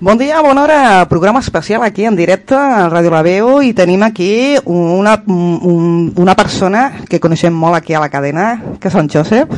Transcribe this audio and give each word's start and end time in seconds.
Bon 0.00 0.16
dia, 0.16 0.40
bona 0.40 0.62
hora, 0.62 1.08
programa 1.10 1.40
especial 1.40 1.82
aquí 1.82 2.04
en 2.06 2.14
directe 2.14 2.54
a 2.54 2.86
Ràdio 2.86 3.10
La 3.10 3.22
Veu 3.26 3.48
i 3.66 3.72
tenim 3.74 4.04
aquí 4.06 4.54
una, 4.62 5.16
un, 5.26 6.12
una 6.14 6.36
persona 6.38 7.02
que 7.10 7.18
coneixem 7.18 7.50
molt 7.50 7.74
aquí 7.74 7.96
a 7.98 8.02
la 8.04 8.10
cadena, 8.12 8.76
que 8.78 8.92
és 8.92 8.94
en 8.94 9.08
Josep. 9.10 9.56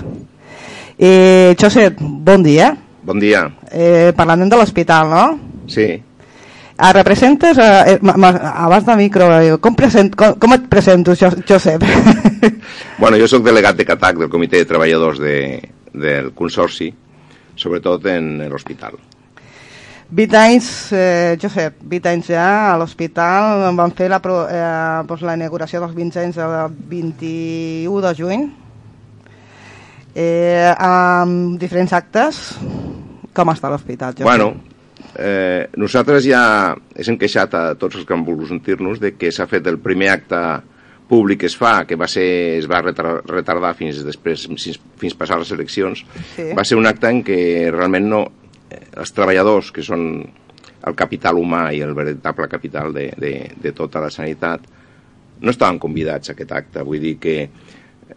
Eh, 0.97 1.52
Josep, 1.60 2.00
bon 2.00 2.41
dia. 2.47 2.70
Bon 3.05 3.20
dia. 3.20 3.42
Eh, 3.69 4.14
parlant 4.16 4.48
de 4.48 4.56
l'hospital, 4.56 5.12
no? 5.12 5.27
Sí. 5.69 5.91
Ah, 6.78 6.94
representes, 6.97 7.60
eh, 7.60 8.00
abans 8.00 8.88
de 8.88 8.97
micro, 8.97 9.28
eh, 9.42 9.60
com, 9.60 9.77
present, 9.77 10.14
com, 10.16 10.41
com 10.41 10.56
et 10.56 10.66
presento, 10.72 11.12
Josep? 11.20 11.84
bueno, 13.02 13.20
jo 13.20 13.28
sóc 13.28 13.44
delegat 13.44 13.77
de 13.77 13.84
CATAC, 13.92 14.25
del 14.25 14.32
Comitè 14.32 14.64
de 14.64 14.72
Treballadors 14.72 15.20
de, 15.20 15.36
del 15.92 16.32
Consorci, 16.32 16.88
sobretot 17.60 18.08
en 18.08 18.38
l'hospital. 18.48 18.97
20 20.11 20.34
anys, 20.34 20.92
eh, 20.92 21.36
Josep, 21.41 21.77
20 21.86 22.08
anys 22.11 22.30
ja 22.33 22.72
a 22.72 22.78
l'hospital, 22.78 23.69
van 23.78 23.92
fer 23.94 24.08
la, 24.11 24.19
eh, 24.19 25.06
doncs 25.06 25.22
la 25.22 25.36
inauguració 25.39 25.78
dels 25.80 25.94
20 25.94 26.19
anys 26.19 26.41
el 26.42 26.56
21 26.91 28.00
de 28.03 28.14
juny, 28.19 28.48
eh, 30.14 30.75
amb 30.77 31.61
diferents 31.61 31.92
actes. 31.92 32.58
Com 33.33 33.55
està 33.55 33.70
l'hospital, 33.70 34.16
Josep? 34.19 34.27
Bueno, 34.27 34.50
eh, 35.14 35.69
nosaltres 35.77 36.27
ja 36.27 36.75
hem 36.97 37.16
queixat 37.16 37.55
a 37.55 37.62
tots 37.78 37.94
els 37.94 38.05
que 38.05 38.14
han 38.14 38.27
volgut 38.27 38.50
sentir-nos 38.50 38.98
de 38.98 39.14
que 39.14 39.31
s'ha 39.31 39.47
fet 39.47 39.66
el 39.70 39.78
primer 39.78 40.11
acte 40.11 40.42
públic 41.11 41.41
que 41.41 41.47
es 41.47 41.56
fa, 41.58 41.84
que 41.86 41.97
va 41.98 42.06
ser, 42.11 42.58
es 42.58 42.66
va 42.70 42.83
retardar 42.83 43.72
fins 43.78 44.03
després, 44.06 44.47
fins, 44.47 44.78
fins 44.98 45.16
passar 45.19 45.38
les 45.38 45.50
eleccions, 45.50 46.05
sí. 46.36 46.50
va 46.55 46.64
ser 46.66 46.78
un 46.78 46.86
acte 46.86 47.11
en 47.11 47.25
què 47.27 47.41
realment 47.70 48.06
no, 48.11 48.20
els 48.96 49.12
treballadors, 49.14 49.70
que 49.74 49.84
són 49.86 50.05
el 50.86 50.96
capital 50.96 51.38
humà 51.38 51.69
i 51.77 51.83
el 51.84 51.94
veritable 51.94 52.48
capital 52.48 52.94
de, 52.97 53.10
de, 53.20 53.34
de 53.60 53.72
tota 53.77 54.00
la 54.02 54.10
sanitat, 54.10 54.64
no 55.41 55.52
estaven 55.52 55.78
convidats 55.80 56.30
a 56.30 56.34
aquest 56.34 56.52
acte. 56.56 56.84
Vull 56.84 57.02
dir 57.02 57.16
que 57.20 57.36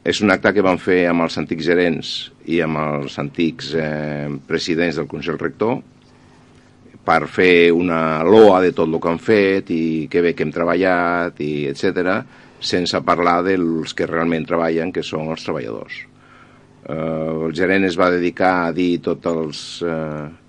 és 0.04 0.22
un 0.24 0.34
acte 0.34 0.54
que 0.56 0.66
van 0.66 0.80
fer 0.82 1.04
amb 1.10 1.26
els 1.26 1.38
antics 1.40 1.66
gerents 1.68 2.14
i 2.50 2.60
amb 2.66 2.80
els 2.82 3.18
antics 3.22 3.74
eh, 3.78 4.30
presidents 4.48 4.98
del 5.00 5.10
Consell 5.12 5.40
Rector 5.40 5.82
per 7.04 7.20
fer 7.28 7.72
una 7.76 8.24
loa 8.24 8.62
de 8.64 8.72
tot 8.76 8.88
el 8.88 9.00
que 9.00 9.12
han 9.12 9.20
fet 9.22 9.70
i 9.76 9.84
que 10.12 10.24
bé 10.24 10.34
que 10.34 10.48
hem 10.48 10.54
treballat 10.56 11.40
i 11.44 11.68
etc 11.70 12.24
sense 12.64 13.00
parlar 13.04 13.42
dels 13.44 13.94
que 13.94 14.08
realment 14.08 14.48
treballen, 14.48 14.94
que 14.96 15.04
són 15.04 15.28
els 15.34 15.44
treballadors. 15.44 15.98
Eh, 16.88 16.96
el 16.96 17.52
gerent 17.56 17.84
es 17.88 18.00
va 18.00 18.12
dedicar 18.14 18.54
a 18.70 18.72
dir 18.76 19.02
tots 19.04 19.30
els... 19.34 19.66
Eh, 19.84 20.43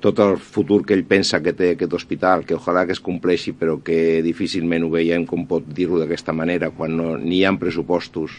tot 0.00 0.20
el 0.22 0.36
futur 0.38 0.84
que 0.86 0.94
ell 0.94 1.04
pensa 1.08 1.40
que 1.42 1.54
té 1.56 1.72
aquest 1.74 1.94
hospital, 1.94 2.44
que 2.46 2.56
ojalà 2.56 2.84
que 2.86 2.94
es 2.94 3.02
compleixi, 3.02 3.54
però 3.58 3.78
que 3.84 4.20
difícilment 4.22 4.86
ho 4.86 4.92
veiem 4.92 5.26
com 5.26 5.46
pot 5.50 5.66
dir-ho 5.66 5.98
d'aquesta 5.98 6.34
manera, 6.36 6.70
quan 6.70 6.94
no, 6.96 7.16
ni 7.18 7.40
hi 7.40 7.44
ha 7.44 7.54
pressupostos, 7.58 8.38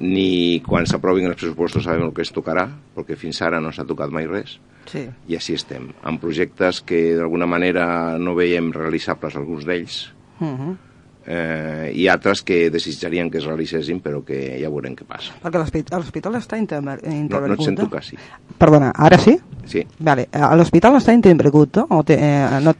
ni 0.00 0.60
quan 0.66 0.88
s'aprovin 0.88 1.30
els 1.30 1.40
pressupostos 1.40 1.84
sabem 1.88 2.06
el 2.08 2.14
que 2.16 2.24
es 2.24 2.32
tocarà, 2.32 2.66
perquè 2.96 3.16
fins 3.16 3.40
ara 3.44 3.60
no 3.60 3.72
s'ha 3.72 3.88
tocat 3.88 4.12
mai 4.12 4.28
res. 4.28 4.58
Sí. 4.90 5.06
I 5.30 5.36
així 5.38 5.56
estem, 5.56 5.92
amb 6.02 6.20
projectes 6.20 6.82
que 6.84 7.12
d'alguna 7.16 7.46
manera 7.46 8.18
no 8.18 8.34
veiem 8.36 8.72
realitzables 8.74 9.36
alguns 9.36 9.68
d'ells, 9.68 10.08
uh 10.40 10.44
mhm. 10.44 10.56
-huh 10.56 10.91
eh, 11.26 11.90
i 11.94 12.06
altres 12.08 12.42
que 12.42 12.68
desitjarien 12.70 13.30
que 13.30 13.38
es 13.38 13.46
realitzessin 13.48 14.00
però 14.04 14.22
que 14.26 14.40
ja 14.60 14.70
veurem 14.72 14.96
què 14.98 15.06
passa. 15.08 15.34
Perquè 15.42 15.60
l'hospital 15.60 16.38
està 16.38 16.58
intervengut. 16.60 17.32
No, 17.32 17.42
no 17.46 17.58
et 17.58 17.66
sento 17.66 17.88
quasi. 17.90 18.18
Perdona, 18.58 18.92
ara 18.94 19.18
sí? 19.22 19.36
Sí. 19.66 19.84
Vale. 19.98 20.28
Eh, 20.32 20.48
l'hospital 20.58 20.98
està 20.98 21.14
intervengut, 21.16 21.84
o 21.88 22.02
te, 22.06 22.18
eh, 22.18 22.62
no? 22.62 22.74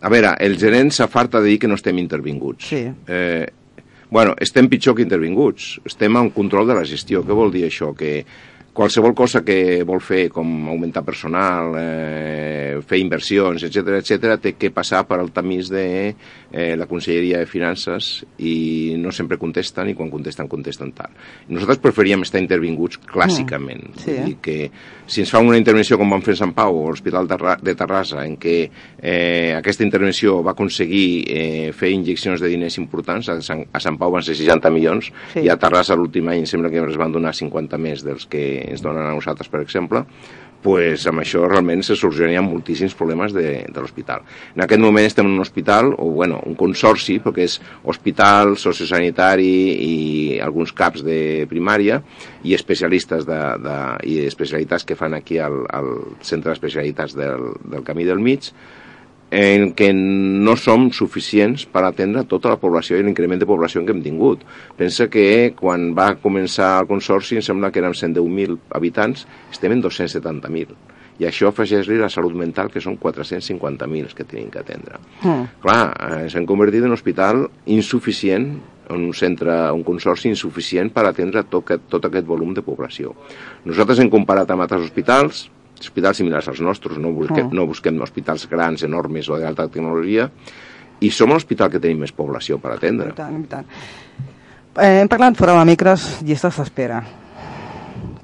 A 0.00 0.08
veure, 0.08 0.34
el 0.40 0.56
gerent 0.56 0.92
s'afarta 0.96 1.42
de 1.42 1.52
dir 1.52 1.58
que 1.60 1.68
no 1.68 1.76
estem 1.76 1.98
intervinguts. 2.00 2.70
Sí. 2.70 2.86
Eh, 2.88 3.46
bueno, 4.10 4.34
estem 4.40 4.68
pitjor 4.68 4.96
que 4.96 5.04
intervinguts. 5.04 5.80
Estem 5.84 6.16
en 6.16 6.30
control 6.34 6.66
de 6.66 6.74
la 6.78 6.86
gestió. 6.88 7.20
Què 7.26 7.36
vol 7.36 7.52
dir 7.52 7.66
això? 7.68 7.92
Que 7.94 8.24
qualsevol 8.72 9.14
cosa 9.14 9.42
que 9.44 9.82
vol 9.86 10.00
fer, 10.00 10.28
com 10.30 10.68
augmentar 10.70 11.02
personal, 11.04 11.74
eh, 11.78 12.78
fer 12.86 13.00
inversions, 13.02 13.64
etc 13.66 13.98
etc, 13.98 14.36
té 14.40 14.54
que 14.58 14.70
passar 14.74 15.02
per 15.08 15.18
al 15.18 15.32
tamís 15.34 15.70
de 15.72 15.84
eh, 16.52 16.76
la 16.78 16.86
Conselleria 16.86 17.40
de 17.42 17.48
Finances 17.50 18.24
i 18.38 18.94
no 18.98 19.12
sempre 19.12 19.38
contesten 19.38 19.90
i 19.90 19.96
quan 19.98 20.10
contesten, 20.10 20.48
contesten 20.50 20.92
tard. 20.94 21.14
Nosaltres 21.50 21.82
preferíem 21.82 22.22
estar 22.22 22.42
intervinguts 22.42 23.00
clàssicament. 23.10 23.90
Mm, 23.90 24.04
sí, 24.04 24.14
eh? 24.14 24.28
I 24.30 24.36
que 24.42 24.56
si 25.10 25.24
ens 25.24 25.32
fa 25.34 25.42
una 25.42 25.58
intervenció 25.58 25.98
com 25.98 26.10
vam 26.10 26.22
fer 26.22 26.36
a 26.36 26.42
Sant 26.44 26.54
Pau 26.54 26.78
o 26.78 26.86
l'Hospital 26.90 27.26
de 27.26 27.74
Terrassa, 27.74 28.22
en 28.22 28.36
què 28.40 28.56
eh, 29.02 29.52
aquesta 29.56 29.86
intervenció 29.86 30.38
va 30.46 30.54
aconseguir 30.54 31.06
eh, 31.26 31.70
fer 31.76 31.90
injeccions 31.96 32.42
de 32.42 32.52
diners 32.52 32.78
importants, 32.78 33.28
a 33.28 33.40
Sant, 33.42 33.66
a 33.72 33.82
Sant 33.82 33.98
Pau 33.98 34.14
van 34.14 34.24
ser 34.26 34.38
60 34.38 34.70
milions 34.74 35.10
sí. 35.34 35.44
i 35.44 35.50
a 35.50 35.58
Terrassa 35.60 35.98
l'últim 35.98 36.30
any 36.30 36.46
sembla 36.46 36.70
que 36.70 36.82
ens 36.82 36.98
van 37.00 37.12
donar 37.12 37.34
50 37.34 37.80
més 37.82 38.06
dels 38.06 38.28
que 38.30 38.44
ens 38.68 38.84
donen 38.84 39.06
a 39.06 39.14
nosaltres, 39.14 39.48
per 39.48 39.62
exemple, 39.64 40.04
pues 40.60 41.06
amb 41.08 41.22
això 41.22 41.46
realment 41.48 41.82
se 41.84 41.96
solucionarien 41.96 42.44
moltíssims 42.44 42.94
problemes 42.96 43.32
de, 43.32 43.64
de 43.64 43.80
l'hospital. 43.80 44.24
En 44.56 44.64
aquest 44.64 44.82
moment 44.82 45.06
estem 45.08 45.26
en 45.26 45.38
un 45.38 45.44
hospital, 45.44 45.94
o 45.96 46.10
bueno, 46.12 46.40
un 46.46 46.56
consorci, 46.58 47.18
perquè 47.24 47.46
és 47.48 47.56
hospital, 47.88 48.56
sociosanitari 48.60 49.54
i 49.86 49.94
alguns 50.44 50.74
caps 50.76 51.04
de 51.06 51.46
primària 51.50 52.02
i 52.44 52.54
especialistes 52.56 53.24
de, 53.28 53.40
de, 53.64 53.78
i 54.10 54.20
especialitats 54.26 54.84
que 54.84 54.98
fan 54.98 55.16
aquí 55.16 55.40
al, 55.40 55.62
al 55.72 55.90
centre 56.20 56.52
d'especialitats 56.52 57.16
del, 57.16 57.54
del 57.64 57.86
Camí 57.86 58.04
del 58.08 58.20
Mig, 58.20 58.52
en 59.30 59.70
què 59.78 59.92
no 59.94 60.56
som 60.58 60.88
suficients 60.90 61.64
per 61.70 61.84
atendre 61.86 62.24
tota 62.28 62.50
la 62.50 62.58
població 62.58 62.98
i 62.98 63.04
l'increment 63.06 63.38
de 63.38 63.46
població 63.46 63.84
que 63.86 63.94
hem 63.94 64.02
tingut. 64.02 64.42
Pensa 64.76 65.06
que 65.08 65.52
quan 65.58 65.92
va 65.94 66.16
començar 66.18 66.72
el 66.80 66.88
Consorci, 66.90 67.38
em 67.38 67.46
sembla 67.46 67.70
que 67.70 67.78
érem 67.82 67.94
110.000 67.94 68.58
habitants, 68.74 69.26
estem 69.52 69.76
en 69.76 69.84
270.000. 69.86 70.74
I 71.20 71.28
això 71.28 71.50
afegeix-li 71.50 71.98
la 72.00 72.08
salut 72.08 72.34
mental, 72.34 72.70
que 72.72 72.80
són 72.80 72.96
450.000 72.98 74.08
els 74.08 74.16
que 74.16 74.24
tenim 74.24 74.48
que 74.50 74.62
atendre. 74.62 74.98
Mm. 75.20 75.46
Clar, 75.62 75.80
eh, 75.92 76.28
s'han 76.32 76.48
convertit 76.48 76.82
en 76.82 76.90
un 76.90 76.96
hospital 76.96 77.44
insuficient, 77.66 78.54
en 78.90 79.04
un 79.06 79.14
centre, 79.14 79.54
un 79.70 79.84
consorci 79.86 80.32
insuficient 80.32 80.90
per 80.90 81.04
atendre 81.06 81.44
tot, 81.46 81.68
tot 81.92 82.08
aquest 82.08 82.26
volum 82.26 82.56
de 82.56 82.64
població. 82.66 83.12
Nosaltres 83.68 84.00
hem 84.00 84.10
comparat 84.10 84.50
amb 84.50 84.64
altres 84.64 84.88
hospitals, 84.88 85.44
hospitals 85.80 86.20
similars 86.20 86.48
als 86.52 86.60
nostres, 86.64 86.98
no 87.00 87.12
busquem, 87.16 87.48
oh. 87.48 87.54
no 87.56 87.66
busquem 87.70 88.00
hospitals 88.04 88.46
grans, 88.50 88.84
enormes 88.86 89.30
o 89.30 89.38
d'alta 89.40 89.68
tecnologia, 89.68 90.28
i 91.00 91.10
som 91.14 91.32
l'hospital 91.32 91.72
que 91.72 91.80
tenim 91.80 92.04
més 92.04 92.12
població 92.12 92.60
per 92.60 92.74
atendre. 92.76 93.14
I 93.14 93.18
tant, 93.18 93.40
i 93.40 93.48
tant. 93.50 93.66
Eh, 94.76 95.00
hem 95.00 95.08
parlat 95.10 95.38
fora 95.38 95.56
de 95.58 95.64
micros, 95.68 96.06
llistes 96.22 96.60
d'espera. 96.60 97.00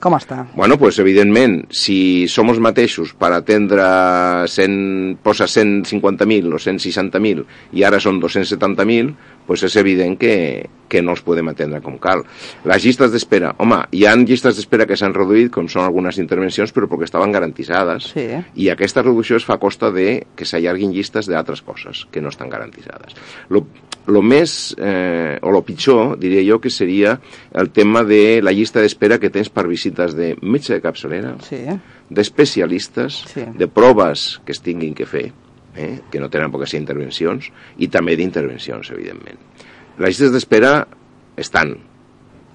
Com 0.00 0.12
està? 0.12 0.42
Bueno, 0.54 0.76
pues 0.76 0.98
evidentment, 1.00 1.62
si 1.72 2.28
som 2.28 2.52
els 2.52 2.60
mateixos 2.60 3.14
per 3.16 3.30
atendre 3.32 3.86
100, 4.52 5.16
posa 5.24 5.48
150.000 5.48 6.52
o 6.52 6.60
160.000 6.60 7.46
i 7.72 7.84
ara 7.88 7.98
són 8.02 8.20
270.000, 8.20 9.14
pues 9.46 9.62
és 9.62 9.76
evident 9.76 10.16
que, 10.18 10.66
que 10.88 11.00
no 11.02 11.12
els 11.14 11.22
podem 11.22 11.48
atendre 11.48 11.80
com 11.82 11.96
cal. 12.02 12.24
Les 12.64 12.84
llistes 12.84 13.12
d'espera, 13.12 13.54
home, 13.58 13.78
hi 13.92 14.04
ha 14.06 14.14
llistes 14.16 14.56
d'espera 14.56 14.86
que 14.86 14.96
s'han 14.98 15.14
reduït, 15.14 15.50
com 15.54 15.68
són 15.68 15.84
algunes 15.84 16.18
intervencions, 16.18 16.72
però 16.74 16.86
perquè 16.90 17.04
estaven 17.08 17.32
garantitzades, 17.32 18.12
Sí. 18.12 18.26
i 18.54 18.68
aquesta 18.70 19.02
reducció 19.02 19.36
es 19.36 19.44
fa 19.44 19.54
a 19.54 19.58
costa 19.62 19.90
de 19.90 20.26
que 20.36 20.44
s'allarguin 20.44 20.92
llistes 20.92 21.26
d'altres 21.26 21.62
coses 21.62 22.06
que 22.10 22.20
no 22.20 22.28
estan 22.28 22.48
garantitzades. 22.50 23.14
Lo, 23.48 23.66
lo 24.06 24.22
més, 24.22 24.74
eh, 24.78 25.38
o 25.42 25.50
lo 25.50 25.62
pitjor, 25.66 26.18
diria 26.18 26.42
jo, 26.46 26.60
que 26.60 26.70
seria 26.70 27.20
el 27.54 27.70
tema 27.70 28.04
de 28.04 28.40
la 28.42 28.52
llista 28.52 28.80
d'espera 28.80 29.18
que 29.18 29.30
tens 29.30 29.48
per 29.50 29.66
visites 29.66 30.14
de 30.14 30.36
metge 30.42 30.74
de 30.74 30.80
capçalera, 30.80 31.36
Sí. 31.42 31.64
d'especialistes, 32.10 33.24
Sí. 33.32 33.42
de 33.54 33.68
proves 33.68 34.40
que 34.44 34.52
es 34.52 34.60
tinguin 34.60 34.94
que 34.94 35.06
fer, 35.06 35.32
eh, 35.76 36.00
que 36.10 36.20
no 36.20 36.28
tenen 36.32 36.50
què 36.52 36.66
ser 36.66 36.80
intervencions, 36.80 37.50
i 37.78 37.88
també 37.88 38.16
d'intervencions, 38.16 38.90
evidentment. 38.90 39.38
Les 39.98 40.08
llistes 40.14 40.32
d'espera 40.32 40.86
estan, 41.36 41.76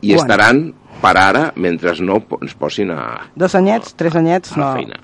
i 0.02 0.14
Quan? 0.16 0.20
estaran 0.20 0.74
per 1.02 1.16
ara, 1.18 1.54
mentre 1.56 1.92
no 2.02 2.20
ens 2.42 2.54
posin 2.58 2.92
a, 2.92 3.30
Dos 3.36 3.54
anyets, 3.56 3.94
tres 3.98 4.16
anyets, 4.16 4.52
a 4.58 4.60
la 4.60 4.66
no. 4.66 4.74
feina. 4.80 5.00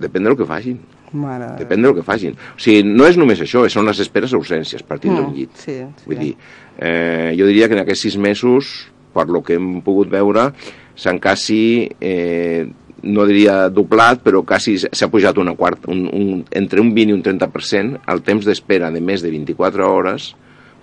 Depèn 0.00 0.24
del 0.26 0.36
que 0.36 0.46
facin. 0.48 0.80
Mare 1.14 1.46
de 1.52 1.64
Depèn 1.64 1.82
del 1.84 1.94
que 1.94 2.02
facin. 2.02 2.34
O 2.56 2.58
sigui, 2.58 2.82
no 2.88 3.06
és 3.06 3.16
només 3.20 3.38
això, 3.44 3.62
són 3.70 3.86
les 3.86 4.00
esperes 4.02 4.32
a 4.34 4.38
urgències, 4.40 4.82
partint 4.82 5.14
d'un 5.14 5.28
Mm, 5.30 5.34
llit. 5.36 5.50
sí, 5.54 5.76
sí. 5.78 6.04
Vull 6.08 6.18
dir, 6.18 6.36
eh, 6.78 7.34
jo 7.38 7.46
diria 7.46 7.68
que 7.68 7.74
en 7.74 7.80
aquests 7.84 8.02
sis 8.08 8.16
mesos, 8.18 8.90
per 9.14 9.28
lo 9.28 9.42
que 9.42 9.54
hem 9.54 9.80
pogut 9.82 10.08
veure, 10.10 10.52
s'han 10.96 11.20
quasi, 11.20 11.88
eh, 12.00 12.66
no 13.04 13.26
diria 13.28 13.68
doblat, 13.68 14.22
però 14.24 14.42
quasi 14.46 14.76
s'ha 14.80 15.10
pujat 15.12 15.38
una 15.38 15.54
quarta, 15.58 15.90
un, 15.92 16.06
un, 16.08 16.40
entre 16.50 16.80
un 16.80 16.94
20 16.96 17.12
i 17.12 17.16
un 17.16 17.22
30% 17.24 18.00
el 18.12 18.24
temps 18.24 18.48
d'espera 18.48 18.90
de 18.94 19.02
més 19.04 19.22
de 19.24 19.32
24 19.32 19.86
hores 19.90 20.32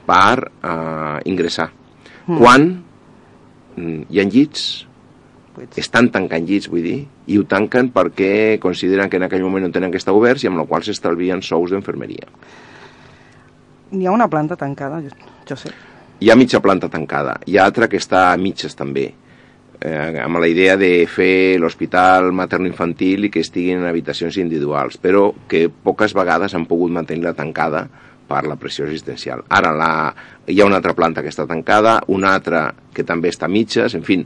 per 0.06 0.38
eh, 0.46 1.20
ingressar. 1.30 1.72
Mm. 2.28 2.38
Quan 2.38 2.70
hi 3.82 4.20
ha 4.20 4.26
llits, 4.28 4.66
estan 5.80 6.10
tancant 6.14 6.46
llits, 6.48 6.70
vull 6.72 6.84
dir, 6.86 6.98
i 7.28 7.38
ho 7.40 7.46
tanquen 7.50 7.92
perquè 7.94 8.58
consideren 8.62 9.10
que 9.10 9.20
en 9.20 9.28
aquell 9.28 9.44
moment 9.46 9.66
no 9.68 9.72
tenen 9.74 9.92
que 9.92 10.00
estar 10.02 10.16
oberts 10.16 10.46
i 10.46 10.52
amb 10.52 10.62
la 10.62 10.68
qual 10.68 10.86
s'estalvien 10.86 11.42
sous 11.46 11.74
d'enfermeria. 11.74 12.28
N'hi 13.92 14.08
ha 14.08 14.14
una 14.16 14.30
planta 14.32 14.56
tancada, 14.56 15.02
jo, 15.04 15.12
jo 15.48 15.58
sé. 15.60 15.74
Hi 16.22 16.30
ha 16.30 16.38
mitja 16.38 16.62
planta 16.62 16.88
tancada, 16.92 17.40
hi 17.50 17.58
ha 17.58 17.66
altra 17.66 17.90
que 17.90 18.00
està 18.00 18.30
a 18.32 18.38
mitges 18.38 18.78
també, 18.78 19.10
eh, 19.82 20.22
amb 20.22 20.40
la 20.40 20.48
idea 20.48 20.78
de 20.78 21.08
fer 21.10 21.58
l'hospital 21.60 22.32
materno-infantil 22.38 23.28
i 23.28 23.32
que 23.34 23.42
estiguin 23.44 23.82
en 23.82 23.90
habitacions 23.90 24.38
individuals, 24.38 25.00
però 25.02 25.32
que 25.50 25.68
poques 25.70 26.14
vegades 26.18 26.56
han 26.56 26.68
pogut 26.70 26.94
mantenir-la 26.94 27.36
tancada 27.38 27.88
per 28.32 28.46
la 28.48 28.56
pressió 28.56 28.86
assistencial. 28.86 29.44
Ara 29.50 29.74
la, 29.76 29.92
hi 30.48 30.62
ha 30.62 30.70
una 30.70 30.80
altra 30.80 30.96
planta 30.96 31.24
que 31.24 31.34
està 31.34 31.48
tancada, 31.50 32.00
una 32.08 32.36
altra 32.38 32.70
que 32.94 33.04
també 33.04 33.34
està 33.34 33.50
a 33.50 33.52
mitges, 33.52 33.98
en 33.98 34.06
fi, 34.08 34.22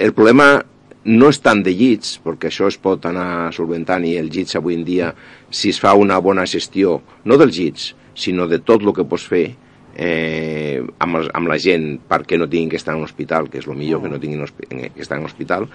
el 0.00 0.12
problema 0.16 0.58
no 1.04 1.30
és 1.32 1.40
tant 1.40 1.62
de 1.64 1.72
llits, 1.72 2.18
perquè 2.20 2.50
això 2.50 2.68
es 2.68 2.76
pot 2.76 3.06
anar 3.08 3.54
solventant 3.56 4.04
i 4.04 4.18
els 4.20 4.34
llits 4.34 4.58
avui 4.58 4.76
en 4.76 4.84
dia, 4.84 5.14
si 5.48 5.72
es 5.72 5.80
fa 5.80 5.94
una 5.96 6.18
bona 6.20 6.44
gestió, 6.44 6.98
no 7.24 7.38
dels 7.40 7.56
llits, 7.56 7.94
sinó 8.12 8.46
de 8.50 8.58
tot 8.60 8.84
el 8.84 8.92
que 8.92 9.06
pots 9.08 9.24
fer 9.30 9.46
eh, 10.00 10.80
amb, 10.98 11.18
els, 11.18 11.28
amb 11.36 11.50
la 11.50 11.58
gent 11.60 11.90
perquè 12.08 12.38
no 12.40 12.48
tinguin 12.48 12.70
que 12.72 12.78
estar 12.80 12.94
en 12.94 13.02
un 13.02 13.08
hospital, 13.08 13.50
que 13.52 13.60
és 13.60 13.68
el 13.68 13.76
millor 13.76 14.00
que 14.00 14.08
no 14.08 14.20
tinguin 14.20 14.46
que 14.46 15.02
estar 15.04 15.18
en 15.18 15.26
un 15.26 15.28
hospital, 15.28 15.66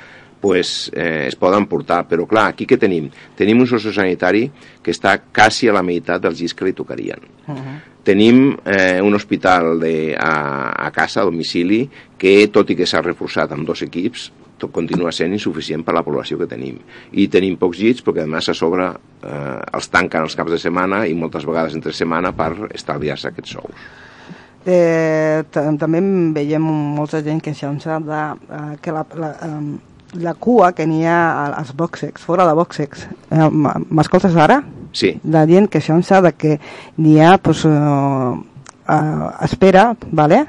pues, 0.41 0.91
eh, 0.93 1.25
es 1.27 1.35
poden 1.37 1.67
portar. 1.69 2.03
Però 2.09 2.25
clar, 2.29 2.47
aquí 2.51 2.65
què 2.65 2.79
tenim? 2.81 3.11
Tenim 3.37 3.61
un 3.61 3.69
sociosanitari 3.69 4.47
que 4.81 4.93
està 4.93 5.19
quasi 5.29 5.69
a 5.69 5.75
la 5.77 5.85
meitat 5.85 6.25
dels 6.25 6.41
llits 6.41 6.57
que 6.57 6.65
li 6.65 6.73
tocarien. 6.73 7.21
Uh 7.45 7.53
-huh. 7.53 7.77
Tenim 8.05 8.57
eh, 8.65 9.01
un 9.01 9.13
hospital 9.13 9.79
de, 9.79 10.15
a, 10.17 10.85
a 10.87 10.91
casa, 10.91 11.21
a 11.21 11.25
domicili, 11.25 11.89
que 12.17 12.47
tot 12.47 12.69
i 12.69 12.75
que 12.75 12.85
s'ha 12.85 13.01
reforçat 13.01 13.51
amb 13.51 13.65
dos 13.65 13.81
equips, 13.81 14.31
tot 14.57 14.71
continua 14.71 15.11
sent 15.11 15.33
insuficient 15.33 15.83
per 15.83 15.93
la 15.93 16.03
població 16.03 16.37
que 16.37 16.47
tenim. 16.47 16.77
I 17.11 17.27
tenim 17.27 17.57
pocs 17.57 17.79
llits 17.79 18.03
perquè 18.03 18.23
a 18.23 18.27
més 18.27 18.49
a 18.49 18.53
sobre 18.53 18.87
eh, 18.87 19.59
els 19.73 19.89
tanquen 19.89 20.21
els 20.21 20.35
caps 20.35 20.51
de 20.51 20.57
setmana 20.57 21.05
i 21.07 21.13
moltes 21.13 21.45
vegades 21.45 21.75
entre 21.75 21.93
setmana 21.93 22.31
per 22.31 22.69
estalviar-se 22.73 23.27
aquests 23.27 23.51
sous. 23.51 23.75
Eh, 24.65 25.43
ta- 25.51 25.71
també 25.77 25.99
veiem 26.33 26.61
molta 26.61 27.21
gent 27.21 27.41
que 27.41 27.53
s'ha 27.53 27.69
de 27.99 28.21
eh, 28.49 28.77
que 28.81 28.91
la, 28.91 29.05
la, 29.15 29.29
eh, 29.45 29.77
la 30.25 30.33
cua 30.33 30.71
que 30.73 30.87
n'hi 30.87 31.03
ha 31.05 31.53
als 31.53 31.73
boxex, 31.75 32.21
fora 32.23 32.47
de 32.47 32.53
boxex. 32.53 33.07
Eh, 33.29 33.49
M'escoltes 33.89 34.35
ara? 34.35 34.63
Sí, 34.91 35.19
La 35.23 35.45
gent 35.45 35.67
que 35.69 35.81
s'ha 35.81 36.21
de 36.21 36.31
que 36.33 36.59
n'hi 36.97 37.19
ha 37.21 37.37
pues, 37.37 37.65
eh, 37.65 38.33
eh, 38.89 39.29
espera, 39.41 39.95
vale? 40.11 40.45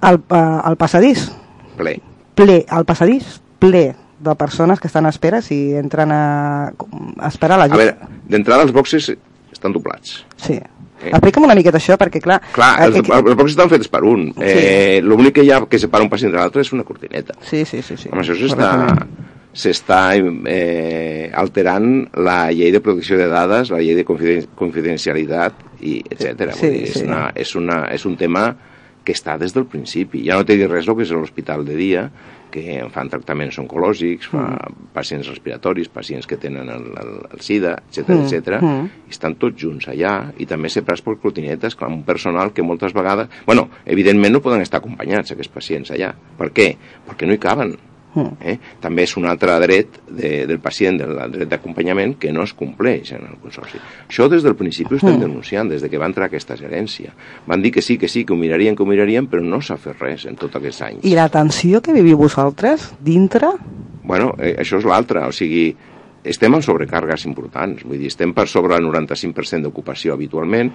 al, 0.00 0.20
eh, 0.30 0.60
al 0.64 0.76
passadís, 0.76 1.30
ple. 1.76 2.00
ple, 2.34 2.64
al 2.68 2.84
passadís, 2.84 3.40
ple 3.58 3.94
de 4.22 4.34
persones 4.36 4.78
que 4.80 4.86
estan 4.86 5.04
a 5.06 5.10
espera 5.10 5.42
si 5.42 5.74
entren 5.74 6.12
a, 6.12 6.72
a 7.18 7.28
esperar 7.28 7.58
la 7.58 7.64
A 7.64 7.68
gent. 7.68 7.76
veure, 7.78 7.96
d'entrada 8.28 8.62
els 8.62 8.72
boxes 8.72 9.10
estan 9.52 9.72
doblats. 9.72 10.24
Sí. 10.36 10.60
Eh. 11.02 11.10
Explica'm 11.10 11.48
una 11.48 11.56
miqueta 11.58 11.80
això, 11.80 11.98
perquè 12.00 12.22
clar... 12.22 12.38
Clar, 12.54 12.72
els, 12.86 13.00
eh, 13.00 13.04
els 13.18 13.34
boxes 13.34 13.56
estan 13.56 13.72
fets 13.72 13.90
per 13.92 14.04
un. 14.08 14.28
Eh, 14.38 15.00
L'únic 15.04 15.38
que 15.40 15.46
hi 15.46 15.52
ha 15.52 15.60
que 15.68 15.80
separa 15.82 16.06
un 16.06 16.10
pacient 16.12 16.32
de 16.32 16.40
l'altre 16.40 16.64
és 16.64 16.72
una 16.76 16.86
cortineta. 16.88 17.36
Sí, 17.48 17.64
sí, 17.68 17.82
sí. 17.82 17.98
sí. 17.98 18.10
Home, 18.12 18.24
això 18.24 18.38
s'està 18.38 18.72
s'està 19.52 20.14
eh, 20.16 21.28
alterant 21.36 21.88
la 22.24 22.36
llei 22.56 22.72
de 22.72 22.80
protecció 22.80 23.18
de 23.20 23.26
dades, 23.28 23.68
la 23.68 23.82
llei 23.82 23.98
de 23.98 24.04
confiden 24.08 24.46
confidencialitat, 24.56 25.58
i 25.82 25.98
etc. 26.08 26.52
Sí, 26.56 26.70
dir, 26.70 26.84
és, 26.86 27.00
sí. 27.00 27.06
una, 27.06 27.24
és, 27.36 27.54
una, 27.58 27.80
és 27.92 28.06
un 28.08 28.16
tema 28.16 28.46
que 29.04 29.14
està 29.16 29.36
des 29.38 29.52
del 29.54 29.66
principi. 29.68 30.22
Ja 30.28 30.38
no 30.38 30.46
té 30.48 30.56
res 30.62 30.88
el 30.88 30.96
que 30.96 31.04
és 31.04 31.12
l'hospital 31.12 31.66
de 31.66 31.76
dia, 31.78 32.06
que 32.52 32.78
fan 32.94 33.08
tractaments 33.12 33.58
oncològics, 33.62 34.28
fa 34.32 34.42
Mm. 34.52 34.88
pacients 34.92 35.28
respiratoris, 35.28 35.88
pacients 35.88 36.26
que 36.28 36.36
tenen 36.36 36.68
el, 36.68 36.84
el, 37.02 37.12
el 37.32 37.40
SIDA, 37.40 37.76
etc 37.88 38.08
Mm, 38.12 38.26
etc. 38.26 38.60
mm. 38.60 38.90
estan 39.10 39.34
tots 39.40 39.56
junts 39.62 39.88
allà, 39.88 40.32
i 40.38 40.46
també 40.46 40.68
separats 40.68 41.02
per 41.02 41.16
cortinetes, 41.22 41.76
amb 41.80 41.96
un 42.00 42.02
personal 42.04 42.52
que 42.52 42.62
moltes 42.62 42.92
vegades... 42.92 43.28
Bueno, 43.46 43.68
evidentment 43.86 44.32
no 44.36 44.40
poden 44.44 44.60
estar 44.60 44.80
acompanyats, 44.82 45.32
aquests 45.32 45.52
pacients 45.52 45.90
allà. 45.90 46.12
Per 46.38 46.50
què? 46.52 46.76
Perquè 47.08 47.26
no 47.26 47.34
hi 47.34 47.40
caben. 47.42 47.74
Mm. 48.14 48.36
Eh? 48.44 48.58
També 48.80 49.06
és 49.06 49.14
un 49.16 49.24
altre 49.24 49.54
dret 49.62 50.00
de, 50.08 50.46
del 50.46 50.58
pacient, 50.60 50.98
del 51.00 51.14
dret 51.32 51.48
d'acompanyament, 51.48 52.18
que 52.20 52.32
no 52.32 52.42
es 52.44 52.52
compleix 52.52 53.14
en 53.16 53.24
el 53.24 53.38
consorci. 53.40 53.80
Això 54.08 54.28
des 54.28 54.42
del 54.44 54.56
principi 54.56 54.94
ho 54.94 55.00
estem 55.00 55.16
Mm. 55.16 55.20
denunciant, 55.20 55.68
des 55.68 55.80
de 55.80 55.88
que 55.88 55.98
va 55.98 56.06
entrar 56.06 56.26
aquesta 56.26 56.56
gerència. 56.56 57.12
Van 57.46 57.62
dir 57.62 57.72
que 57.72 57.82
sí, 57.82 57.96
que 57.98 58.08
sí, 58.08 58.24
que 58.24 58.32
ho 58.32 58.36
mirarien, 58.36 58.76
que 58.76 58.82
ho 58.82 58.86
mirarien, 58.86 59.28
però 59.28 59.40
no 59.42 59.60
s'ha 59.60 59.76
fet 59.76 59.98
res 59.98 60.26
en 60.26 60.36
tots 60.36 60.56
aquests 60.56 60.82
anys. 60.82 61.04
I 61.04 61.14
la 61.14 61.28
tensió 61.28 61.80
que 61.80 61.92
viviu 61.92 62.18
vosaltres 62.18 62.92
dintre... 63.00 63.48
Bueno, 64.04 64.34
eh, 64.38 64.56
això 64.58 64.78
és 64.78 64.84
l'altre, 64.84 65.20
o 65.24 65.32
sigui, 65.32 65.74
estem 66.24 66.54
en 66.54 66.62
sobrecàrregues 66.62 67.24
importants, 67.26 67.84
vull 67.84 67.98
dir, 67.98 68.08
estem 68.12 68.32
per 68.34 68.48
sobre 68.48 68.76
el 68.76 68.84
95% 68.84 69.62
d'ocupació 69.62 70.12
habitualment, 70.14 70.72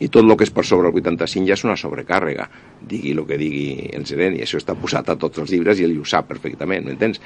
i 0.00 0.08
tot 0.08 0.24
el 0.24 0.36
que 0.36 0.44
és 0.44 0.50
per 0.50 0.64
sobre 0.64 0.88
el 0.88 0.94
85 0.94 1.46
ja 1.46 1.54
és 1.54 1.64
una 1.64 1.76
sobrecàrrega, 1.76 2.48
digui 2.88 3.12
el 3.14 3.22
que 3.28 3.38
digui 3.40 3.64
el 3.96 4.04
gerent, 4.08 4.36
i 4.36 4.44
això 4.44 4.60
està 4.60 4.76
posat 4.78 5.10
a 5.12 5.16
tots 5.20 5.42
els 5.42 5.52
llibres 5.52 5.80
i 5.80 5.86
ell 5.86 5.96
ho 6.00 6.06
sap 6.08 6.28
perfectament, 6.30 6.86
m'entens? 6.86 7.20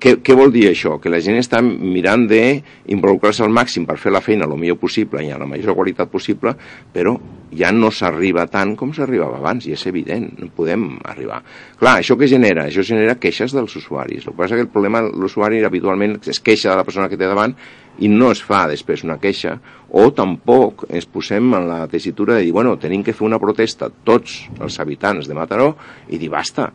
Què, 0.00 0.16
què 0.24 0.36
vol 0.38 0.52
dir 0.54 0.66
això? 0.70 0.96
Que 1.02 1.12
la 1.12 1.22
gent 1.24 1.38
està 1.40 1.60
mirant 1.64 2.26
d'involucrar-se 2.30 3.44
al 3.44 3.54
màxim 3.54 3.86
per 3.88 3.98
fer 4.00 4.14
la 4.14 4.22
feina 4.24 4.48
el 4.48 4.56
millor 4.58 4.80
possible 4.80 5.22
i 5.24 5.30
a 5.32 5.38
la 5.40 5.48
major 5.50 5.76
qualitat 5.76 6.10
possible, 6.12 6.54
però 6.94 7.16
ja 7.54 7.70
no 7.72 7.90
s'arriba 7.94 8.48
tant 8.50 8.74
com 8.78 8.92
s'arribava 8.94 9.38
abans, 9.38 9.68
i 9.68 9.74
és 9.76 9.86
evident, 9.86 10.26
no 10.40 10.50
podem 10.54 10.88
arribar. 11.06 11.40
Clar, 11.78 11.98
això 12.00 12.18
que 12.18 12.28
genera? 12.30 12.66
Això 12.68 12.82
genera 12.86 13.18
queixes 13.20 13.54
dels 13.54 13.76
usuaris. 13.78 14.26
El 14.26 14.32
que 14.32 14.40
passa 14.42 14.58
que 14.58 14.66
el 14.66 14.72
problema, 14.72 15.04
l'usuari 15.06 15.62
habitualment 15.64 16.18
es 16.26 16.42
queixa 16.42 16.72
de 16.72 16.78
la 16.80 16.86
persona 16.86 17.08
que 17.08 17.20
té 17.20 17.28
davant 17.30 17.54
i 18.02 18.08
no 18.10 18.32
es 18.34 18.40
fa 18.42 18.64
després 18.66 19.04
una 19.06 19.20
queixa, 19.22 19.54
o 19.94 20.08
tampoc 20.10 20.88
ens 20.90 21.06
posem 21.06 21.52
en 21.54 21.68
la 21.68 21.84
tessitura 21.86 22.34
de 22.34 22.48
dir, 22.48 22.52
bueno, 22.52 22.74
tenim 22.82 23.04
que 23.06 23.14
fer 23.14 23.26
una 23.28 23.38
protesta 23.38 23.90
tots 24.04 24.48
els 24.58 24.78
habitants 24.82 24.93
de 25.28 25.34
Mataró 25.34 25.76
i 26.08 26.18
dir, 26.18 26.28
basta, 26.30 26.70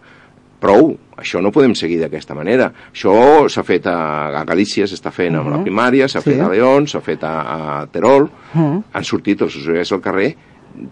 prou, 0.60 0.98
això 1.18 1.42
no 1.42 1.52
podem 1.52 1.74
seguir 1.76 2.00
d'aquesta 2.02 2.36
manera. 2.36 2.72
Això 2.94 3.48
s'ha 3.50 3.64
fet 3.64 3.86
a, 3.88 4.28
a 4.40 4.44
Galícia, 4.46 4.86
s'està 4.86 5.12
fent 5.12 5.36
amb 5.40 5.50
la 5.50 5.62
primària, 5.64 6.08
s'ha 6.08 6.20
Sí. 6.22 6.32
fet 6.32 6.42
a 6.42 6.50
León, 6.50 6.88
s'ha 6.88 7.00
fet 7.02 7.24
a, 7.24 7.82
a 7.82 7.88
Terol, 7.88 8.30
Mm. 8.54 8.80
han 8.94 9.04
sortit 9.04 9.42
els 9.42 9.56
usuaris 9.56 9.92
al 9.92 10.02
carrer, 10.02 10.36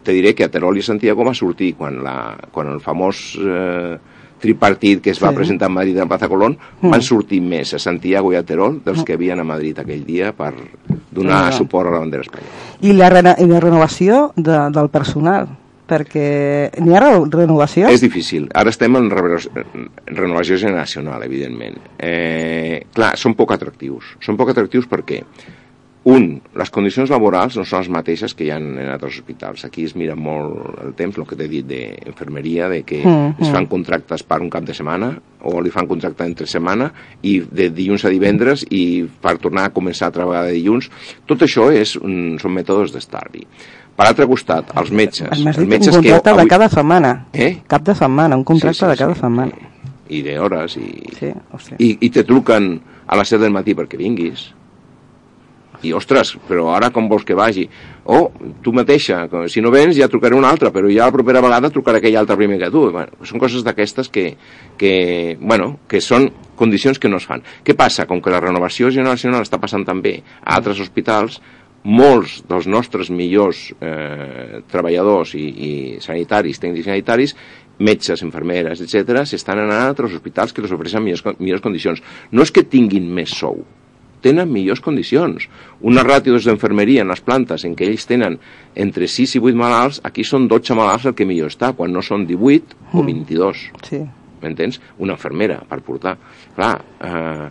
te 0.04 0.12
diré 0.12 0.34
que 0.36 0.44
a 0.46 0.50
Terol 0.50 0.78
i 0.78 0.82
Santiago 0.82 1.24
va 1.26 1.34
sortir 1.34 1.76
quan, 1.76 2.04
la, 2.04 2.38
quan 2.52 2.68
el 2.68 2.80
famós 2.80 3.38
eh, 3.40 3.98
tripartit 4.40 5.02
que 5.02 5.10
es 5.12 5.20
va 5.24 5.30
Sí. 5.32 5.36
presentar 5.36 5.66
a 5.66 5.70
Madrid 5.70 5.98
a 5.98 6.02
la 6.02 6.08
Plaza 6.08 6.28
Colón, 6.30 6.58
Mm. 6.82 6.90
van 6.92 7.02
sortir 7.02 7.42
més 7.42 7.74
a 7.74 7.80
Santiago 7.80 8.32
i 8.32 8.36
a 8.36 8.44
Terol 8.44 8.82
dels 8.86 9.04
que 9.04 9.14
havien 9.14 9.40
a 9.40 9.44
Madrid 9.44 9.78
aquell 9.80 10.06
dia 10.06 10.32
per 10.32 10.54
donar 11.12 11.48
Ah. 11.48 11.52
suport 11.52 11.88
a 11.90 11.92
la 11.92 12.00
bandera 12.00 12.22
espanyola. 12.22 12.52
I 12.82 12.94
la, 12.94 13.10
rena, 13.10 13.36
i 13.40 13.46
la 13.48 13.60
renovació 13.60 14.32
de, 14.36 14.70
del 14.72 14.90
personal, 14.90 15.48
perquè 15.88 16.28
n'hi 16.84 16.96
ha 16.96 17.04
re- 17.04 17.30
renovació? 17.34 17.92
És 17.92 18.04
difícil. 18.04 18.50
Ara 18.58 18.74
estem 18.74 18.98
en, 19.00 19.12
renovació 19.12 20.60
generacional, 20.60 21.24
evidentment. 21.28 21.80
Eh, 21.98 22.84
clar, 22.94 23.16
són 23.20 23.38
poc 23.40 23.56
atractius. 23.56 24.16
Són 24.24 24.38
poc 24.40 24.52
atractius 24.54 24.90
perquè, 24.92 25.24
un, 26.08 26.28
les 26.56 26.70
condicions 26.72 27.10
laborals 27.12 27.58
no 27.60 27.66
són 27.68 27.82
les 27.82 27.90
mateixes 27.92 28.32
que 28.38 28.46
hi 28.46 28.52
ha 28.54 28.60
en 28.62 28.78
altres 28.80 29.18
hospitals. 29.20 29.66
Aquí 29.68 29.84
es 29.84 29.96
mira 30.00 30.16
molt 30.16 30.78
el 30.86 30.94
temps, 30.96 31.18
el 31.20 31.26
que 31.28 31.36
t'he 31.36 31.50
dit 31.52 31.68
d'infermeria, 31.68 32.70
de 32.72 32.84
que 32.88 33.02
mm, 33.02 33.34
es 33.42 33.50
fan 33.50 33.66
mm. 33.66 33.72
contractes 33.74 34.24
per 34.24 34.38
un 34.40 34.52
cap 34.54 34.64
de 34.64 34.76
setmana 34.78 35.10
o 35.48 35.60
li 35.62 35.72
fan 35.74 35.90
contracte 35.90 36.24
entre 36.24 36.48
setmana 36.48 36.88
i 37.28 37.42
de 37.42 37.68
dilluns 37.76 38.08
a 38.08 38.12
divendres 38.14 38.64
i 38.72 39.04
per 39.22 39.36
tornar 39.44 39.68
a 39.68 39.74
començar 39.76 40.08
a 40.08 40.16
treballar 40.16 40.46
de 40.48 40.56
dilluns. 40.56 40.88
Tot 41.28 41.44
això 41.44 41.68
és, 41.76 41.98
un, 42.00 42.38
són 42.40 42.56
mètodes 42.56 42.96
d'estalvi. 42.96 43.44
Per 43.98 44.06
altre 44.06 44.28
costat, 44.30 44.76
els 44.78 44.92
metges. 44.94 45.32
Els 45.34 45.64
metges 45.66 45.96
un 45.96 46.04
contracte 46.04 46.34
avui... 46.34 46.44
de 46.44 46.52
cada 46.52 46.68
setmana. 46.70 47.14
Eh? 47.34 47.56
Cap 47.70 47.86
de 47.88 47.96
setmana, 47.98 48.38
un 48.38 48.46
contracte 48.46 48.78
sí, 48.78 48.86
sí, 48.86 48.92
de 48.92 49.00
cada 49.00 49.16
sí. 49.16 49.24
setmana. 49.24 49.72
I 50.08 50.22
d'hores, 50.24 50.78
i, 50.80 50.92
sí, 51.18 51.32
i, 51.82 51.90
i 52.06 52.12
te 52.14 52.24
truquen 52.28 52.76
a 53.08 53.18
les 53.20 53.34
7 53.34 53.42
del 53.44 53.56
matí 53.56 53.74
perquè 53.76 54.00
vinguis 54.00 54.52
i 55.86 55.92
ostres, 55.94 56.34
però 56.48 56.72
ara 56.74 56.90
com 56.94 57.08
vols 57.10 57.26
que 57.28 57.36
vagi? 57.38 57.68
O 58.10 58.32
tu 58.64 58.74
mateixa, 58.74 59.26
si 59.52 59.62
no 59.62 59.72
vens 59.74 59.98
ja 59.98 60.08
trucaré 60.10 60.38
una 60.38 60.50
altra, 60.50 60.72
però 60.74 60.90
ja 60.90 61.06
la 61.06 61.14
propera 61.14 61.42
vegada 61.44 61.72
trucaré 61.74 62.02
aquell 62.02 62.18
altre 62.18 62.38
primer 62.40 62.58
que 62.62 62.72
tu. 62.74 62.88
Bueno, 62.94 63.20
són 63.28 63.42
coses 63.42 63.66
d'aquestes 63.66 64.10
que, 64.10 64.32
que, 64.80 65.38
bueno, 65.40 65.78
que 65.90 66.02
són 66.02 66.30
condicions 66.58 67.00
que 67.00 67.12
no 67.12 67.22
es 67.22 67.28
fan. 67.30 67.44
Què 67.66 67.76
passa? 67.78 68.08
Com 68.10 68.22
que 68.24 68.34
la 68.34 68.42
renovació 68.42 68.92
generacional 68.94 69.46
està 69.46 69.62
passant 69.62 69.86
també 69.86 70.18
a 70.42 70.58
altres 70.58 70.82
hospitals, 70.82 71.42
molts 71.88 72.42
dels 72.50 72.68
nostres 72.68 73.10
millors 73.14 73.70
eh, 73.80 74.60
treballadors 74.68 75.34
i, 75.40 75.46
i 75.48 75.72
sanitaris, 76.04 76.60
tècnics 76.60 76.90
sanitaris, 76.90 77.34
metges, 77.80 78.24
infermeres, 78.26 78.82
etc., 78.84 79.24
s'estan 79.24 79.64
anant 79.64 79.80
a 79.80 79.90
altres 79.94 80.16
hospitals 80.18 80.54
que 80.54 80.64
els 80.66 80.74
ofereixen 80.76 81.06
millors, 81.06 81.24
millors 81.40 81.64
condicions. 81.64 82.04
No 82.32 82.44
és 82.44 82.52
que 82.52 82.66
tinguin 82.68 83.08
més 83.14 83.32
sou, 83.38 83.62
tenen 84.26 84.52
millors 84.52 84.82
condicions. 84.84 85.48
Una 85.82 86.04
ràtio 86.04 86.36
d'enfermeria 86.36 87.06
en 87.06 87.14
les 87.14 87.22
plantes 87.24 87.64
en 87.68 87.76
què 87.78 87.88
ells 87.88 88.08
tenen 88.10 88.40
entre 88.76 89.08
6 89.08 89.38
i 89.38 89.44
8 89.44 89.60
malalts, 89.60 90.02
aquí 90.08 90.26
són 90.28 90.50
12 90.52 90.76
malalts 90.78 91.08
el 91.08 91.16
que 91.16 91.28
millor 91.30 91.54
està, 91.54 91.72
quan 91.78 91.94
no 91.94 92.04
són 92.04 92.28
18 92.28 92.76
mm. 92.76 92.98
o 92.98 93.06
22. 93.06 93.64
Sí. 93.88 94.02
M'entens? 94.42 94.82
Una 95.02 95.16
infermera 95.16 95.62
per 95.70 95.80
portar. 95.86 96.18
Clar, 96.58 96.74
eh, 97.02 97.48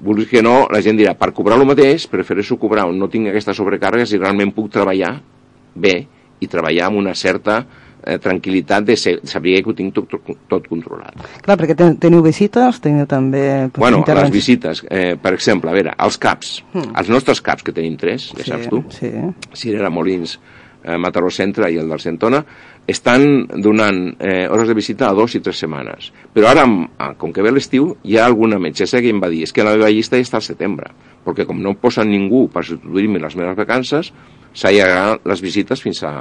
vulguis 0.00 0.28
que 0.28 0.42
no, 0.44 0.66
la 0.72 0.82
gent 0.84 0.98
dirà, 0.98 1.14
per 1.18 1.32
cobrar 1.36 1.58
el 1.58 1.66
mateix, 1.68 2.06
prefereixo 2.10 2.58
cobrar 2.60 2.86
on 2.90 2.98
no 3.00 3.08
tinc 3.12 3.30
aquesta 3.30 3.54
sobrecàrrega 3.56 4.06
si 4.08 4.20
realment 4.20 4.52
puc 4.56 4.70
treballar 4.74 5.16
bé 5.74 5.96
i 6.40 6.48
treballar 6.52 6.90
amb 6.90 7.00
una 7.00 7.14
certa 7.16 7.60
eh, 8.06 8.18
tranquil·litat 8.22 8.86
de 8.86 8.96
ser, 9.00 9.14
saber 9.28 9.56
que 9.62 9.72
ho 9.72 9.76
tinc 9.76 9.94
tot, 9.96 10.10
tot, 10.12 10.42
tot 10.50 10.68
controlat. 10.70 11.16
Clar, 11.44 11.56
perquè 11.58 11.76
ten, 11.78 11.96
teniu 12.02 12.22
visites, 12.24 12.80
teniu 12.84 13.08
també... 13.10 13.42
Bueno, 13.76 14.02
les 14.06 14.32
visites, 14.34 14.84
eh, 14.90 15.16
per 15.20 15.34
exemple, 15.36 15.72
a 15.72 15.76
veure, 15.76 15.96
els 16.06 16.20
CAPs, 16.22 16.52
mm. 16.72 16.92
els 17.02 17.10
nostres 17.12 17.42
CAPs, 17.44 17.66
que 17.66 17.74
tenim 17.76 17.98
tres, 18.00 18.30
ja 18.36 18.44
sí, 18.44 18.52
saps 18.52 18.70
tu, 18.72 18.84
sí. 18.94 19.10
Cirera 19.56 19.90
Molins, 19.92 20.38
eh, 20.84 20.96
Mataró 21.02 21.32
Centre 21.34 21.70
i 21.72 21.80
el 21.82 21.90
del 21.92 22.02
Centona, 22.04 22.44
estan 22.86 23.46
donant 23.62 24.14
eh, 24.22 24.46
hores 24.48 24.68
de 24.68 24.76
visita 24.78 25.08
a 25.08 25.14
dos 25.14 25.34
i 25.34 25.40
tres 25.42 25.58
setmanes. 25.58 26.12
Però 26.34 26.50
ara, 26.52 26.64
com 27.18 27.32
que 27.34 27.42
ve 27.42 27.50
l'estiu, 27.50 27.90
hi 28.06 28.16
ha 28.16 28.26
alguna 28.26 28.60
metgessa 28.62 29.02
que 29.02 29.10
em 29.10 29.20
va 29.22 29.30
dir 29.32 29.42
és 29.46 29.52
que 29.52 29.66
la 29.66 29.74
meva 29.74 29.90
llista 29.90 30.20
ja 30.20 30.26
està 30.26 30.38
al 30.38 30.46
setembre, 30.46 30.92
perquè 31.26 31.46
com 31.48 31.58
no 31.62 31.74
posen 31.80 32.10
ningú 32.12 32.46
per 32.52 32.64
substituir-me 32.64 33.22
les 33.22 33.34
meves 33.38 33.58
vacances, 33.58 34.12
s'allargaran 34.56 35.24
les 35.26 35.42
visites 35.42 35.82
fins 35.82 36.04
a, 36.06 36.14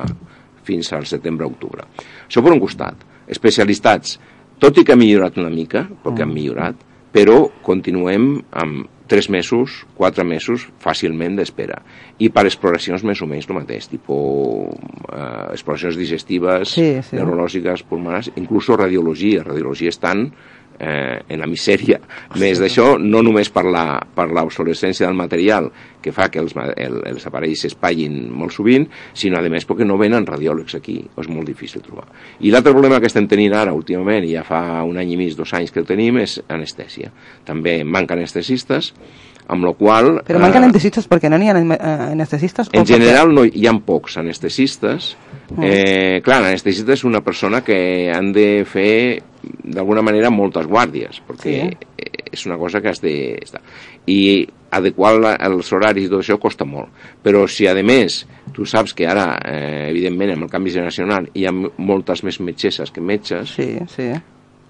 fins 0.65 0.91
al 0.97 1.05
setembre-octubre. 1.05 1.85
Això 2.25 2.41
per 2.41 2.55
un 2.55 2.63
costat. 2.63 3.05
Especialistats, 3.29 4.17
tot 4.59 4.77
i 4.77 4.85
que 4.85 4.93
ha 4.93 4.99
millorat 4.99 5.37
una 5.37 5.53
mica, 5.53 5.85
perquè 6.03 6.25
han 6.25 6.31
mm. 6.31 6.39
millorat, 6.41 6.83
però 7.15 7.45
continuem 7.63 8.33
amb 8.57 8.94
tres 9.07 9.29
mesos, 9.29 9.83
quatre 9.97 10.25
mesos 10.25 10.65
fàcilment 10.81 11.37
d'espera. 11.37 11.81
I 12.17 12.29
per 12.33 12.45
exploracions 12.47 13.03
més 13.05 13.21
o 13.21 13.27
menys 13.29 13.47
el 13.49 13.57
mateix, 13.59 13.89
tipus 13.91 14.73
eh, 15.11 15.53
exploracions 15.53 15.99
digestives, 15.99 16.75
sí, 16.77 16.87
sí. 17.05 17.17
neurològiques, 17.19 17.85
pulmonars, 17.89 18.31
inclús 18.35 18.69
radiologia. 18.73 19.43
Radiologia 19.45 19.93
estan 19.93 20.29
eh, 20.79 21.19
en 21.29 21.41
la 21.41 21.47
misèria. 21.49 21.99
Més 22.41 22.61
d'això, 22.61 22.95
no 23.01 23.21
només 23.25 23.51
per 23.53 23.65
l'obsolescència 23.65 25.07
del 25.07 25.17
material, 25.17 25.69
que 26.05 26.13
fa 26.13 26.29
que 26.29 26.41
els, 26.41 26.53
el, 26.77 26.99
els 27.09 27.25
aparells 27.25 27.65
s'espallin 27.65 28.17
molt 28.29 28.53
sovint, 28.53 28.85
sinó, 29.17 29.39
a 29.39 29.51
més, 29.51 29.65
perquè 29.65 29.87
no 29.87 29.97
venen 29.97 30.27
radiòlegs 30.27 30.77
aquí, 30.77 30.99
és 31.01 31.29
molt 31.31 31.49
difícil 31.49 31.83
trobar. 31.85 32.07
I 32.45 32.53
l'altre 32.53 32.75
problema 32.75 32.99
que 33.01 33.09
estem 33.09 33.29
tenint 33.31 33.55
ara, 33.57 33.73
últimament, 33.73 34.27
i 34.27 34.35
ja 34.35 34.45
fa 34.45 34.83
un 34.85 34.99
any 35.01 35.15
i 35.15 35.19
mig, 35.19 35.33
dos 35.37 35.53
anys 35.57 35.73
que 35.73 35.81
el 35.81 35.89
tenim, 35.89 36.21
és 36.21 36.37
anestèsia. 36.47 37.11
També 37.47 37.79
manquen 37.83 38.21
anestesistes, 38.21 38.93
amb 39.47 39.65
la 39.65 39.73
qual... 39.77 40.11
Però 40.25 40.41
manquen 40.41 40.63
eh, 40.63 40.69
anestesistes 40.69 41.07
perquè 41.09 41.29
no 41.29 41.37
n'hi 41.41 41.51
ha 41.51 41.57
eh, 41.57 41.91
anestesistes? 42.11 42.71
En 42.73 42.87
general 42.89 43.33
no, 43.33 43.45
hi 43.45 43.67
ha 43.69 43.73
pocs 43.85 44.17
anestesistes. 44.21 45.13
Mm. 45.53 45.63
Eh, 45.65 46.17
clar, 46.25 46.41
l'anestesista 46.45 46.95
és 46.95 47.05
una 47.05 47.21
persona 47.25 47.61
que 47.65 47.77
han 48.13 48.31
de 48.35 48.49
fer 48.69 48.95
d'alguna 49.63 50.03
manera 50.05 50.31
moltes 50.33 50.67
guàrdies, 50.69 51.21
perquè 51.27 51.55
sí. 51.69 52.11
és 52.31 52.45
una 52.49 52.59
cosa 52.61 52.81
que 52.81 52.91
has 52.91 53.01
de... 53.03 53.15
I 54.11 54.19
adequar 54.75 55.13
els 55.39 55.71
horaris 55.71 56.07
i 56.07 56.11
tot 56.11 56.23
això 56.23 56.37
costa 56.41 56.65
molt. 56.67 56.91
Però 57.23 57.45
si, 57.47 57.67
a 57.67 57.75
més, 57.85 58.23
tu 58.53 58.65
saps 58.67 58.93
que 58.97 59.07
ara, 59.07 59.27
eh, 59.47 59.89
evidentment, 59.89 60.35
amb 60.35 60.47
el 60.47 60.51
canvi 60.51 60.73
generacional 60.75 61.29
hi 61.33 61.45
ha 61.47 61.53
moltes 61.53 62.23
més 62.27 62.41
metgesses 62.43 62.91
que 62.91 63.01
metges, 63.01 63.55
sí, 63.55 63.69
sí. 63.91 64.09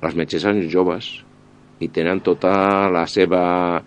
les 0.04 0.18
metgesses 0.18 0.46
són 0.46 0.62
joves 0.70 1.12
i 1.84 1.90
tenen 1.92 2.22
tota 2.24 2.88
la 2.94 3.06
seva 3.12 3.82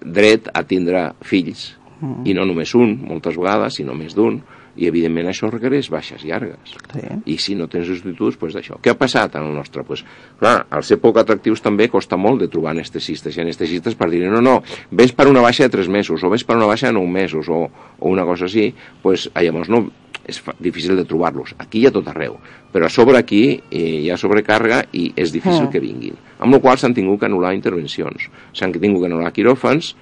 dret 0.00 0.48
a 0.52 0.62
tindre 0.68 1.10
fills, 1.24 1.72
mm. 2.00 2.24
i 2.28 2.36
no 2.36 2.46
només 2.48 2.74
un, 2.78 2.94
moltes 3.08 3.36
vegades, 3.40 3.80
sinó 3.80 3.96
més 3.98 4.14
d'un, 4.16 4.40
i 4.76 4.88
evidentment 4.88 5.28
això 5.30 5.48
requereix 5.50 5.90
baixes 5.92 6.24
llargues. 6.26 6.74
Sí. 6.94 7.02
i 7.30 7.36
si 7.38 7.54
no 7.58 7.68
tens 7.70 7.86
substituts, 7.88 8.38
doncs 8.40 8.56
d'això. 8.58 8.78
Què 8.82 8.92
ha 8.92 8.98
passat 8.98 9.36
en 9.38 9.48
el 9.48 9.54
nostre? 9.56 9.84
Pues, 9.86 10.04
clar, 10.40 10.56
al 10.70 10.84
ser 10.86 10.98
poc 11.02 11.18
atractius 11.22 11.62
també 11.64 11.88
costa 11.92 12.18
molt 12.20 12.42
de 12.42 12.48
trobar 12.52 12.72
anestesistes 12.74 13.36
i 13.36 13.42
anestesistes 13.44 13.96
per 13.98 14.10
dir 14.10 14.24
no, 14.26 14.42
no, 14.44 14.60
vens 14.90 15.14
per 15.14 15.28
una 15.30 15.42
baixa 15.44 15.68
de 15.68 15.74
3 15.76 15.90
mesos 15.92 16.22
o 16.22 16.30
vens 16.32 16.46
per 16.46 16.56
una 16.58 16.70
baixa 16.70 16.90
de 16.90 16.98
9 16.98 17.10
mesos 17.10 17.50
o, 17.50 17.66
o 17.98 18.10
una 18.10 18.26
cosa 18.26 18.48
així, 18.48 18.70
pues, 19.02 19.28
llavors 19.34 19.70
no, 19.72 19.84
és 20.24 20.40
difícil 20.58 20.96
de 20.96 21.04
trobar-los. 21.04 21.54
Aquí 21.60 21.82
hi 21.82 21.86
ha 21.88 21.92
tot 21.94 22.08
arreu, 22.08 22.38
però 22.72 22.88
a 22.88 22.92
sobre 22.92 23.18
aquí 23.20 23.42
eh, 23.70 24.04
hi 24.04 24.10
ha 24.10 24.18
sobrecàrrega 24.20 24.84
i 24.96 25.10
és 25.20 25.32
difícil 25.34 25.66
mm. 25.66 25.72
que 25.72 25.82
vinguin. 25.84 26.18
Amb 26.40 26.56
la 26.56 26.62
qual 26.64 26.80
s'han 26.80 26.96
tingut 26.96 27.20
que 27.20 27.28
anul·lar 27.28 27.54
intervencions. 27.56 28.30
S'han 28.56 28.74
tingut 28.74 29.04
que 29.04 29.10
anul·lar 29.12 29.32
quiròfans. 29.36 29.94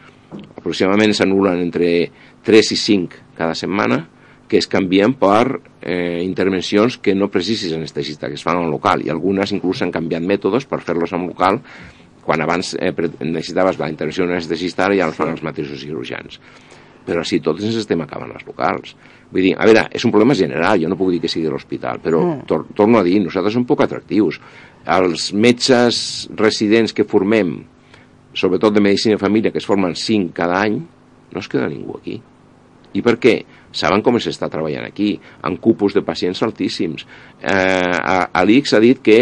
Aproximadament 0.56 1.12
s'anulen 1.16 1.60
entre 1.66 1.92
3 2.46 2.72
i 2.72 2.78
5 2.78 3.22
cada 3.36 3.56
setmana 3.58 4.04
que 4.52 4.58
es 4.60 4.66
canvien 4.68 5.14
per 5.16 5.62
eh, 5.80 6.20
intervencions 6.20 6.98
que 7.00 7.14
no 7.16 7.30
precisis 7.32 7.72
anestesista, 7.72 8.28
que 8.28 8.36
es 8.36 8.42
fan 8.44 8.58
en 8.60 8.68
local, 8.68 9.00
i 9.00 9.08
algunes 9.08 9.48
inclús 9.56 9.80
han 9.80 9.88
canviat 9.94 10.20
mètodes 10.28 10.66
per 10.68 10.82
fer-los 10.84 11.14
en 11.16 11.22
local, 11.24 11.56
quan 12.20 12.42
abans 12.44 12.74
eh, 12.76 12.90
necessitaves 13.24 13.78
la 13.80 13.88
intervenció 13.88 14.26
d'un 14.26 14.34
anestesista, 14.34 14.84
ara 14.84 14.98
ja 14.98 15.06
els 15.08 15.16
fan 15.16 15.30
els 15.32 15.40
mateixos 15.46 15.80
cirurgians. 15.80 16.36
Però 17.06 17.22
així 17.24 17.38
tots 17.40 17.64
ens 17.64 17.78
estem 17.80 18.04
acabant 18.04 18.28
les 18.34 18.44
locals. 18.44 18.92
Vull 19.30 19.46
dir, 19.46 19.54
a 19.56 19.64
veure, 19.70 19.86
és 19.88 20.04
un 20.04 20.12
problema 20.12 20.36
general, 20.36 20.76
jo 20.82 20.90
no 20.92 20.98
puc 21.00 21.14
dir 21.14 21.22
que 21.22 21.30
sigui 21.32 21.46
de 21.48 21.54
l'hospital, 21.54 22.02
però 22.04 22.20
mm. 22.20 22.44
tor 22.50 22.66
torno 22.76 23.00
a 23.00 23.06
dir, 23.06 23.22
nosaltres 23.24 23.56
som 23.56 23.64
poc 23.64 23.86
atractius. 23.86 24.36
Els 24.98 25.30
metges 25.32 26.02
residents 26.36 26.92
que 26.92 27.08
formem, 27.08 27.54
sobretot 28.36 28.76
de 28.76 28.84
medicina 28.84 29.16
i 29.16 29.24
família, 29.24 29.48
que 29.48 29.64
es 29.64 29.70
formen 29.72 29.96
5 29.96 30.36
cada 30.36 30.60
any, 30.60 30.76
no 31.32 31.40
es 31.40 31.48
queda 31.48 31.72
ningú 31.72 31.96
aquí. 31.96 32.18
I 32.92 33.02
per 33.04 33.16
què? 33.20 33.36
saben 33.72 34.02
com 34.04 34.18
s'està 34.20 34.48
treballant 34.52 34.86
aquí, 34.86 35.14
amb 35.48 35.60
cupos 35.62 35.96
de 35.96 36.04
pacients 36.04 36.42
altíssims. 36.44 37.06
Eh, 37.40 38.42
l'ICS 38.46 38.76
ha 38.76 38.82
dit 38.84 39.00
que 39.04 39.20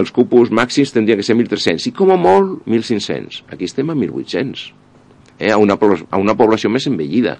els 0.00 0.12
cupos 0.14 0.50
màxims 0.50 0.92
tindrien 0.94 1.20
que 1.20 1.26
ser 1.26 1.38
1.300 1.38 1.88
i 1.88 1.94
com 1.96 2.12
a 2.12 2.18
molt 2.20 2.66
1.500. 2.66 3.44
Aquí 3.54 3.68
estem 3.70 3.92
a 3.92 3.96
1.800, 3.98 4.66
eh, 5.38 5.52
a, 5.52 5.60
una, 5.62 5.78
a 5.78 6.18
una 6.18 6.36
població 6.38 6.70
més 6.72 6.88
envellida. 6.90 7.38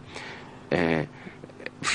Eh, 0.73 1.03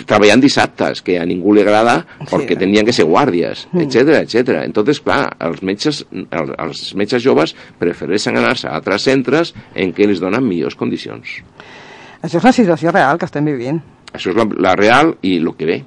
treballant 0.04 0.42
dissabtes, 0.44 1.00
que 1.00 1.16
a 1.16 1.24
ningú 1.24 1.54
li 1.56 1.64
agrada 1.64 2.02
perquè 2.28 2.58
sí. 2.58 2.60
tenien 2.60 2.86
que 2.86 2.92
ser 2.92 3.06
guàrdies, 3.08 3.64
etc 3.72 4.18
etc. 4.20 4.58
Entonces, 4.66 5.00
clar, 5.00 5.22
els 5.48 5.64
metges, 5.64 6.04
els, 6.12 6.52
els 6.60 6.82
metges 7.00 7.24
joves 7.24 7.56
prefereixen 7.80 8.36
anar-se 8.36 8.68
a 8.68 8.76
altres 8.76 9.08
centres 9.08 9.54
en 9.76 9.96
què 9.96 10.10
els 10.10 10.20
donen 10.20 10.44
millors 10.44 10.76
condicions. 10.76 11.40
Això 12.22 12.40
és 12.40 12.48
la 12.48 12.56
situació 12.56 12.94
real 12.94 13.20
que 13.20 13.28
estem 13.30 13.46
vivint. 13.46 13.80
Això 14.14 14.32
és 14.32 14.38
la, 14.38 14.48
la 14.70 14.74
real 14.78 15.16
i 15.22 15.38
el 15.38 15.54
que 15.58 15.70
ve. 15.70 15.78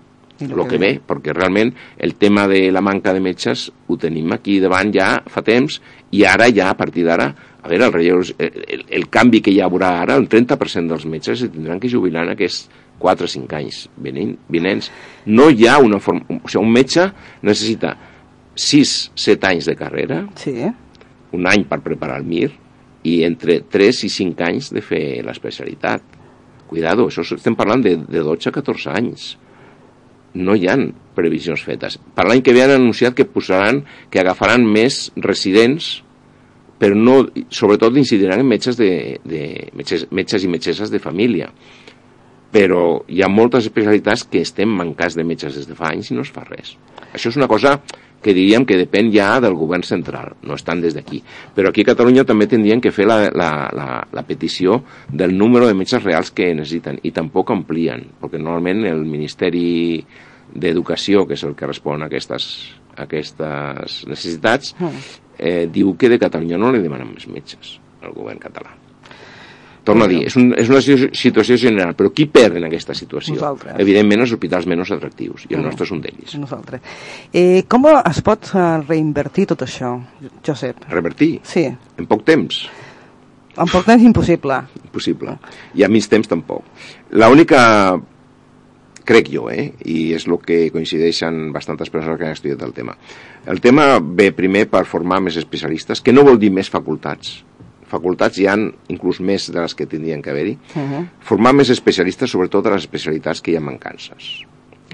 El 0.40 0.54
que, 0.54 0.64
que 0.70 0.78
ve, 0.80 0.90
perquè 1.04 1.34
realment 1.36 1.68
el 2.00 2.14
tema 2.16 2.46
de 2.48 2.70
la 2.72 2.80
manca 2.80 3.12
de 3.12 3.20
metges 3.20 3.66
ho 3.68 3.96
tenim 4.00 4.30
aquí 4.32 4.56
davant 4.62 4.88
ja 4.94 5.10
fa 5.28 5.42
temps 5.44 5.76
i 6.16 6.22
ara 6.24 6.46
ja, 6.48 6.70
a 6.70 6.76
partir 6.78 7.04
d'ara, 7.04 7.26
a 7.60 7.68
veure, 7.68 7.90
el, 7.90 7.92
relleu, 7.92 8.22
el, 8.38 8.62
el, 8.64 8.84
el 8.88 9.08
canvi 9.12 9.42
que 9.44 9.52
hi 9.52 9.60
haurà 9.60 9.90
ara, 10.00 10.16
el 10.16 10.30
30% 10.32 10.88
dels 10.88 11.04
metges 11.04 11.42
se 11.42 11.50
tindran 11.52 11.82
que 11.82 11.90
jubilar 11.92 12.24
en 12.24 12.32
aquests 12.32 12.70
4 13.00 13.28
o 13.28 13.32
5 13.34 13.58
anys 13.58 13.82
vinents. 14.00 14.88
No 15.26 15.50
hi 15.50 15.68
ha 15.68 15.76
una 15.80 16.00
forma... 16.00 16.24
O 16.40 16.48
sigui, 16.48 16.64
un 16.64 16.72
metge 16.72 17.04
necessita 17.44 17.92
6-7 18.56 19.50
anys 19.50 19.68
de 19.68 19.76
carrera, 19.76 20.22
sí. 20.40 20.56
un 21.36 21.52
any 21.52 21.66
per 21.68 21.82
preparar 21.84 22.16
el 22.20 22.28
MIR, 22.28 22.50
i 23.08 23.20
entre 23.24 23.60
3 23.72 24.04
i 24.04 24.10
5 24.12 24.48
anys 24.48 24.72
de 24.76 24.84
fer 24.84 25.04
l'especialitat 25.24 26.19
Cuidado, 26.70 27.08
això 27.10 27.24
estem 27.34 27.56
parlant 27.58 27.82
de, 27.82 27.96
de 27.98 28.22
12 28.22 28.50
a 28.50 28.54
14 28.54 28.92
anys. 28.94 29.32
No 30.38 30.54
hi 30.54 30.68
han 30.70 30.92
previsions 31.16 31.64
fetes. 31.66 31.96
Per 32.14 32.26
l'any 32.28 32.44
que 32.46 32.54
ve 32.54 32.62
han 32.62 32.76
anunciat 32.76 33.16
que 33.18 33.26
posaran, 33.26 33.82
que 34.10 34.22
agafaran 34.22 34.62
més 34.62 35.08
residents, 35.18 35.96
però 36.80 36.94
no, 36.96 37.16
sobretot 37.52 37.98
incidiran 37.98 38.44
en 38.44 38.48
metges, 38.48 38.78
de, 38.78 39.18
de, 39.26 39.42
metges, 39.76 40.06
metges 40.14 40.46
i 40.46 40.52
metgesses 40.52 40.92
de 40.94 41.02
família. 41.02 41.50
Però 42.54 42.84
hi 43.10 43.20
ha 43.22 43.28
moltes 43.30 43.66
especialitats 43.66 44.24
que 44.30 44.44
estem 44.46 44.70
mancats 44.78 45.18
de 45.18 45.26
metges 45.26 45.58
des 45.58 45.66
de 45.68 45.76
fa 45.78 45.90
anys 45.90 46.10
i 46.10 46.16
no 46.16 46.22
es 46.22 46.30
fa 46.32 46.46
res. 46.46 46.76
Això 47.10 47.34
és 47.34 47.38
una 47.38 47.50
cosa 47.50 47.76
que 48.22 48.34
diríem 48.36 48.66
que 48.68 48.78
depèn 48.78 49.10
ja 49.14 49.30
del 49.40 49.56
govern 49.56 49.84
central, 49.86 50.34
no 50.44 50.56
estan 50.58 50.82
des 50.84 50.94
d'aquí. 50.96 51.22
Però 51.56 51.70
aquí 51.70 51.84
a 51.84 51.90
Catalunya 51.92 52.26
també 52.28 52.46
tindrien 52.50 52.80
que 52.80 52.92
fer 52.92 53.06
la, 53.08 53.30
la, 53.32 53.50
la, 53.72 53.88
la 54.12 54.24
petició 54.28 54.82
del 55.08 55.36
número 55.38 55.68
de 55.68 55.76
metges 55.78 56.04
reals 56.04 56.32
que 56.36 56.52
necessiten 56.54 57.00
i 57.02 57.14
tampoc 57.16 57.54
amplien, 57.54 58.04
perquè 58.20 58.40
normalment 58.40 58.84
el 58.90 59.06
Ministeri 59.08 60.04
d'Educació, 60.52 61.24
que 61.26 61.38
és 61.38 61.46
el 61.46 61.56
que 61.56 61.70
respon 61.70 62.02
a 62.02 62.10
aquestes, 62.10 62.50
a 62.96 63.06
aquestes 63.06 64.02
necessitats, 64.10 64.74
mm. 64.78 65.08
eh, 65.38 65.64
diu 65.72 65.96
que 65.96 66.12
de 66.12 66.20
Catalunya 66.20 66.60
no 66.60 66.74
li 66.74 66.84
demanen 66.84 67.14
més 67.14 67.28
metges 67.30 67.78
al 68.02 68.12
govern 68.16 68.40
català. 68.42 68.74
Torno 69.90 70.06
a 70.06 70.10
dir, 70.10 70.20
és, 70.28 70.36
un, 70.38 70.50
és 70.58 70.70
una 70.70 70.80
situació 70.82 71.56
general, 71.60 71.94
però 71.98 72.12
qui 72.14 72.26
perd 72.30 72.60
en 72.60 72.68
aquesta 72.68 72.94
situació? 72.96 73.36
Nosaltres. 73.36 73.78
Evidentment 73.82 74.24
els 74.24 74.34
hospitals 74.36 74.68
menys 74.70 74.92
atractius, 74.96 75.48
i 75.50 75.58
el 75.58 75.64
nostre 75.66 75.88
és 75.88 75.94
un 75.96 76.04
d'ells. 76.04 76.36
Nosaltres. 76.40 77.00
Eh, 77.32 77.64
com 77.70 77.88
es 77.94 78.22
pot 78.26 78.52
eh, 78.54 78.68
reinvertir 78.84 79.48
tot 79.50 79.66
això, 79.66 79.96
Josep? 80.46 80.86
Revertir? 80.92 81.32
Sí. 81.46 81.66
En 81.98 82.08
poc 82.10 82.24
temps? 82.28 82.62
En 83.58 83.68
poc 83.68 83.84
temps 83.88 84.06
impossible. 84.06 84.62
Impossible. 84.84 85.36
I 85.74 85.84
a 85.84 85.90
mig 85.90 86.06
temps 86.08 86.30
tampoc. 86.30 86.64
L'única 87.18 87.60
crec 89.10 89.30
jo, 89.32 89.48
eh? 89.50 89.72
i 89.90 90.12
és 90.14 90.26
el 90.28 90.38
que 90.44 90.68
coincideixen 90.70 91.50
bastantes 91.54 91.90
persones 91.90 92.18
que 92.18 92.28
han 92.28 92.36
estudiat 92.36 92.62
el 92.62 92.74
tema. 92.76 92.94
El 93.50 93.60
tema 93.64 93.96
ve 94.00 94.30
primer 94.36 94.68
per 94.70 94.84
formar 94.86 95.18
més 95.24 95.38
especialistes, 95.40 96.02
que 96.04 96.14
no 96.14 96.26
vol 96.26 96.38
dir 96.38 96.52
més 96.54 96.70
facultats, 96.70 97.40
facultats 97.90 98.38
hi 98.38 98.46
han 98.50 98.68
inclús 98.92 99.20
més 99.20 99.48
de 99.50 99.60
les 99.60 99.74
que 99.74 99.88
tindrien 99.90 100.22
que 100.22 100.30
haver-hi, 100.30 100.56
uh 100.74 100.80
-huh. 100.80 101.06
formar 101.20 101.52
més 101.52 101.70
especialistes, 101.70 102.30
sobretot 102.30 102.66
a 102.66 102.70
les 102.70 102.82
especialitats 102.82 103.40
que 103.40 103.52
hi 103.52 103.56
ha 103.56 103.60
mancances. 103.60 104.44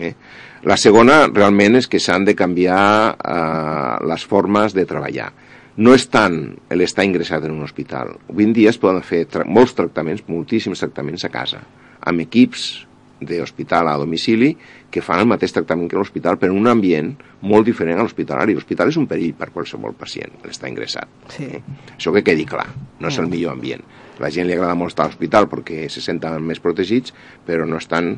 Eh? 0.01 0.15
La 0.63 0.77
segona 0.77 1.27
realment 1.27 1.77
és 1.77 1.89
que 1.89 1.99
s'han 1.99 2.25
de 2.25 2.35
canviar 2.35 3.17
eh, 3.17 4.07
les 4.07 4.25
formes 4.25 4.75
de 4.75 4.85
treballar. 4.85 5.33
No 5.77 5.93
és 5.95 6.07
tant 6.09 6.57
l'estar 6.71 7.05
ingressat 7.05 7.45
en 7.45 7.53
un 7.53 7.63
hospital. 7.63 8.17
Avui 8.31 8.45
en 8.45 8.53
dia 8.53 8.71
es 8.71 8.79
poden 8.79 9.03
fer 9.03 9.27
tra 9.27 9.45
molts 9.45 9.75
tractaments, 9.75 10.25
moltíssims 10.27 10.81
tractaments 10.81 11.25
a 11.25 11.29
casa, 11.29 11.61
amb 12.01 12.21
equips 12.21 12.86
d'hospital 13.21 13.89
a 13.89 13.97
domicili 13.97 14.51
que 14.93 15.03
fan 15.03 15.23
el 15.23 15.29
mateix 15.31 15.55
tractament 15.57 15.89
que 15.89 15.97
l'hospital, 15.97 16.37
però 16.39 16.53
en 16.53 16.61
un 16.61 16.69
ambient 16.71 17.13
molt 17.49 17.67
diferent 17.69 17.99
a 17.99 18.05
l'hospitalari. 18.05 18.55
L'hospital 18.55 18.93
és 18.93 18.99
un 19.01 19.09
perill 19.09 19.35
per 19.39 19.51
qualsevol 19.55 19.97
pacient 19.97 20.37
que 20.43 20.53
està 20.53 20.69
ingressat. 20.69 21.09
Sí. 21.33 21.49
Eh? 21.49 21.63
Això 21.97 22.13
que 22.15 22.25
quedi 22.27 22.47
clar, 22.49 22.69
no 23.01 23.09
és 23.09 23.19
el 23.23 23.31
millor 23.33 23.57
ambient. 23.57 23.85
La 24.21 24.31
gent 24.33 24.49
li 24.49 24.57
agrada 24.57 24.77
molt 24.77 24.93
estar 24.93 25.07
a 25.07 25.11
l'hospital 25.11 25.49
perquè 25.53 25.87
se 25.93 26.05
senten 26.05 26.41
més 26.45 26.61
protegits, 26.61 27.15
però 27.47 27.67
no 27.69 27.81
estan 27.81 28.17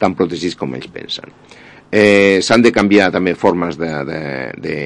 tan 0.00 0.16
protegits 0.16 0.56
com 0.56 0.74
ells 0.76 0.88
pensen. 0.92 1.32
Eh, 1.90 2.40
S'han 2.44 2.62
de 2.62 2.72
canviar 2.72 3.10
també 3.12 3.34
formes 3.34 3.76
de, 3.76 3.90
de, 4.06 4.20
de, 4.62 4.76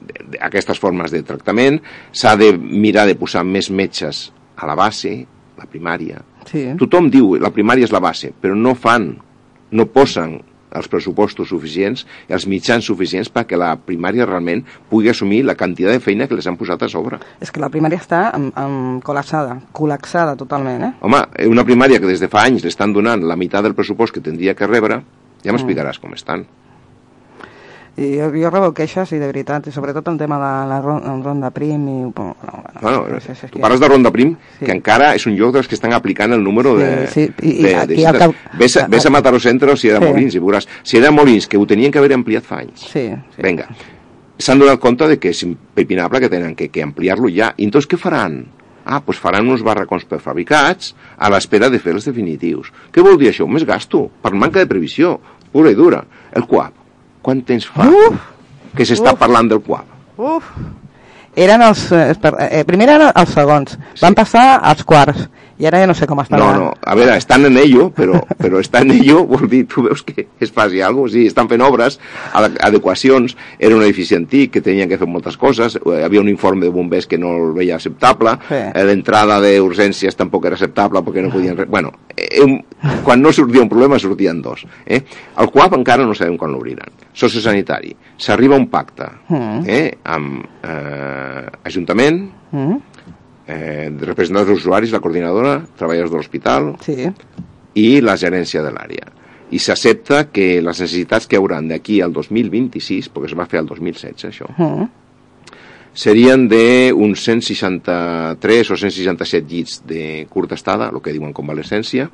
de, 0.00 0.24
de 0.32 0.40
aquestes 0.48 0.78
formes 0.80 1.12
de 1.12 1.24
tractament, 1.26 1.80
s'ha 2.12 2.36
de 2.38 2.52
mirar 2.56 3.08
de 3.08 3.16
posar 3.18 3.44
més 3.44 3.70
metges 3.70 4.28
a 4.56 4.68
la 4.70 4.76
base, 4.78 5.12
la 5.58 5.66
primària. 5.66 6.22
Sí. 6.48 6.66
Tothom 6.80 7.10
diu 7.12 7.36
la 7.40 7.52
primària 7.54 7.88
és 7.88 7.94
la 7.94 8.02
base, 8.02 8.32
però 8.32 8.56
no 8.56 8.74
fan, 8.78 9.12
no 9.70 9.88
posen 9.92 10.38
els 10.68 10.88
pressupostos 10.92 11.48
suficients 11.48 12.04
els 12.28 12.46
mitjans 12.50 12.84
suficients 12.84 13.30
perquè 13.32 13.56
la 13.56 13.70
primària 13.80 14.26
realment 14.28 14.64
pugui 14.90 15.10
assumir 15.12 15.42
la 15.46 15.56
quantitat 15.56 15.96
de 15.96 16.04
feina 16.04 16.28
que 16.28 16.36
les 16.36 16.46
han 16.46 16.58
posat 16.60 16.84
a 16.84 16.90
sobre. 16.92 17.20
És 17.40 17.52
que 17.52 17.62
la 17.62 17.70
primària 17.72 18.00
està 18.00 18.28
amb, 18.36 18.52
amb 18.58 19.02
col·lapsada, 19.04 19.58
col·lapsada 19.72 20.36
totalment, 20.40 20.84
eh? 20.90 20.92
Home, 21.00 21.24
una 21.48 21.64
primària 21.68 22.00
que 22.00 22.10
des 22.10 22.20
de 22.20 22.28
fa 22.32 22.44
anys 22.46 22.64
li 22.64 22.72
estan 22.72 22.92
donant 22.92 23.24
la 23.24 23.36
meitat 23.36 23.64
del 23.64 23.76
pressupost 23.78 24.14
que 24.14 24.24
tindria 24.24 24.56
que 24.58 24.68
rebre, 24.68 25.02
ja 25.44 25.54
m'explicaràs 25.54 26.00
com 26.02 26.12
estan. 26.16 26.44
I 27.98 28.12
jo, 28.14 28.28
jo 28.30 28.50
rebo 28.52 28.70
queixes, 28.76 29.10
i 29.16 29.18
de 29.18 29.26
veritat, 29.26 29.66
i 29.66 29.72
sobretot 29.74 30.06
el 30.12 30.18
tema 30.20 30.38
de 30.38 30.50
la 30.70 30.78
ronda, 30.84 31.14
ronda 31.24 31.50
prim 31.50 31.88
i... 31.90 31.96
Bueno, 32.14 32.36
bueno, 32.80 33.06
no 33.10 33.20
sé, 33.20 33.34
tu 33.34 33.56
que... 33.56 33.62
parles 33.64 33.80
de 33.82 33.88
ronda 33.90 34.12
prim, 34.14 34.36
sí. 34.58 34.64
que 34.64 34.72
encara 34.76 35.10
és 35.18 35.26
un 35.26 35.34
lloc 35.38 35.56
dels 35.56 35.66
que 35.66 35.74
estan 35.74 35.96
aplicant 35.96 36.36
el 36.36 36.44
número 36.44 36.76
sí, 36.78 36.84
de... 36.84 37.06
Sí, 37.10 37.26
i, 37.42 37.54
de, 37.64 37.72
i 37.74 38.04
de, 38.06 38.12
de, 38.14 38.18
cap... 38.22 38.36
ves, 38.60 38.76
a, 38.78 38.86
ves 38.92 39.08
a 39.08 39.12
Mataró 39.14 39.42
Centre 39.42 39.74
o 39.74 39.76
si 39.76 39.90
era 39.90 39.98
sí. 39.98 40.12
Molins 40.12 40.38
i 40.38 40.42
veuràs. 40.44 40.70
Si 40.86 41.00
era 41.00 41.10
Molins, 41.10 41.50
que 41.50 41.58
ho 41.58 41.66
tenien 41.66 41.90
que 41.90 41.98
haver 41.98 42.14
ampliat 42.14 42.46
fa 42.46 42.62
anys. 42.62 42.86
Sí, 42.86 43.08
sí. 43.34 43.42
Vinga, 43.42 43.66
s'han 44.38 44.62
donat 44.62 44.78
compte 44.78 45.10
de 45.10 45.18
que 45.18 45.34
és 45.34 45.42
impepinable 45.42 46.22
que 46.22 46.30
tenen 46.30 46.54
que, 46.54 46.70
que 46.70 46.86
ampliar-lo 46.86 47.32
ja. 47.34 47.50
I 47.56 47.66
entonces 47.66 47.90
què 47.90 47.98
faran? 47.98 48.44
Ah, 48.88 49.02
doncs 49.04 49.18
faran 49.20 49.50
uns 49.50 49.64
barracons 49.66 50.06
prefabricats 50.08 50.94
a 51.18 51.28
l'espera 51.34 51.68
de 51.68 51.82
fer 51.82 51.98
els 51.98 52.06
definitius. 52.08 52.70
Què 52.94 53.02
vol 53.04 53.18
dir 53.20 53.32
això? 53.32 53.50
Més 53.50 53.66
gasto, 53.68 54.06
per 54.22 54.32
manca 54.32 54.62
de 54.62 54.70
previsió, 54.70 55.18
pura 55.52 55.74
i 55.74 55.76
dura. 55.76 56.04
El 56.32 56.46
QAP, 56.48 56.87
quant 57.22 57.44
temps 57.46 57.68
fa? 57.74 57.86
Uf! 57.88 58.26
que 58.78 58.86
s'està 58.86 59.14
parlant 59.18 59.48
del 59.50 59.62
qual. 59.64 59.86
Uf! 60.18 60.52
Eren 61.38 61.62
els... 61.62 61.84
Eh, 61.94 62.14
eh, 62.48 62.62
primer 62.66 62.88
eren 62.88 63.08
els 63.08 63.34
segons, 63.34 63.74
sí. 63.74 64.02
van 64.02 64.16
passar 64.18 64.46
als 64.70 64.84
quarts, 64.86 65.28
i 65.58 65.66
ara 65.66 65.80
ja 65.82 65.86
no 65.90 65.94
sé 65.94 66.06
com 66.06 66.20
estan. 66.22 66.38
No, 66.38 66.52
no, 66.54 66.72
a 66.80 66.94
veure, 66.94 67.16
estan 67.18 67.44
en 67.46 67.56
ello, 67.58 67.90
però, 67.90 68.20
però 68.42 68.60
estar 68.60 68.82
en 68.86 68.92
ello 68.92 69.24
vol 69.26 69.48
dir, 69.50 69.64
tu 69.66 69.82
veus 69.82 70.02
que 70.06 70.28
es 70.40 70.52
faci 70.52 70.80
alguna 70.80 71.08
cosa, 71.08 71.14
sí, 71.18 71.26
estan 71.26 71.48
fent 71.48 71.62
obres, 71.62 71.98
adequacions, 72.32 73.36
era 73.58 73.74
un 73.76 73.82
edifici 73.82 74.14
antic 74.16 74.52
que 74.52 74.60
tenien 74.64 74.88
que 74.88 74.98
fer 75.00 75.08
moltes 75.10 75.36
coses, 75.36 75.76
hi 75.78 75.96
eh, 75.96 76.04
havia 76.06 76.20
un 76.22 76.28
informe 76.30 76.66
de 76.66 76.72
bombers 76.74 77.06
que 77.10 77.18
no 77.18 77.34
el 77.36 77.52
veia 77.56 77.76
acceptable, 77.76 78.36
Sí. 78.48 78.54
eh, 78.54 78.84
l'entrada 78.84 79.40
d'urgències 79.42 80.16
tampoc 80.16 80.46
era 80.46 80.54
acceptable 80.58 81.02
perquè 81.02 81.22
no 81.24 81.30
podien... 81.32 81.58
Bueno, 81.68 81.92
eh, 82.16 82.44
quan 83.04 83.20
no 83.22 83.32
sortia 83.32 83.62
un 83.62 83.68
problema 83.68 83.98
sortien 83.98 84.40
dos. 84.42 84.64
Eh? 84.86 85.02
El 85.38 85.50
QAP 85.50 85.74
encara 85.74 86.06
no 86.06 86.14
sabem 86.14 86.36
quan 86.38 86.52
l'obriran. 86.52 86.88
Sociosanitari. 87.12 87.94
S'arriba 88.16 88.54
a 88.56 88.58
un 88.58 88.68
pacte 88.70 89.08
Mm. 89.28 89.62
eh, 89.66 89.98
amb 90.04 90.44
eh, 90.64 91.46
Ajuntament, 91.64 92.30
Mm? 92.50 92.76
Eh, 93.48 93.88
representants 94.00 94.46
dels 94.48 94.60
usuaris, 94.60 94.92
la 94.92 95.00
coordinadora, 95.00 95.62
treballadors 95.76 96.10
de 96.12 96.16
l'hospital 96.20 96.74
Sí. 96.84 97.08
i 97.74 98.00
la 98.00 98.16
gerència 98.16 98.62
de 98.62 98.70
l'àrea. 98.74 99.08
I 99.50 99.58
s'accepta 99.58 100.26
que 100.30 100.60
les 100.60 100.80
necessitats 100.80 101.26
que 101.26 101.36
hauran 101.40 101.68
d'aquí 101.68 102.02
al 102.04 102.12
2026, 102.12 103.08
perquè 103.10 103.30
es 103.32 103.34
va 103.38 103.46
fer 103.48 103.60
el 103.60 103.66
2016 103.66 104.24
això, 104.28 104.46
Mm. 104.58 104.88
serien 105.94 106.48
d'uns 106.48 107.22
163 107.24 108.70
o 108.70 108.76
167 108.76 109.46
llits 109.48 109.82
de 109.86 110.26
curta 110.30 110.54
estada, 110.54 110.90
el 110.92 111.00
que 111.00 111.12
diuen 111.12 111.32
convalescència, 111.32 112.10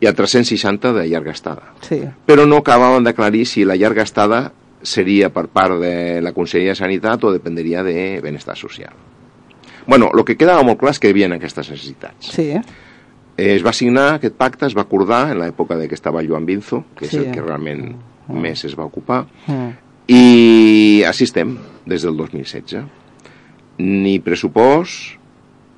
i 0.00 0.06
a 0.06 0.12
360 0.14 0.92
de 0.94 1.08
llarga 1.08 1.32
estada. 1.32 1.74
Sí. 1.82 2.00
Però 2.24 2.46
no 2.46 2.58
acabaven 2.62 3.02
d'aclarir 3.04 3.44
si 3.46 3.64
la 3.64 3.74
llarga 3.76 4.02
estada 4.06 4.52
seria 4.80 5.28
per 5.34 5.48
part 5.48 5.80
de 5.80 6.20
la 6.22 6.32
Conselleria 6.32 6.70
de 6.70 6.76
Sanitat 6.78 7.24
o 7.24 7.32
dependria 7.34 7.82
de 7.82 8.20
Benestar 8.22 8.56
Social. 8.56 8.92
Bueno, 9.88 10.10
el 10.14 10.22
que 10.28 10.36
quedava 10.36 10.62
molt 10.62 10.78
clar 10.78 10.92
és 10.94 11.00
que 11.00 11.08
hi 11.08 11.14
havia 11.16 11.30
aquestes 11.34 11.70
necessitats. 11.72 12.28
Sí. 12.36 12.50
Eh, 12.52 12.62
Es 13.38 13.62
va 13.64 13.72
signar 13.72 14.14
aquest 14.18 14.34
pacte, 14.36 14.66
es 14.66 14.74
va 14.76 14.82
acordar 14.82 15.30
en 15.32 15.38
l'època 15.40 15.76
de 15.78 15.86
que 15.88 15.94
estava 15.94 16.22
Joan 16.26 16.44
Binzo, 16.46 16.84
que 16.96 17.06
és 17.06 17.10
Sí. 17.12 17.18
el 17.18 17.30
que 17.32 17.40
realment 17.40 17.96
més 18.28 18.64
es 18.64 18.74
va 18.78 18.84
ocupar, 18.84 19.26
Mm. 19.46 19.70
i 20.08 21.02
així 21.06 21.24
estem, 21.24 21.56
des 21.86 22.02
del 22.02 22.16
2016. 22.16 22.82
Ni 23.78 24.18
pressupost, 24.18 25.17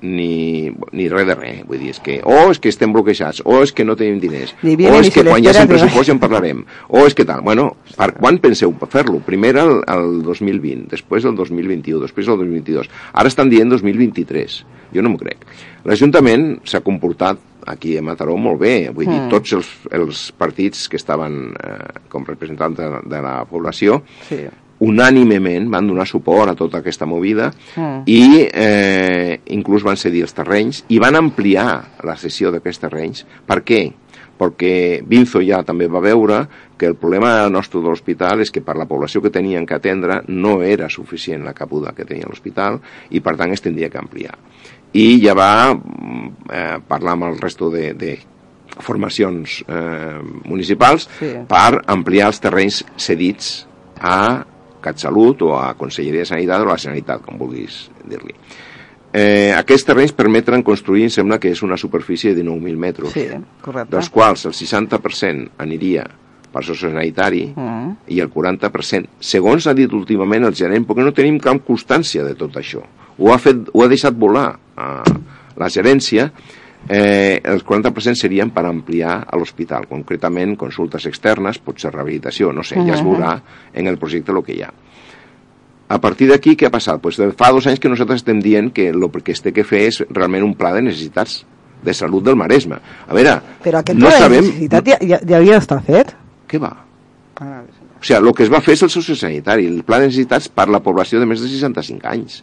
ni, 0.01 0.71
ni 0.91 1.07
res 1.09 1.27
de 1.27 1.35
res. 1.35 1.59
Vull 1.67 1.79
dir, 1.79 1.91
és 1.93 1.99
que 2.01 2.19
o 2.25 2.51
és 2.51 2.59
que 2.59 2.69
estem 2.73 2.93
bloquejats, 2.93 3.41
o 3.45 3.61
és 3.63 3.71
que 3.73 3.85
no 3.85 3.95
tenim 3.95 4.19
diners, 4.19 4.55
Ni 4.63 4.73
o 4.87 4.95
és 4.99 5.07
ni 5.07 5.11
que 5.13 5.23
quan 5.23 5.43
hi 5.43 5.47
hagi 5.51 5.61
un 5.63 5.69
pressupost 5.71 6.09
ja 6.09 6.15
en 6.15 6.19
parlarem, 6.19 6.63
o 6.89 7.05
és 7.05 7.13
que 7.17 7.25
tal. 7.25 7.41
Bueno, 7.45 7.75
per 7.97 8.11
quan 8.17 8.39
penseu 8.41 8.73
fer-lo? 8.89 9.19
Primer 9.25 9.55
el, 9.61 9.77
el 9.87 10.21
2020, 10.25 10.87
després 10.91 11.25
el 11.25 11.35
2021, 11.35 12.01
després 12.01 12.27
el 12.27 12.37
2022. 12.41 12.89
Ara 13.13 13.29
estan 13.31 13.49
dient 13.53 13.69
2023. 13.69 14.57
Jo 14.93 15.01
no 15.05 15.09
m'ho 15.13 15.21
crec. 15.21 15.45
L'Ajuntament 15.87 16.59
s'ha 16.67 16.81
comportat 16.83 17.39
aquí 17.71 17.93
a 17.97 18.01
Mataró 18.01 18.33
molt 18.41 18.59
bé. 18.59 18.89
Vull 18.89 19.05
dir, 19.05 19.19
Mm. 19.21 19.29
tots 19.29 19.53
els, 19.53 19.67
els 19.91 20.31
partits 20.33 20.87
que 20.89 20.97
estaven 20.97 21.53
eh, 21.61 22.01
com 22.09 22.25
representants 22.25 22.77
de, 22.77 22.89
de 23.05 23.21
la 23.21 23.45
població 23.45 24.01
Sí. 24.27 24.47
Unànimement 24.81 25.69
van 25.71 25.87
donar 25.87 26.07
suport 26.09 26.49
a 26.51 26.55
tota 26.57 26.79
aquesta 26.81 27.05
movida 27.05 27.51
Mm. 27.75 28.01
i 28.09 28.47
eh, 28.51 29.39
inclús 29.53 29.83
van 29.85 29.97
cedir 29.97 30.23
els 30.25 30.33
terrenys 30.33 30.83
i 30.89 30.97
van 30.99 31.15
ampliar 31.15 31.99
la 32.03 32.15
cessió 32.17 32.51
d'aquests 32.51 32.81
terrenys. 32.81 33.25
Per 33.45 33.61
què? 33.63 33.81
Perquè 34.41 35.03
Binzo 35.05 35.39
ja 35.45 35.61
també 35.63 35.85
va 35.87 36.01
veure 36.01 36.47
que 36.77 36.87
el 36.89 36.95
problema 36.97 37.47
nostre 37.53 37.79
de 37.79 37.87
l'hospital 37.91 38.41
és 38.41 38.49
que 38.51 38.63
per 38.65 38.73
la 38.75 38.87
població 38.89 39.21
que 39.21 39.29
tenien 39.29 39.67
que 39.69 39.75
atendre 39.77 40.23
no 40.27 40.63
era 40.65 40.89
suficient 40.89 41.45
la 41.45 41.53
cabuda 41.53 41.93
que 41.93 42.05
tenia 42.09 42.25
l'hospital 42.27 42.79
i 43.11 43.21
per 43.21 43.35
tant 43.37 43.53
es 43.53 43.61
tindria 43.61 43.89
que 43.89 43.99
ampliar. 44.01 44.33
I 44.93 45.21
ja 45.23 45.35
va 45.37 45.73
mm, 45.75 46.27
eh, 46.51 46.77
parlar 46.87 47.13
amb 47.13 47.29
el 47.29 47.37
resto 47.39 47.69
de, 47.69 47.93
de 47.93 48.17
formacions 48.79 49.61
eh, 49.67 50.19
municipals 50.45 51.07
Sí. 51.19 51.31
per 51.47 51.83
ampliar 51.85 52.27
els 52.31 52.39
terrenys 52.41 52.81
cedits 52.97 53.67
a 54.01 54.43
CatSalut 54.81 55.41
o 55.47 55.55
a 55.59 55.73
Conselleria 55.79 56.21
de 56.25 56.29
Sanitat 56.33 56.61
o 56.61 56.67
a 56.69 56.73
la 56.73 56.77
Sanitat, 56.81 57.21
com 57.25 57.37
vulguis 57.39 57.89
dir-li. 58.09 58.33
Eh, 59.13 59.51
aquests 59.57 59.83
terrenys 59.89 60.13
permetran 60.15 60.63
construir, 60.63 61.03
em 61.03 61.11
sembla 61.11 61.37
que 61.39 61.49
és 61.51 61.61
una 61.63 61.75
superfície 61.77 62.31
de 62.33 62.43
19.000 62.45 62.77
metres, 62.79 63.11
Sí, 63.11 63.25
correcte. 63.61 63.91
dels 63.95 64.09
quals 64.09 64.45
el 64.47 64.53
60% 64.55 65.49
aniria 65.59 66.05
per 66.51 66.63
sociosanitari 66.63 67.53
Mm. 67.55 67.91
i 68.07 68.19
el 68.19 68.29
40%, 68.29 69.07
segons 69.19 69.67
ha 69.67 69.73
dit 69.73 69.91
últimament 69.93 70.43
el 70.45 70.53
gerent, 70.55 70.87
perquè 70.87 71.03
no 71.03 71.11
tenim 71.13 71.39
cap 71.39 71.59
constància 71.67 72.23
de 72.23 72.35
tot 72.35 72.55
això. 72.55 72.81
Ho 73.19 73.31
ha, 73.33 73.37
fet, 73.37 73.67
ho 73.73 73.83
ha 73.83 73.87
deixat 73.87 74.15
volar 74.15 74.57
a 74.77 75.03
la 75.57 75.67
gerència, 75.69 76.31
eh, 76.89 77.41
els 77.43 77.65
40% 77.65 78.15
serien 78.19 78.51
per 78.51 78.65
ampliar 78.65 79.19
a 79.27 79.37
l'hospital, 79.37 79.87
concretament 79.89 80.55
consultes 80.59 81.05
externes, 81.09 81.59
potser 81.59 81.91
rehabilitació, 81.93 82.51
no 82.53 82.63
sé, 82.63 82.79
ja 82.87 82.95
es 82.97 83.03
veurà 83.05 83.35
en 83.73 83.87
el 83.87 83.97
projecte 84.01 84.31
el 84.31 84.43
que 84.43 84.57
hi 84.57 84.63
ha. 84.65 84.71
A 85.91 85.99
partir 85.99 86.29
d'aquí, 86.29 86.55
què 86.55 86.69
ha 86.69 86.71
passat? 86.71 87.01
Pues 87.03 87.17
fa 87.37 87.49
dos 87.51 87.65
anys 87.67 87.81
que 87.83 87.89
nosaltres 87.91 88.21
estem 88.21 88.39
dient 88.39 88.71
que 88.71 88.89
el 88.93 89.09
que 89.23 89.33
es 89.33 89.41
té 89.43 89.51
que 89.51 89.65
fer 89.67 89.87
és 89.89 89.99
realment 90.09 90.45
un 90.45 90.53
pla 90.55 90.71
de 90.73 90.85
necessitats 90.85 91.41
de 91.83 91.93
salut 91.93 92.23
del 92.23 92.37
Maresme. 92.39 92.77
A 93.07 93.13
veure, 93.13 93.35
Però 93.63 93.81
aquest 93.81 93.99
no 93.99 94.07
pla 94.07 94.15
de 94.15 94.23
sabem... 94.23 94.45
necessitat 94.45 94.87
ja, 94.87 94.97
ja, 95.01 95.19
ja 95.27 95.37
havia 95.41 95.57
d'estar 95.59 95.81
fet? 95.83 96.15
Què 96.47 96.61
va? 96.61 96.71
Ah, 97.41 97.61
O 98.01 98.03
sigui, 98.03 98.17
el 98.17 98.33
que 98.33 98.45
es 98.47 98.49
va 98.49 98.61
fer 98.65 98.73
és 98.73 98.81
el 98.81 98.89
sociosanitari, 98.89 99.67
el 99.69 99.83
pla 99.85 99.99
de 100.01 100.07
necessitats 100.09 100.47
per 100.49 100.69
la 100.73 100.79
població 100.81 101.19
de 101.19 101.27
més 101.29 101.41
de 101.43 101.49
65 101.51 102.07
anys. 102.09 102.39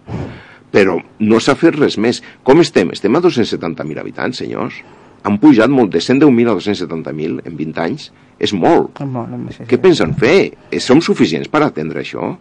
Però 0.73 0.99
no 1.25 1.41
s'ha 1.41 1.57
fet 1.57 1.77
res 1.79 1.97
més. 1.99 2.23
Com 2.45 2.61
estem? 2.61 2.91
Estem 2.93 3.17
a 3.17 3.23
270.000 3.25 4.01
habitants, 4.03 4.43
senyors. 4.43 4.83
Han 5.27 5.39
pujat 5.43 5.73
molt, 5.73 5.91
de 5.95 6.03
110.000 6.05 6.53
a 6.53 6.57
270.000 6.59 7.43
en 7.49 7.57
20 7.57 7.83
anys. 7.85 8.11
És 8.39 8.53
molt. 8.55 9.01
molt, 9.03 9.33
no 9.35 9.51
sé, 9.51 9.67
Què 9.67 9.81
pensen 9.83 10.15
fer? 10.15 10.53
Eh, 10.71 10.81
Som 10.81 11.01
suficients 11.03 11.49
per 11.51 11.65
atendre 11.67 12.05
això? 12.05 12.37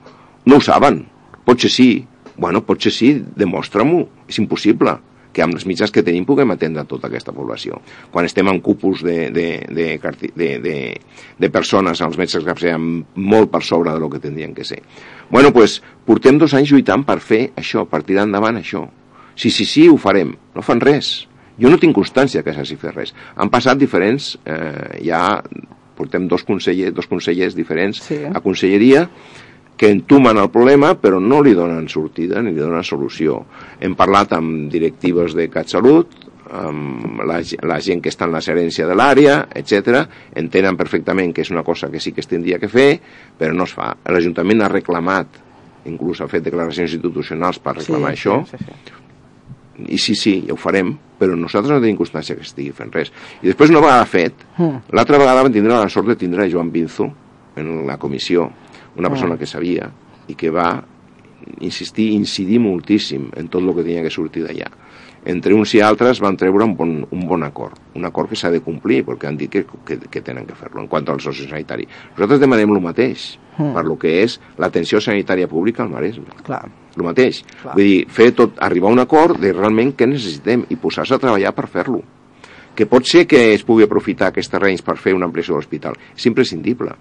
No 0.46 0.60
ho 0.60 0.62
saben. 0.62 1.06
Potser 1.46 1.72
sí. 1.74 1.92
Bueno, 2.38 2.62
potser 2.62 2.92
sí, 2.94 3.16
demostra-m'ho. 3.36 4.04
És 4.30 4.38
impossible 4.38 5.00
que 5.34 5.44
amb 5.46 5.54
els 5.54 5.68
mitjans 5.70 5.92
que 5.94 6.02
tenim 6.02 6.26
puguem 6.26 6.50
atendre 6.54 6.84
tota 6.90 7.10
aquesta 7.12 7.34
població. 7.34 7.78
Quan 8.14 8.26
estem 8.26 8.48
en 8.50 8.60
cúpuls 8.66 9.04
de, 9.06 9.30
de, 9.34 9.48
de, 9.70 9.88
de, 10.34 10.48
de, 10.64 10.78
de 11.38 11.50
persones, 11.54 12.02
els 12.02 12.18
metges 12.18 12.46
que 12.46 12.56
sean 12.58 12.88
molt 13.16 13.52
per 13.54 13.62
sobre 13.66 13.94
de 13.94 14.02
lo 14.02 14.10
que 14.10 14.22
tindrien 14.24 14.56
que 14.58 14.66
ser. 14.66 14.80
Bueno, 15.30 15.52
pues, 15.54 15.82
portem 16.06 16.38
dos 16.40 16.54
anys 16.54 16.72
lluitant 16.72 17.04
per 17.06 17.20
fer 17.20 17.52
això, 17.60 17.86
per 17.90 18.04
tirar 18.08 18.24
endavant 18.28 18.58
això. 18.60 18.86
Sí, 19.36 19.50
sí, 19.52 19.66
sí, 19.66 19.88
ho 19.88 19.98
farem. 19.98 20.36
No 20.56 20.64
fan 20.66 20.80
res. 20.82 21.28
Jo 21.60 21.70
no 21.70 21.80
tinc 21.82 21.96
constància 21.98 22.44
que 22.46 22.54
s'hagi 22.54 22.78
fet 22.78 22.96
res. 22.96 23.14
Han 23.36 23.50
passat 23.50 23.78
diferents, 23.78 24.38
eh, 24.46 25.02
ja 25.06 25.42
portem 25.98 26.28
dos 26.30 26.44
consellers, 26.46 26.94
dos 26.94 27.08
consellers 27.10 27.56
diferents 27.56 28.02
Sí. 28.04 28.20
a 28.26 28.40
conselleria 28.42 29.10
que 29.78 29.90
entumen 29.90 30.38
el 30.38 30.50
problema 30.50 30.96
però 30.96 31.20
no 31.22 31.42
li 31.42 31.54
donen 31.54 31.88
sortida 31.90 32.42
ni 32.42 32.52
li 32.52 32.60
donen 32.60 32.84
solució. 32.84 33.44
Hem 33.80 33.96
parlat 33.96 34.34
amb 34.34 34.72
directives 34.72 35.34
de 35.34 35.50
CatSalut, 35.50 36.08
amb 36.52 37.22
la, 37.28 37.42
la 37.68 37.80
gent 37.84 38.02
que 38.02 38.10
està 38.10 38.26
en 38.26 38.32
la 38.32 38.42
gerència 38.42 38.88
de 38.88 38.96
l'àrea, 38.96 39.48
etc. 39.56 40.06
entenen 40.36 40.78
perfectament 40.78 41.34
que 41.34 41.42
és 41.42 41.52
una 41.52 41.64
cosa 41.64 41.90
que 41.92 42.00
sí 42.00 42.12
que 42.14 42.22
es 42.22 42.28
tindria 42.28 42.60
que 42.60 42.70
fer, 42.70 43.00
però 43.38 43.54
no 43.54 43.64
es 43.68 43.74
fa. 43.74 43.94
L'Ajuntament 44.08 44.62
ha 44.64 44.70
reclamat, 44.72 45.28
inclús 45.86 46.22
ha 46.22 46.28
fet 46.28 46.44
declaracions 46.44 46.94
institucionals 46.94 47.60
per 47.60 47.76
reclamar 47.78 48.12
això, 48.14 48.42
Sí, 48.46 48.58
sí, 48.58 48.66
sí. 48.66 49.04
i 49.94 49.98
sí, 49.98 50.16
sí, 50.16 50.36
ja 50.48 50.54
ho 50.54 50.58
farem, 50.58 50.96
però 51.20 51.36
nosaltres 51.38 51.72
no 51.76 51.82
tenim 51.82 51.98
constància 52.00 52.36
que 52.36 52.42
estigui 52.42 52.72
fent 52.74 52.92
res. 52.94 53.12
I 53.44 53.48
després 53.52 53.70
una 53.70 53.82
vegada 53.84 54.06
fet, 54.06 54.34
Mm. 54.58 54.82
l'altra 54.92 55.18
vegada 55.18 55.44
vam 55.44 55.52
tindre 55.54 55.74
la 55.74 55.90
sort 55.90 56.08
de 56.08 56.16
tindre 56.16 56.50
Joan 56.52 56.72
Binzo 56.72 57.12
en 57.56 57.86
la 57.86 57.98
comissió, 57.98 58.50
una 58.98 59.10
persona 59.10 59.36
Mm. 59.36 59.38
que 59.38 59.46
sabia 59.46 59.92
i 60.28 60.36
que 60.36 60.50
va 60.50 60.84
insistir, 61.62 62.12
incidir 62.14 62.60
moltíssim 62.60 63.30
en 63.36 63.48
tot 63.48 63.62
el 63.64 63.74
que 63.76 63.84
tenia 63.84 64.02
que 64.04 64.10
sortir 64.10 64.44
d'allà. 64.44 64.68
Entre 65.28 65.54
uns 65.54 65.74
i 65.76 65.82
altres 65.84 66.22
van 66.24 66.38
treure 66.40 66.64
un 66.64 66.76
bon, 66.78 66.94
un 67.12 67.26
bon 67.28 67.44
acord, 67.44 67.76
un 68.00 68.06
acord 68.08 68.30
que 68.32 68.38
s'ha 68.40 68.52
de 68.54 68.62
complir, 68.64 69.02
perquè 69.04 69.28
han 69.28 69.38
dit 69.38 69.52
que, 69.52 69.66
que, 69.86 69.98
que 70.10 70.22
tenen 70.24 70.46
que 70.48 70.56
fer-lo. 70.56 70.80
En 70.80 70.88
quant 70.88 71.08
al 71.12 71.20
sociosanitari, 71.20 71.88
nosaltres 72.16 72.40
demanem 72.46 72.72
el 72.78 72.82
mateix, 72.82 73.34
Mm. 73.58 73.72
per 73.74 73.82
lo 73.88 73.96
que 73.98 74.12
és 74.22 74.36
l'atenció 74.62 75.00
sanitària 75.02 75.48
pública 75.50 75.82
al 75.82 75.90
Maresme 75.90 76.30
Clar. 76.46 76.68
el 76.96 77.04
mateix. 77.04 77.40
Clar. 77.64 77.74
Vull 77.74 77.84
dir, 77.88 78.04
fer 78.08 78.28
tot, 78.38 78.52
arribar 78.62 78.92
a 78.92 78.94
un 78.94 79.00
acord 79.02 79.40
de 79.42 79.50
realment 79.52 79.96
què 79.98 80.06
necessitem 80.06 80.68
i 80.70 80.76
posar-se 80.78 81.16
a 81.16 81.18
treballar 81.18 81.56
per 81.58 81.66
fer-lo. 81.66 82.04
Que 82.78 82.86
pot 82.86 83.08
ser 83.10 83.26
que 83.26 83.40
es 83.56 83.64
pugui 83.66 83.88
aprofitar 83.88 84.30
aquests 84.30 84.52
terrenys 84.54 84.84
per 84.86 84.98
fer 85.02 85.16
una 85.18 85.26
ampliació 85.26 85.56
de 85.56 85.62
l'hospital. 85.64 85.98
És 86.14 86.28
imprescindible. 86.30 86.94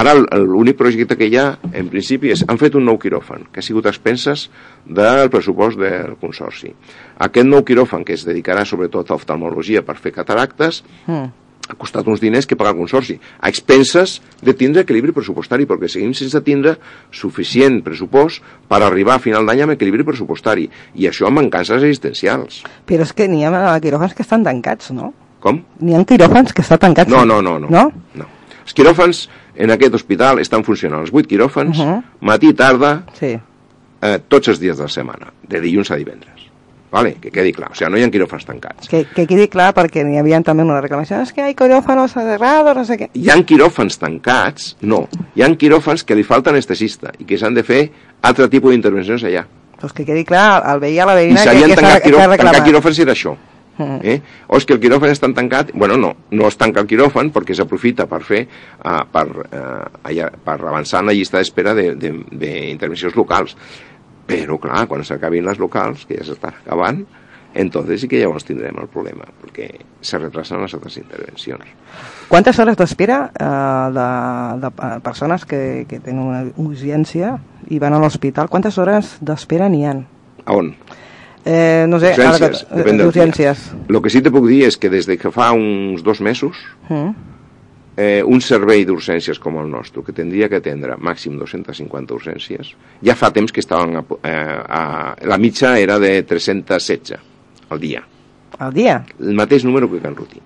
Ara 0.00 0.16
l'únic 0.18 0.78
projecte 0.80 1.16
que 1.16 1.28
hi 1.30 1.36
ha, 1.38 1.46
en 1.70 1.90
principi, 1.92 2.32
és 2.34 2.42
han 2.48 2.58
fet 2.58 2.74
un 2.74 2.88
nou 2.88 2.98
quiròfan, 2.98 3.46
que 3.52 3.62
ha 3.62 3.66
sigut 3.66 3.86
a 3.86 3.94
expenses 3.94 4.48
del 4.84 5.30
pressupost 5.30 5.78
del 5.78 6.16
Consorci. 6.20 6.74
Aquest 7.22 7.46
nou 7.46 7.62
quiròfan, 7.62 8.02
que 8.04 8.18
es 8.18 8.26
dedicarà 8.26 8.66
sobretot 8.66 9.10
a 9.10 9.20
oftalmologia 9.20 9.86
per 9.86 9.96
fer 10.02 10.12
cataractes, 10.18 10.82
Mm. 11.06 11.30
Ha 11.70 11.76
costat 11.78 12.06
uns 12.10 12.20
diners 12.20 12.46
que 12.46 12.56
paga 12.56 12.70
el 12.72 12.76
Consorci, 12.76 13.18
a 13.40 13.48
expenses 13.48 14.20
de 14.42 14.54
tindre 14.54 14.82
equilibri 14.82 15.12
pressupostari, 15.12 15.66
perquè 15.70 15.88
seguim 15.88 16.12
sense 16.14 16.40
tindre 16.46 16.76
suficient 17.12 17.80
pressupost 17.86 18.42
per 18.68 18.82
arribar 18.82 19.16
a 19.16 19.22
final 19.22 19.46
d'any 19.46 19.62
amb 19.64 19.74
equilibri 19.76 20.04
pressupostari, 20.06 20.68
i 20.94 21.06
això 21.10 21.26
amb 21.28 21.40
mancances 21.40 21.82
existencials. 21.82 22.62
Però 22.86 23.02
és 23.06 23.12
que 23.12 23.28
n'hi 23.28 23.44
ha 23.44 23.78
quiròfans 23.82 24.14
que 24.14 24.22
estan 24.26 24.44
tancats, 24.46 24.90
no? 24.96 25.12
Com? 25.40 25.62
N'hi 25.80 25.94
ha 25.96 26.04
quiròfans 26.04 26.52
que 26.52 26.62
estan 26.62 26.78
tancats. 26.78 27.10
No, 27.10 27.24
no, 27.24 27.40
no. 27.42 27.58
no. 27.58 27.68
No? 27.70 27.86
no. 28.14 28.26
Els 28.64 28.74
quiròfans 28.76 29.28
en 29.56 29.70
aquest 29.74 29.94
hospital 29.94 30.38
estan 30.38 30.62
funcionant, 30.64 31.00
els 31.02 31.10
vuit 31.10 31.26
quiròfans, 31.26 31.78
Uh 31.78 31.86
-huh. 31.86 32.02
matí 32.20 32.48
i 32.48 32.54
tarda, 32.54 33.04
Sí. 33.18 33.38
eh, 34.02 34.18
tots 34.28 34.48
els 34.48 34.60
dies 34.60 34.76
de 34.76 34.82
la 34.84 34.88
setmana, 34.88 35.32
de 35.48 35.60
dilluns 35.60 35.90
a 35.90 35.96
divendres. 35.96 36.39
Vale? 36.90 37.14
Que 37.22 37.30
quedi 37.30 37.52
clar, 37.54 37.70
o 37.70 37.76
sigui, 37.78 37.90
no 37.92 38.00
hi 38.00 38.02
ha 38.02 38.10
quiròfans 38.10 38.46
tancats. 38.48 38.88
Que, 38.90 39.04
que 39.14 39.26
quedi 39.30 39.46
clar 39.52 39.70
perquè 39.76 40.02
n'hi 40.06 40.18
havia 40.18 40.40
també 40.46 40.64
una 40.66 40.80
reclamació 40.82 41.20
és 41.22 41.30
que 41.36 41.44
hay 41.44 41.54
quirófanos 41.54 42.16
cerrados, 42.16 42.74
no 42.76 42.84
sé 42.88 42.98
què. 42.98 43.10
Hi 43.14 43.30
ha 43.30 43.38
quiròfans 43.46 44.00
tancats? 44.02 44.74
No. 44.82 45.04
Hi 45.38 45.46
ha 45.46 45.50
quiròfans 45.60 46.02
que 46.06 46.18
li 46.18 46.26
falta 46.26 46.50
anestesista 46.50 47.14
i 47.18 47.28
que 47.28 47.38
s'han 47.38 47.54
de 47.54 47.62
fer 47.66 47.84
altre 48.26 48.50
tipus 48.50 48.74
d'intervencions 48.74 49.22
allà. 49.30 49.46
Pues 49.80 49.94
que 49.96 50.04
quedi 50.04 50.26
clar, 50.28 50.64
el 50.74 50.82
veia 50.82 51.06
la 51.08 51.14
I 51.14 51.22
veïna 51.22 51.38
que, 51.38 51.46
s'havien 51.46 51.78
tancat, 51.78 52.02
que 52.02 52.10
quirò, 52.10 52.26
tancat 52.34 52.66
quiròfans 52.66 52.98
i 52.98 53.06
era 53.06 53.14
això. 53.16 53.38
Mm. 53.80 54.00
Eh? 54.02 54.20
O 54.48 54.58
és 54.60 54.66
que 54.68 54.74
el 54.76 54.80
quiròfan 54.82 55.12
està 55.14 55.30
tancat, 55.32 55.70
bueno, 55.72 55.96
no, 55.96 56.10
no 56.36 56.48
es 56.50 56.58
tanca 56.60 56.82
el 56.82 56.88
quiròfan 56.90 57.30
perquè 57.32 57.56
s'aprofita 57.56 58.04
per 58.10 58.20
fer, 58.26 58.42
uh, 58.82 58.98
per, 59.08 59.24
uh, 59.46 59.86
allà, 60.10 60.28
per 60.44 60.58
avançar 60.58 61.00
en 61.00 61.08
la 61.08 61.14
llista 61.16 61.40
d'espera 61.40 61.72
d'intervencions 61.78 62.34
de, 62.34 62.44
d'intervencions 62.44 63.16
locals. 63.16 63.56
Però, 64.30 64.58
clar, 64.62 64.86
quan 64.88 65.02
s'acabin 65.04 65.44
les 65.44 65.58
locals, 65.58 66.06
que 66.06 66.16
ja 66.18 66.24
s'estan 66.24 66.54
acabant, 66.64 67.02
entonces 67.54 68.00
sí 68.00 68.06
que 68.08 68.20
llavors 68.20 68.44
tindrem 68.46 68.76
el 68.78 68.86
problema, 68.86 69.24
perquè 69.42 69.68
se 70.00 70.18
retrasen 70.18 70.60
les 70.62 70.74
altres 70.74 70.96
intervencions. 71.00 71.64
Quantes 72.30 72.58
hores 72.62 72.76
d'espera 72.78 73.32
eh, 73.34 73.90
de, 73.96 74.08
de 74.62 74.70
eh, 74.70 75.00
persones 75.02 75.44
que, 75.44 75.84
que 75.90 75.98
tenen 75.98 76.22
una 76.28 76.44
urgència 76.62 77.32
i 77.68 77.78
van 77.82 77.94
a 77.94 77.98
l'hospital, 77.98 78.48
quantes 78.48 78.78
hores 78.78 79.16
d'espera 79.20 79.68
n'hi 79.68 79.84
ha? 79.86 79.96
A 80.46 80.54
on? 80.54 80.74
Eh, 81.44 81.86
no 81.88 81.98
sé, 81.98 82.12
ara 82.12 82.28
Urgències, 82.36 82.64
que- 82.68 82.76
depèn. 82.84 83.00
El 83.88 84.02
que 84.04 84.10
sí 84.12 84.20
te 84.22 84.30
puc 84.30 84.46
dir 84.46 84.66
és 84.68 84.76
que 84.76 84.90
des 84.92 85.06
de 85.08 85.16
que 85.18 85.30
fa 85.32 85.50
uns 85.56 86.02
dos 86.04 86.20
mesos 86.20 86.56
Mm. 86.88 87.14
Eh, 87.96 88.22
un 88.26 88.40
servei 88.40 88.84
d'urgències 88.86 89.38
com 89.42 89.58
el 89.60 89.70
nostre, 89.70 90.04
que 90.06 90.14
tindria 90.16 90.48
que 90.48 90.60
atendre 90.60 90.96
màxim 90.98 91.38
250 91.38 92.14
urgències, 92.16 92.74
ja 93.04 93.16
fa 93.18 93.32
temps 93.34 93.52
que 93.52 93.62
estaven 93.64 93.98
a, 94.00 94.04
eh, 94.22 94.32
a, 94.32 94.82
la 95.26 95.38
mitja 95.38 95.76
era 95.78 95.98
de 95.98 96.22
316 96.22 97.18
al 97.70 97.80
dia, 97.80 98.02
Al 98.58 98.72
dia? 98.74 99.04
el 99.18 99.34
mateix 99.34 99.64
número 99.64 99.90
que 99.90 100.00
Can 100.02 100.16
Ruti, 100.16 100.40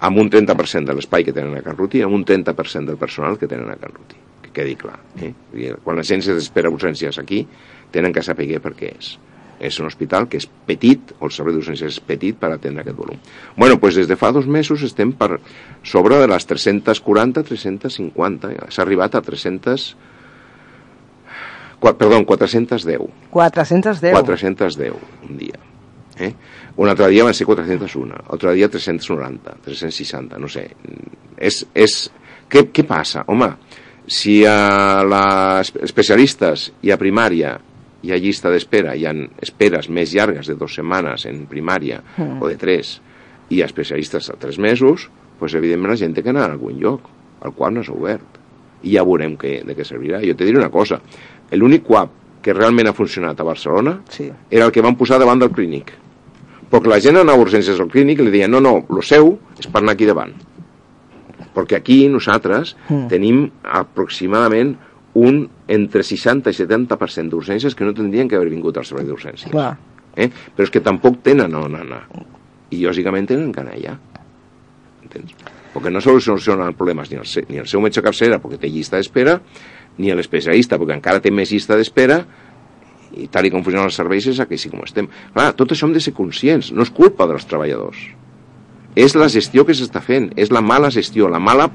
amb 0.00 0.18
un 0.18 0.30
30% 0.30 0.86
de 0.88 0.96
l'espai 0.96 1.24
que 1.24 1.32
tenen 1.36 1.56
a 1.58 1.62
Can 1.64 1.76
Ruti, 1.76 2.02
amb 2.02 2.14
un 2.14 2.24
30% 2.24 2.86
del 2.86 3.00
personal 3.00 3.38
que 3.38 3.48
tenen 3.48 3.70
a 3.70 3.76
Can 3.76 3.92
Ruti, 3.96 4.16
que 4.44 4.52
quedi 4.52 4.76
clar. 4.76 4.98
Eh? 5.20 5.32
Quan 5.84 5.98
la 6.00 6.04
gent 6.06 6.22
s'espera 6.24 6.70
urgències 6.72 7.18
aquí, 7.20 7.46
tenen 7.92 8.12
que 8.12 8.22
saber 8.22 8.60
per 8.60 8.72
què 8.78 8.94
és. 8.96 9.18
És 9.60 9.76
un 9.80 9.86
hospital 9.86 10.28
que 10.32 10.36
és 10.40 10.48
petit, 10.66 11.12
o 11.18 11.24
el 11.28 11.32
servei 11.36 11.54
d'urgències 11.54 11.92
és 11.92 12.00
petit 12.00 12.36
per 12.40 12.50
atendre 12.54 12.80
aquest 12.84 12.96
volum. 12.96 13.18
Bueno, 13.56 13.76
doncs 13.76 13.94
des 14.00 14.08
de 14.08 14.16
fa 14.16 14.32
dos 14.32 14.46
mesos 14.48 14.82
estem 14.86 15.12
per 15.12 15.40
sobre 15.84 16.18
de 16.22 16.28
les 16.30 16.48
340-350, 16.48 18.70
s'ha 18.72 18.82
arribat 18.86 19.14
a 19.14 19.20
300... 19.26 19.96
Qua, 21.80 21.94
perdó, 21.96 22.20
410. 22.28 23.00
410. 23.32 24.12
410 24.12 24.94
un 25.28 25.36
dia. 25.40 25.58
Eh? 26.20 26.34
Un 26.76 26.88
altre 26.88 27.08
dia 27.08 27.24
van 27.24 27.36
ser 27.36 27.46
401, 27.48 28.24
altre 28.28 28.52
dia 28.56 28.68
390, 28.68 29.56
360, 29.64 30.40
no 30.40 30.48
sé. 30.48 30.68
És, 31.36 31.64
és... 31.74 32.02
Què, 32.50 32.66
què 32.74 32.82
passa? 32.84 33.22
Home, 33.30 33.52
si 34.10 34.40
a 34.48 35.02
les 35.06 35.70
especialistes 35.86 36.70
i 36.82 36.90
a 36.90 36.98
primària 37.00 37.54
hi 38.02 38.12
ha 38.12 38.16
llista 38.18 38.50
d'espera, 38.50 38.94
hi 38.96 39.04
ha 39.06 39.12
esperes 39.42 39.88
més 39.88 40.12
llargues 40.14 40.46
de 40.46 40.54
dues 40.54 40.74
setmanes 40.74 41.26
en 41.26 41.46
primària 41.46 42.02
Mm. 42.16 42.40
o 42.42 42.48
de 42.48 42.56
tres, 42.56 43.00
i 43.50 43.62
a 43.62 43.66
especialistes 43.66 44.30
a 44.30 44.34
tres 44.38 44.58
mesos, 44.58 45.10
pues, 45.38 45.54
evidentment 45.54 45.90
la 45.90 45.96
gent 45.96 46.14
té 46.14 46.22
que 46.22 46.30
anar 46.30 46.48
a 46.48 46.52
algun 46.52 46.78
lloc, 46.78 47.00
al 47.42 47.52
qual 47.52 47.74
no 47.74 47.82
s'ha 47.82 47.92
obert. 47.92 48.22
I 48.82 48.92
ja 48.96 49.02
veurem 49.04 49.36
que, 49.36 49.62
de 49.64 49.74
què 49.76 49.84
servirà. 49.84 50.20
Jo 50.26 50.34
te 50.36 50.44
diré 50.44 50.56
una 50.58 50.70
cosa, 50.70 51.00
l'únic 51.52 51.82
quap 51.84 52.10
que 52.42 52.54
realment 52.54 52.88
ha 52.88 52.92
funcionat 52.94 53.38
a 53.40 53.44
Barcelona 53.44 54.00
Sí. 54.08 54.30
era 54.50 54.64
el 54.64 54.72
que 54.72 54.80
van 54.80 54.96
posar 54.96 55.18
davant 55.18 55.38
del 55.40 55.50
clínic. 55.50 55.92
Perquè 56.70 56.86
la 56.88 57.00
gent 57.00 57.16
anava 57.16 57.36
a 57.38 57.44
urgències 57.44 57.80
al 57.80 57.88
clínic 57.90 58.20
i 58.20 58.22
li 58.22 58.30
deien, 58.30 58.50
no, 58.50 58.60
no, 58.60 58.86
lo 58.88 59.02
seu 59.02 59.38
és 59.58 59.66
per 59.66 59.82
anar 59.82 59.92
aquí 59.92 60.06
davant. 60.06 60.32
Perquè 61.54 61.76
aquí 61.76 62.08
nosaltres 62.08 62.76
Mm. 62.88 63.08
tenim 63.08 63.50
aproximadament 63.64 64.76
un 65.14 65.42
entre 65.68 66.02
60 66.06 66.52
i 66.52 66.54
70% 66.54 67.32
d'urgències 67.32 67.74
que 67.74 67.86
no 67.86 67.94
tindrien 67.94 68.28
que 68.28 68.36
haver 68.38 68.50
vingut 68.50 68.78
al 68.78 68.86
servei 68.86 69.08
d'urgències. 69.08 69.50
Clar. 69.50 69.72
Eh? 70.16 70.28
Però 70.30 70.66
és 70.66 70.72
que 70.72 70.82
tampoc 70.84 71.20
tenen 71.26 71.54
on 71.54 71.74
anar. 71.78 72.04
I 72.70 72.84
lògicament 72.84 73.26
tenen 73.30 73.50
que 73.54 73.62
anar 73.62 73.74
allà. 73.74 73.96
Entens? 75.02 75.34
Perquè 75.74 75.90
no 75.90 76.02
solucionen 76.02 76.74
problemes 76.78 77.10
ni 77.10 77.18
el, 77.18 77.26
ni 77.48 77.62
el 77.62 77.66
seu 77.70 77.82
metge 77.82 78.02
capçera 78.02 78.40
perquè 78.42 78.58
té 78.62 78.70
llista 78.70 78.98
d'espera, 78.98 79.38
ni 79.98 80.14
l'especialista 80.14 80.78
perquè 80.78 80.96
encara 80.98 81.22
té 81.22 81.30
més 81.34 81.50
llista 81.54 81.78
d'espera, 81.78 82.24
i 83.10 83.26
tal 83.26 83.46
i 83.46 83.50
com 83.50 83.64
funcionen 83.66 83.90
els 83.90 83.98
serveis 83.98 84.26
és 84.30 84.38
aquí 84.42 84.58
sí 84.58 84.70
com 84.70 84.82
estem. 84.86 85.08
Clar, 85.34 85.50
tot 85.58 85.74
això 85.74 85.88
hem 85.88 85.94
de 85.94 86.02
ser 86.02 86.14
conscients, 86.14 86.70
no 86.74 86.86
és 86.86 86.92
culpa 86.94 87.26
dels 87.30 87.46
treballadors. 87.50 88.02
És 88.98 89.14
la 89.14 89.28
gestió 89.30 89.64
que 89.66 89.74
s'està 89.74 90.02
fent, 90.02 90.30
és 90.38 90.50
la 90.50 90.62
mala 90.62 90.90
gestió, 90.90 91.28
la 91.30 91.38
mala 91.38 91.68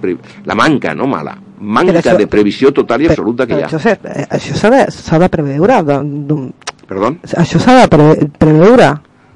la 0.45 0.56
manca, 0.56 0.93
no 0.95 1.08
mala, 1.08 1.38
manca 1.60 2.00
això- 2.00 2.18
de 2.18 2.28
previsió 2.28 2.72
total 2.74 3.02
i 3.02 3.08
absoluta 3.08 3.46
que 3.48 3.60
hi 3.60 3.63
ha. 3.63 3.70
Josep, 3.70 4.06
això 4.30 4.56
s'ha 4.56 4.70
de, 4.70 5.20
de 5.20 5.30
preveure. 5.30 5.82
Perdó? 6.86 7.15
això 7.41 7.60
s'ha 7.60 7.82
de 7.82 7.88
pre, 7.89 8.28
preveure. 8.38 8.89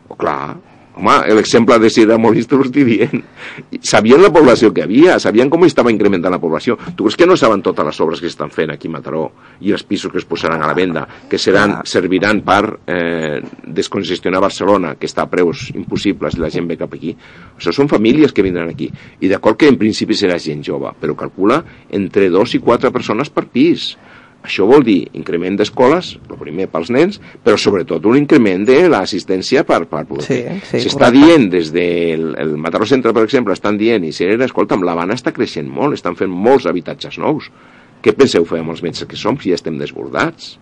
Oh, 0.07 0.15
clar, 0.15 0.55
home, 0.99 1.15
l'exemple 1.33 1.79
de 1.79 1.89
Sierra 1.91 2.19
Molins 2.19 2.47
te 2.49 2.59
l'estic 2.59 2.85
dient. 2.87 3.23
Sabien 3.81 4.21
la 4.21 4.31
població 4.35 4.71
que 4.75 4.83
havia, 4.83 5.17
sabien 5.19 5.49
com 5.49 5.63
estava 5.65 5.91
incrementant 5.93 6.33
la 6.35 6.41
població. 6.41 6.77
Tu 6.95 7.03
creus 7.05 7.17
que 7.17 7.27
no 7.29 7.37
saben 7.39 7.63
totes 7.65 7.87
les 7.87 8.01
obres 8.03 8.21
que 8.21 8.29
s'estan 8.29 8.51
fent 8.53 8.73
aquí 8.73 8.91
a 8.91 8.95
Mataró 8.97 9.23
i 9.63 9.73
els 9.75 9.83
pisos 9.87 10.11
que 10.11 10.19
es 10.21 10.27
posaran 10.27 10.61
a 10.63 10.69
la 10.69 10.75
venda, 10.77 11.05
que 11.29 11.39
seran, 11.39 11.79
Clar. 11.79 11.87
serviran 11.87 12.43
per 12.45 12.61
eh, 12.85 13.39
descongestionar 13.65 14.43
Barcelona, 14.43 14.95
que 14.99 15.09
està 15.09 15.25
a 15.25 15.31
preus 15.31 15.69
impossibles 15.73 16.37
i 16.37 16.43
la 16.43 16.51
gent 16.53 16.67
ve 16.69 16.77
cap 16.79 16.93
aquí. 16.95 17.15
Això 17.57 17.73
són 17.75 17.89
famílies 17.91 18.35
que 18.35 18.45
vindran 18.45 18.69
aquí. 18.69 18.91
I 19.19 19.31
d'acord 19.31 19.59
que 19.59 19.71
en 19.71 19.79
principi 19.79 20.17
serà 20.17 20.39
gent 20.41 20.63
jove, 20.65 20.91
però 20.99 21.15
calcula 21.17 21.63
entre 21.89 22.29
dos 22.29 22.53
i 22.55 22.63
quatre 22.63 22.91
persones 22.91 23.31
per 23.33 23.47
pis. 23.49 23.93
Això 24.43 24.63
vol 24.65 24.83
dir 24.87 25.09
increment 25.19 25.57
d'escoles, 25.59 26.13
el 26.29 26.37
primer 26.39 26.69
pels 26.71 26.89
nens, 26.95 27.17
però 27.43 27.57
sobretot 27.59 28.05
un 28.07 28.15
increment 28.17 28.63
de 28.65 28.77
l'assistència 28.89 29.65
per, 29.67 29.81
per 29.91 30.05
Sí, 30.23 30.37
sí, 30.63 30.79
S'està 30.85 31.09
correcte. 31.09 31.25
dient 31.25 31.49
des 31.51 31.71
del 31.75 32.35
el 32.39 32.55
Mataró 32.57 32.85
Centre, 32.87 33.11
per 33.13 33.23
exemple, 33.27 33.53
estan 33.53 33.77
dient, 33.77 34.03
i 34.07 34.13
Serera, 34.15 34.45
escolta'm, 34.45 34.81
l'Havana 34.87 35.13
està 35.19 35.33
creixent 35.35 35.67
molt, 35.67 35.93
estan 35.93 36.15
fent 36.15 36.31
molts 36.31 36.65
habitatges 36.65 37.17
nous. 37.19 37.51
Què 38.01 38.13
penseu 38.15 38.45
fer 38.47 38.61
amb 38.63 38.71
els 38.71 38.81
metges 38.81 39.05
que 39.05 39.17
som 39.19 39.35
si 39.37 39.49
ja 39.51 39.55
estem 39.59 39.77
desbordats? 39.77 40.57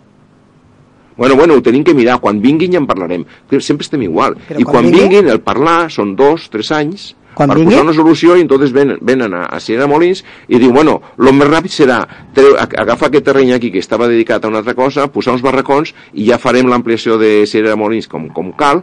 Bueno, 1.15 1.35
bueno, 1.35 1.53
ho 1.53 1.61
tenim 1.61 1.83
que 1.83 1.93
mirar. 1.93 2.19
Quan 2.21 2.41
vinguin 2.41 2.71
ja 2.73 2.77
en 2.81 2.85
parlarem. 2.85 3.23
Sempre 3.59 3.83
estem 3.85 4.01
igual. 4.05 4.35
Però 4.49 4.59
I 4.59 4.63
quan 4.63 4.73
quan 4.73 4.85
vinguin- 4.85 5.09
vinguin, 5.09 5.29
el 5.33 5.41
parlar 5.41 5.91
són 5.91 6.15
dos, 6.15 6.49
tres 6.49 6.71
anys, 6.71 7.15
Quan 7.37 7.49
per 7.53 7.57
vinguin- 7.59 7.77
posar 7.77 7.85
una 7.85 7.93
solució 7.93 8.35
i 8.35 8.41
entonces 8.41 8.71
venen, 8.73 8.97
venen 9.05 9.33
a, 9.37 9.43
a 9.45 9.59
Sierra 9.61 9.85
Molins 9.87 10.23
i 10.49 10.57
diu, 10.57 10.71
bueno, 10.73 10.97
lo 11.21 11.33
més 11.37 11.47
ràpid 11.51 11.69
serà 11.75 11.99
treu, 12.33 12.55
ag- 12.57 12.73
agafar 12.81 13.11
aquest 13.11 13.25
terreny 13.29 13.53
aquí 13.53 13.69
que 13.71 13.79
estava 13.83 14.07
dedicat 14.09 14.43
a 14.43 14.49
una 14.49 14.63
altra 14.63 14.73
cosa, 14.73 15.05
posar 15.13 15.35
uns 15.37 15.43
barracons 15.45 15.93
i 16.13 16.25
ja 16.31 16.39
farem 16.41 16.67
l'ampliació 16.67 17.19
de 17.21 17.45
Sierra 17.45 17.75
Molins 17.77 18.07
com, 18.09 18.27
com 18.33 18.49
cal 18.57 18.81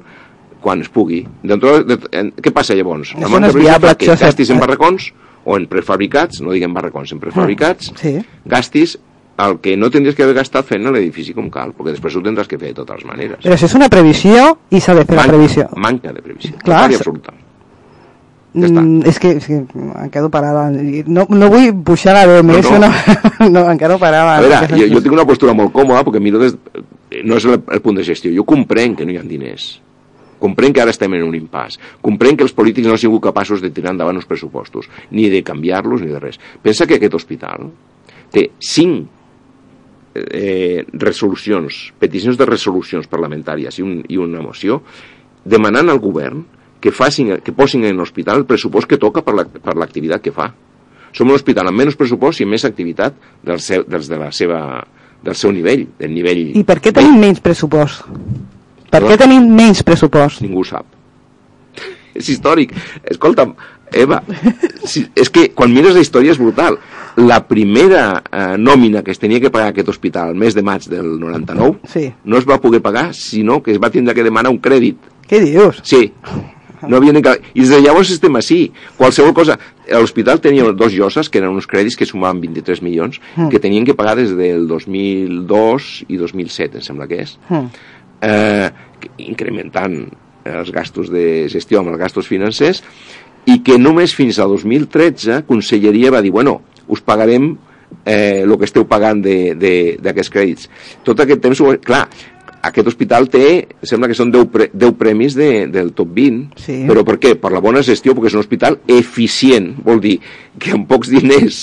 quan 0.64 0.80
es 0.80 0.88
pugui. 0.88 1.24
Dentro 1.42 1.82
de, 1.84 1.98
en, 2.16 2.30
què 2.40 2.52
passa 2.54 2.72
llavors? 2.78 3.10
Això 3.18 3.28
no 3.40 3.46
és 3.50 3.52
de 3.52 3.60
viable, 3.60 3.96
que 4.00 4.14
gastis 4.16 4.48
en 4.54 4.62
barracons 4.62 5.10
o 5.44 5.58
en 5.58 5.66
prefabricats, 5.68 6.40
no 6.40 6.54
diguem 6.54 6.72
barracons, 6.72 7.10
en 7.12 7.18
prefabricats, 7.20 7.90
Sí. 8.00 8.14
gastis 8.48 8.94
el 9.36 9.58
que 9.60 9.76
no 9.76 9.90
tindries 9.90 10.14
que 10.14 10.22
haver 10.22 10.36
gastat 10.38 10.64
fent 10.64 10.86
l'edifici 10.94 11.34
com 11.34 11.50
cal, 11.50 11.72
perquè 11.74 11.90
després 11.98 12.14
ho 12.16 12.22
tindràs 12.22 12.46
que 12.48 12.56
fer 12.56 12.70
de 12.70 12.78
totes 12.80 13.02
maneres. 13.04 13.40
Però 13.42 13.52
això 13.58 13.66
és 13.66 13.74
una 13.74 13.88
previsió 13.90 14.54
i 14.70 14.80
s'ha 14.80 14.94
de 14.94 15.04
fer 15.04 15.16
la 15.16 15.22
Manca- 15.24 15.32
previsió. 15.34 15.68
Manca 15.76 16.12
de 16.14 16.22
previsió. 16.22 16.54
Clar, 16.64 16.84
absoluta. 16.86 17.34
Ja 18.54 18.68
està. 18.68 18.80
Mm, 18.80 19.02
és, 19.10 19.18
que, 19.18 19.32
és 19.40 19.46
que 19.50 19.60
em 19.60 20.10
quedo 20.14 20.30
parada. 20.30 20.68
No, 20.70 21.26
no 21.26 21.50
vull 21.50 21.72
pujar 21.86 22.14
la 22.14 22.42
més, 22.46 22.66
No, 22.70 22.78
no, 22.78 22.90
no. 22.90 23.48
no, 23.54 23.64
em 23.72 23.80
quedo 23.80 23.98
parada. 23.98 24.36
A 24.38 24.44
veure, 24.44 24.60
jo, 24.78 24.90
jo 24.92 25.02
tinc 25.02 25.16
una 25.16 25.26
postura 25.26 25.56
molt 25.58 25.74
còmoda 25.74 26.04
perquè 26.06 26.22
miro 26.22 26.42
des... 26.42 26.54
No 27.24 27.38
és 27.38 27.46
el, 27.46 27.60
el 27.60 27.82
punt 27.82 27.98
de 27.98 28.04
gestió. 28.06 28.30
Jo 28.34 28.46
comprenc 28.46 29.00
que 29.00 29.06
no 29.06 29.14
hi 29.14 29.18
ha 29.18 29.26
diners. 29.26 29.66
Comprenc 30.42 30.74
que 30.76 30.82
ara 30.82 30.92
estem 30.94 31.14
en 31.16 31.24
un 31.26 31.34
impàs. 31.38 31.78
Comprenc 32.04 32.40
que 32.40 32.46
els 32.46 32.54
polítics 32.54 32.86
no 32.86 32.94
han 32.96 33.02
sigut 33.02 33.22
capaços 33.24 33.62
de 33.62 33.70
tirar 33.74 33.94
endavant 33.94 34.18
uns 34.18 34.28
pressupostos, 34.28 34.90
ni 35.14 35.28
de 35.32 35.42
canviar-los, 35.46 36.02
ni 36.02 36.10
de 36.12 36.22
res. 36.22 36.40
Pensa 36.62 36.86
que 36.90 36.98
aquest 36.98 37.14
hospital 37.16 37.70
té 38.34 38.48
cinc 38.62 39.06
eh, 40.14 40.84
resolucions, 40.92 41.80
peticions 41.98 42.38
de 42.38 42.48
resolucions 42.48 43.08
parlamentàries 43.10 43.78
i, 43.78 43.86
un, 43.86 44.02
i 44.10 44.18
una 44.20 44.42
moció 44.44 44.82
demanant 45.44 45.90
al 45.90 46.02
govern 46.02 46.44
que, 46.84 46.92
facin, 46.92 47.38
que 47.40 47.52
posin 47.56 47.86
en 47.88 47.96
l'hospital 47.96 48.42
el 48.42 48.46
pressupost 48.48 48.84
que 48.90 48.98
toca 49.00 49.22
per 49.24 49.32
la- 49.38 49.46
per 49.48 49.72
l'activitat 49.80 50.20
que 50.20 50.32
fa. 50.36 50.50
Som 51.14 51.30
un 51.30 51.36
hospital 51.38 51.70
amb 51.70 51.78
menys 51.80 51.96
pressupost 51.96 52.42
i 52.42 52.46
més 52.46 52.64
activitat 52.68 53.14
dels, 53.42 53.64
seu, 53.64 53.84
dels 53.88 54.08
de 54.10 54.18
la 54.20 54.28
seva, 54.34 54.58
del 55.24 55.34
seu 55.38 55.52
nivell, 55.54 55.86
del 55.98 56.12
nivell... 56.12 56.50
I 56.58 56.64
per 56.68 56.80
què 56.84 56.92
tenim 56.92 57.16
menys 57.22 57.40
pressupost? 57.40 58.02
Per 58.04 58.90
Perdó? 59.00 59.08
què 59.14 59.16
tenim 59.24 59.46
menys 59.56 59.80
pressupost? 59.86 60.42
Ningú 60.44 60.60
ho 60.60 60.68
sap. 60.68 60.84
és 62.14 62.28
històric. 62.30 62.74
Escolta'm, 63.10 63.54
Eva, 63.94 64.20
si, 64.86 65.04
és 65.18 65.30
que 65.30 65.48
quan 65.54 65.72
mires 65.74 65.94
la 65.94 66.02
història 66.02 66.30
és 66.34 66.38
brutal. 66.38 66.76
La 67.16 67.40
primera 67.46 68.04
eh, 68.26 68.56
nòmina 68.58 69.02
que 69.06 69.12
es 69.14 69.20
tenia 69.22 69.38
que 69.42 69.50
pagar 69.54 69.68
aquest 69.70 69.88
hospital 69.92 70.32
el 70.32 70.38
mes 70.38 70.54
de 70.54 70.62
maig 70.66 70.86
del 70.90 71.12
99 71.20 71.78
Sí. 71.92 72.08
no 72.24 72.38
es 72.38 72.46
va 72.48 72.60
poder 72.60 72.80
pagar, 72.82 73.12
sinó 73.14 73.60
que 73.62 73.70
es 73.70 73.78
va 73.82 73.90
tindre 73.90 74.14
que 74.14 74.24
demanar 74.26 74.50
un 74.50 74.58
crèdit. 74.58 74.98
Què 75.30 75.38
dius? 75.44 75.78
Sí. 75.86 76.12
No 76.88 77.00
ni 77.00 77.22
que... 77.22 77.34
I 77.54 77.60
des 77.60 77.70
de 77.70 77.80
llavors 77.80 78.10
estem 78.10 78.36
així. 78.36 78.72
Qualsevol 78.96 79.32
cosa... 79.34 79.58
L'hospital 79.90 80.40
tenia 80.40 80.64
dos 80.72 80.92
lloses, 80.96 81.28
que 81.28 81.38
eren 81.38 81.50
uns 81.52 81.66
crèdits 81.68 81.96
que 81.96 82.06
sumaven 82.08 82.40
23 82.40 82.80
milions, 82.82 83.20
Mm. 83.36 83.50
que 83.52 83.60
tenien 83.60 83.84
que 83.84 83.94
pagar 83.94 84.16
des 84.16 84.30
del 84.36 84.66
2002 84.66 86.04
i 86.08 86.16
2007, 86.16 86.78
em 86.78 86.82
sembla 86.82 87.06
que 87.08 87.20
és 87.22 87.38
Mm. 87.50 87.66
eh, 88.22 88.70
incrementant 89.18 90.08
els 90.44 90.70
gastos 90.72 91.10
de 91.10 91.46
gestió 91.48 91.80
amb 91.80 91.88
els 91.92 91.98
gastos 91.98 92.26
financers 92.28 92.82
i 93.46 93.58
que 93.64 93.78
només 93.78 94.14
fins 94.14 94.38
al 94.38 94.48
2013 94.52 95.42
Conselleria 95.48 96.10
va 96.10 96.20
dir, 96.22 96.30
bueno, 96.32 96.62
us 96.88 97.00
pagarem 97.00 97.56
eh, 98.04 98.42
el 98.42 98.56
que 98.58 98.64
esteu 98.64 98.84
pagant 98.88 99.22
de- 99.22 99.54
de- 99.54 99.96
d'aquests 100.02 100.30
crèdits. 100.32 100.68
Tot 101.04 101.20
aquest 101.20 101.40
temps, 101.40 101.60
clar, 101.84 102.08
aquest 102.64 102.88
hospital 102.88 103.28
té, 103.32 103.44
sembla 103.84 104.08
que 104.10 104.16
són 104.18 104.30
10, 104.34 104.46
pre, 104.52 104.68
10 104.72 104.94
premis 105.00 105.34
de, 105.36 105.66
del 105.72 105.92
top 105.96 106.12
20, 106.16 106.46
Sí. 106.64 106.78
però 106.88 107.04
per 107.06 107.18
què? 107.20 107.34
Per 107.40 107.52
la 107.52 107.60
bona 107.64 107.82
gestió, 107.84 108.14
perquè 108.14 108.30
és 108.32 108.36
un 108.38 108.44
hospital 108.44 108.78
eficient, 108.88 109.74
vol 109.84 110.00
dir 110.00 110.18
que 110.58 110.72
amb 110.76 110.88
pocs 110.88 111.10
diners 111.12 111.58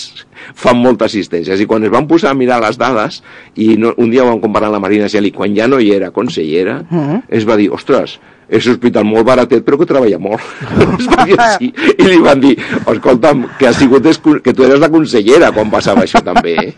fan 0.56 0.78
molta 0.82 1.06
assistència. 1.06 1.56
I 1.56 1.68
quan 1.70 1.84
es 1.84 1.94
van 1.94 2.08
posar 2.08 2.32
a 2.32 2.38
mirar 2.38 2.62
les 2.64 2.78
dades, 2.78 3.22
i 3.56 3.76
no, 3.78 3.94
un 3.98 4.12
dia 4.12 4.24
ho 4.24 4.30
vam 4.32 4.42
comparar 4.44 4.70
amb 4.72 4.80
la 4.80 4.84
Marina 4.84 5.10
Geli, 5.12 5.32
quan 5.32 5.56
ja 5.56 5.68
no 5.68 5.80
hi 5.80 5.92
era 5.96 6.12
consellera, 6.12 6.82
Mhm. 6.90 7.24
es 7.30 7.48
va 7.48 7.58
dir, 7.58 7.72
ostres, 7.72 8.20
és 8.52 8.68
un 8.68 8.76
hospital 8.76 9.08
molt 9.08 9.26
baratet 9.26 9.64
però 9.64 9.80
que 9.80 9.88
treballa 9.88 10.20
molt 10.20 10.44
es 11.00 11.08
va 11.08 11.26
dir 11.28 11.38
així 11.40 11.70
i 11.72 12.08
li 12.10 12.20
van 12.22 12.42
dir, 12.44 12.58
escolta'm, 12.92 13.46
que 13.58 13.70
ha 13.70 13.74
sigut 13.74 14.10
que 14.44 14.54
tu 14.54 14.66
eres 14.68 14.82
la 14.84 14.90
consellera 14.92 15.54
quan 15.56 15.72
passava 15.72 16.04
això 16.04 16.20
també 16.26 16.58
eh? 16.60 16.74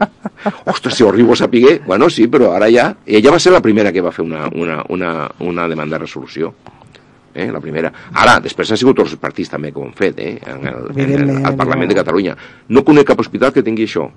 ostres, 0.70 0.94
si 0.96 1.04
a 1.04 1.36
saber 1.36 1.82
bueno, 1.88 2.10
sí, 2.10 2.28
però 2.28 2.54
ara 2.54 2.70
ja 2.70 2.96
ella 3.06 3.32
va 3.32 3.40
ser 3.40 3.54
la 3.54 3.62
primera 3.62 3.92
que 3.92 4.02
va 4.02 4.12
fer 4.12 4.26
una, 4.26 4.48
una, 4.54 4.84
una, 4.90 5.30
una 5.40 5.68
demanda 5.68 5.98
de 5.98 6.06
resolució 6.06 6.54
eh, 7.34 7.50
la 7.52 7.60
primera. 7.62 7.92
Ara, 8.14 8.40
després 8.40 8.72
han 8.72 8.78
sigut 8.78 8.96
tots 8.98 9.12
els 9.16 9.20
partits 9.22 9.50
també 9.50 9.72
que 9.72 9.80
ho 9.80 9.86
han 9.86 9.94
fet, 9.98 10.20
eh, 10.20 10.40
en 10.46 10.68
el, 10.68 10.92
en 10.96 11.14
el, 11.30 11.46
al 11.46 11.56
Parlament 11.56 11.90
de. 11.90 11.96
Catalunya. 11.96 12.36
No 12.70 12.84
conec 12.84 13.08
cap 13.08 13.20
hospital 13.20 13.54
que 13.54 13.64
tingui 13.64 13.86
això. 13.88 14.10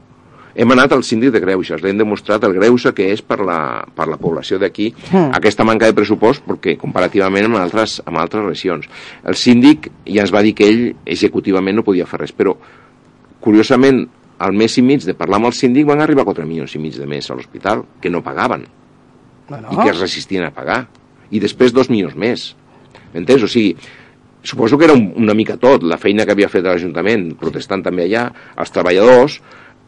Hem 0.56 0.70
anat 0.72 0.94
al 0.96 1.02
síndic 1.04 1.34
de 1.34 1.40
Greuges, 1.40 1.82
l'hem 1.84 1.98
demostrat 2.00 2.42
el 2.48 2.54
greuge 2.56 2.94
que 2.96 3.10
és 3.12 3.20
per 3.20 3.36
la, 3.44 3.84
per 3.94 4.06
la 4.08 4.16
població 4.16 4.56
d'aquí 4.58 4.86
Mm. 5.12 5.34
aquesta 5.36 5.64
manca 5.68 5.84
de 5.84 5.92
pressupost 5.92 6.46
perquè 6.48 6.78
comparativament 6.80 7.44
amb 7.44 7.58
altres, 7.60 7.98
amb 8.06 8.16
altres 8.16 8.42
regions. 8.46 8.88
El 9.22 9.36
síndic 9.36 9.90
ja 10.06 10.22
ens 10.24 10.32
va 10.32 10.40
dir 10.42 10.54
que 10.54 10.64
ell 10.66 10.94
executivament 11.04 11.76
no 11.76 11.84
podia 11.84 12.06
fer 12.06 12.20
res, 12.20 12.32
però 12.32 12.56
curiosament 13.40 14.06
al 14.38 14.52
mes 14.52 14.76
i 14.78 14.82
mig 14.82 15.04
de 15.04 15.14
parlar 15.16 15.38
amb 15.40 15.50
el 15.50 15.56
síndic 15.56 15.86
van 15.88 16.00
arribar 16.00 16.24
4 16.24 16.46
milions 16.46 16.74
i 16.74 16.80
mig 16.80 16.96
de 16.96 17.06
més 17.06 17.30
a 17.30 17.34
l'hospital 17.36 17.84
que 18.00 18.10
no 18.10 18.22
pagaven 18.24 18.66
Bueno, 19.48 19.68
i 19.70 19.76
que 19.76 19.90
es 19.92 20.00
resistien 20.00 20.44
a 20.44 20.50
pagar. 20.50 20.86
I 21.30 21.38
després 21.38 21.72
dos 21.72 21.88
milions 21.88 22.16
més. 22.18 22.48
M'entens? 23.14 23.46
O 23.46 23.50
sigui, 23.50 23.74
suposo 24.46 24.78
que 24.78 24.86
era 24.86 24.94
un, 24.94 25.10
una 25.16 25.34
mica 25.34 25.56
tot, 25.60 25.82
la 25.82 25.98
feina 25.98 26.24
que 26.24 26.36
havia 26.36 26.50
fet 26.52 26.64
l'Ajuntament, 26.64 27.32
protestant 27.40 27.82
també 27.84 28.06
allà, 28.06 28.28
els 28.56 28.72
treballadors 28.72 29.40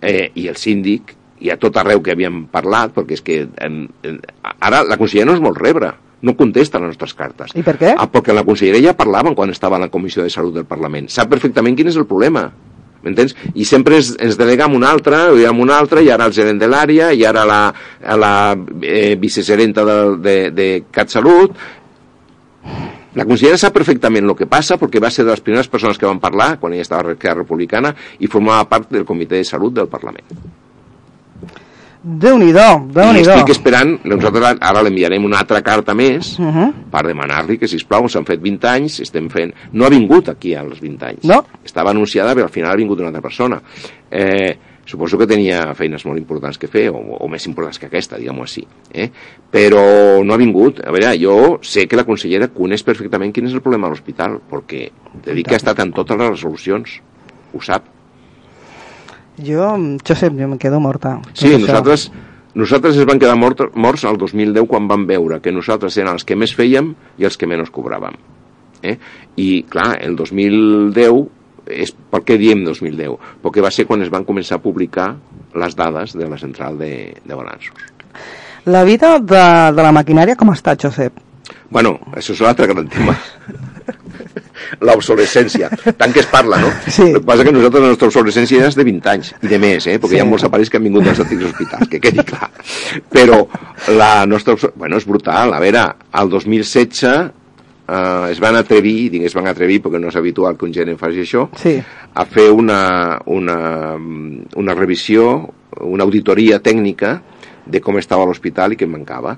eh, 0.03 0.31
i 0.35 0.49
el 0.51 0.59
síndic, 0.59 1.15
i 1.41 1.53
a 1.55 1.59
tot 1.61 1.77
arreu 1.79 2.03
que 2.03 2.15
havíem 2.15 2.45
parlat, 2.51 2.93
perquè 2.97 3.19
és 3.19 3.25
que 3.25 3.41
en, 3.65 3.85
en, 4.03 4.21
ara 4.59 4.83
la 4.87 4.99
consellera 4.99 5.31
no 5.31 5.37
es 5.39 5.43
vol 5.45 5.55
rebre, 5.59 5.93
no 6.23 6.35
contesta 6.35 6.81
les 6.83 6.91
nostres 6.91 7.15
cartes. 7.15 7.55
I 7.55 7.63
per 7.67 7.77
què? 7.79 7.93
Ah, 7.95 8.09
perquè 8.11 8.35
la 8.35 8.43
conselleria 8.47 8.91
ja 8.91 8.99
parlaven 8.99 9.37
quan 9.39 9.55
estava 9.55 9.79
a 9.79 9.85
la 9.85 9.91
Comissió 9.93 10.25
de 10.25 10.33
Salut 10.35 10.57
del 10.57 10.67
Parlament. 10.67 11.07
Sap 11.15 11.31
perfectament 11.31 11.79
quin 11.79 11.93
és 11.93 11.99
el 12.01 12.09
problema. 12.11 12.49
M'entens? 13.05 13.37
I 13.55 13.63
sempre 13.69 14.01
ens, 14.01 14.11
ens 14.19 14.39
delega 14.39 14.67
amb 14.67 14.75
un 14.75 14.85
altre, 14.87 15.21
i 15.39 15.47
amb 15.47 15.63
un 15.63 15.71
altre, 15.71 16.03
i 16.03 16.11
ara 16.11 16.27
el 16.27 16.35
gerent 16.35 16.59
de 16.59 16.67
l'àrea, 16.67 17.13
i 17.15 17.23
ara 17.29 17.45
la, 17.47 17.61
la 18.19 18.33
eh, 18.83 19.15
vicegerenta 19.21 19.87
de, 19.87 19.99
de, 20.25 20.37
de 20.57 20.69
CatSalut. 20.91 21.55
La 23.19 23.25
consellera 23.27 23.59
sap 23.59 23.75
perfectament 23.75 24.29
el 24.29 24.37
que 24.39 24.47
passa 24.47 24.77
perquè 24.79 25.01
va 25.03 25.11
ser 25.11 25.25
de 25.27 25.33
les 25.35 25.43
primeres 25.43 25.67
persones 25.73 25.99
que 25.99 26.07
van 26.07 26.21
parlar 26.23 26.53
quan 26.61 26.73
ella 26.77 26.85
estava 26.87 27.03
a 27.09 27.17
Esquerra 27.17 27.41
Republicana 27.43 27.91
i 28.23 28.31
formava 28.31 28.69
part 28.71 28.93
del 28.95 29.05
Comitè 29.09 29.41
de 29.41 29.45
Salut 29.49 29.75
del 29.75 29.89
Parlament. 29.91 30.25
Déu-n'hi-do, 31.99 32.61
I 32.63 32.93
Déu-n'hi-do. 32.95 33.33
estic 33.35 33.51
esperant, 33.57 33.97
nosaltres 34.07 34.61
ara 34.63 34.83
l'enviarem 34.87 35.25
una 35.27 35.41
altra 35.43 35.59
carta 35.67 35.95
més 35.99 36.37
Uh 36.39 36.47
-huh. 36.47 36.73
per 36.93 37.03
demanar-li 37.07 37.59
que, 37.59 37.67
si 37.67 37.77
plau 37.85 38.09
s'han 38.09 38.25
fet 38.25 38.41
20 38.41 38.69
anys, 38.69 39.01
estem 39.01 39.29
fent... 39.29 39.53
No 39.73 39.85
ha 39.85 39.89
vingut 39.91 40.29
aquí 40.29 40.55
als 40.55 40.81
20 40.81 41.03
anys. 41.07 41.25
No. 41.25 41.45
Estava 41.65 41.91
anunciada, 41.91 42.35
però 42.35 42.45
al 42.45 42.51
final 42.53 42.71
ha 42.73 42.77
vingut 42.77 42.99
una 43.01 43.09
altra 43.09 43.21
persona. 43.23 43.61
Eh, 44.11 44.57
suposo 44.89 45.19
que 45.21 45.27
tenia 45.29 45.75
feines 45.77 46.05
molt 46.09 46.19
importants 46.21 46.57
que 46.59 46.71
fer, 46.71 46.87
o, 46.91 46.97
o 46.97 47.29
més 47.29 47.45
importants 47.47 47.79
que 47.79 47.91
aquesta, 47.91 48.17
diguem-ho 48.19 48.47
així. 48.47 48.65
Eh? 48.91 49.11
Però 49.53 49.83
no 50.25 50.35
ha 50.35 50.41
vingut. 50.41 50.81
A 50.81 50.95
veure, 50.95 51.13
jo 51.21 51.59
sé 51.63 51.85
que 51.89 51.99
la 51.99 52.07
consellera 52.09 52.49
coneix 52.55 52.83
perfectament 52.87 53.35
quin 53.37 53.51
és 53.51 53.57
el 53.57 53.63
problema 53.65 53.89
de 53.89 53.95
l'hospital, 53.97 54.39
perquè 54.49 54.89
te 55.25 55.37
dic 55.37 55.51
que 55.51 55.59
ha 55.59 55.61
estat 55.61 55.85
en 55.85 55.93
totes 55.97 56.19
les 56.19 56.33
resolucions. 56.33 56.99
Ho 57.53 57.61
sap. 57.65 57.87
Jo, 59.39 59.71
Josep, 60.03 60.35
jo 60.35 60.49
em 60.49 60.57
quedo 60.59 60.81
morta. 60.83 61.19
Sí, 61.33 61.53
Tot 61.53 61.53
això. 61.53 61.61
nosaltres, 61.67 62.09
nosaltres 62.59 62.97
es 62.99 63.07
van 63.07 63.21
quedar 63.23 63.37
mort, 63.39 63.63
morts 63.79 64.05
al 64.09 64.19
2010 64.19 64.67
quan 64.67 64.89
van 64.91 65.07
veure 65.07 65.39
que 65.45 65.53
nosaltres 65.55 65.97
érem 66.01 66.17
els 66.17 66.27
que 66.27 66.37
més 66.37 66.57
fèiem 66.59 66.95
i 67.19 67.29
els 67.29 67.39
que 67.39 67.47
menys 67.47 67.71
cobràvem. 67.71 68.19
Eh? 68.83 68.97
I, 69.37 69.63
clar, 69.71 69.93
el 70.03 70.17
2010, 70.19 71.23
és, 71.71 71.93
per 72.11 72.23
què 72.27 72.39
diem 72.41 72.65
2010? 72.67 73.17
Perquè 73.45 73.63
va 73.65 73.71
ser 73.75 73.87
quan 73.87 74.03
es 74.05 74.11
van 74.13 74.25
començar 74.29 74.59
a 74.59 74.63
publicar 74.65 75.13
les 75.59 75.77
dades 75.77 76.17
de 76.17 76.29
la 76.29 76.39
central 76.39 76.79
de, 76.79 77.15
de 77.25 77.35
balanços. 77.35 77.77
La 78.69 78.85
vida 78.85 79.19
de, 79.19 79.45
de 79.77 79.83
la 79.83 79.93
maquinària 79.97 80.37
com 80.37 80.51
està, 80.53 80.75
Josep? 80.81 81.13
Bueno, 81.71 81.99
això 82.17 82.33
és 82.35 82.41
l'altre 82.45 82.67
gran 82.69 82.89
tema. 82.89 83.15
L'obsolescència, 84.85 85.69
tant 85.97 86.13
que 86.13 86.21
es 86.21 86.27
parla, 86.29 86.59
no? 86.61 86.69
Sí. 86.91 87.07
El 87.07 87.15
que 87.19 87.23
passa 87.29 87.45
que 87.47 87.53
nosaltres 87.55 87.85
la 87.85 87.93
nostra 87.95 88.09
obsolescència 88.11 88.67
és 88.69 88.77
de 88.77 88.85
20 88.85 89.11
anys, 89.13 89.31
i 89.43 89.49
de 89.51 89.59
més, 89.63 89.87
eh? 89.89 89.97
perquè 90.01 90.17
Sí. 90.17 90.19
hi 90.19 90.23
ha 90.25 90.29
molts 90.29 90.45
aparells 90.45 90.69
que 90.71 90.77
han 90.81 90.85
vingut 90.89 91.07
dels 91.07 91.21
antics 91.25 91.47
hospitals, 91.49 91.89
que 91.89 92.01
quedi 92.03 92.25
clar. 92.27 92.51
Però 93.15 93.41
la 93.97 94.27
nostra... 94.29 94.57
Bueno, 94.75 94.99
és 95.01 95.07
brutal. 95.09 95.55
A 95.57 95.61
veure, 95.63 95.85
al 96.13 96.29
2016 96.33 97.31
eh, 97.89 98.31
es 98.31 98.41
van 98.41 98.57
atrevir, 98.61 99.11
dic 99.11 99.25
es 99.29 99.35
van 99.35 99.49
atrevir 99.51 99.81
perquè 99.83 100.01
no 100.01 100.09
és 100.13 100.17
habitual 100.21 100.57
que 100.57 100.67
un 100.69 100.75
gerent 100.77 100.99
faci 101.01 101.25
això, 101.25 101.49
Sí. 101.57 101.79
a 102.15 102.25
fer 102.27 102.51
una, 102.53 103.19
una, 103.27 103.97
una 104.57 104.75
revisió, 104.75 105.49
una 105.81 106.05
auditoria 106.05 106.61
tècnica 106.61 107.23
de 107.67 107.81
com 107.81 107.99
estava 107.99 108.25
l'hospital 108.25 108.73
i 108.73 108.77
què 108.81 108.87
mancava. 108.89 109.37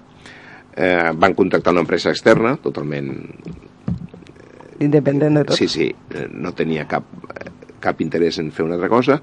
Eh, 0.76 1.10
van 1.18 1.34
contactar 1.34 1.72
una 1.72 1.82
empresa 1.82 2.10
externa, 2.10 2.56
totalment... 2.62 3.10
Independent 4.80 5.36
de 5.36 5.44
tot. 5.44 5.56
Sí, 5.58 5.66
sí, 5.68 5.88
eh, 6.14 6.26
no 6.32 6.52
tenia 6.56 6.86
cap, 6.88 7.04
eh, 7.34 7.50
cap 7.82 8.00
interès 8.00 8.38
en 8.40 8.48
fer 8.54 8.64
una 8.64 8.78
altra 8.78 8.88
cosa, 8.88 9.18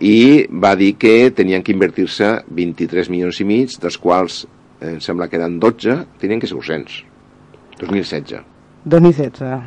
i 0.00 0.46
va 0.48 0.74
dir 0.78 0.92
que 1.00 1.30
tenien 1.36 1.64
que 1.66 1.72
invertir-se 1.74 2.28
23 2.46 3.10
milions 3.10 3.40
i 3.42 3.48
mig, 3.48 3.74
dels 3.82 3.98
quals 3.98 4.44
eh, 4.44 4.92
em 4.94 5.00
sembla 5.02 5.26
que 5.28 5.40
eren 5.40 5.58
12, 5.60 5.96
tenien 6.20 6.38
que 6.40 6.46
ser 6.46 6.56
200. 6.60 7.00
2016. 7.80 8.44
2016. 8.84 9.60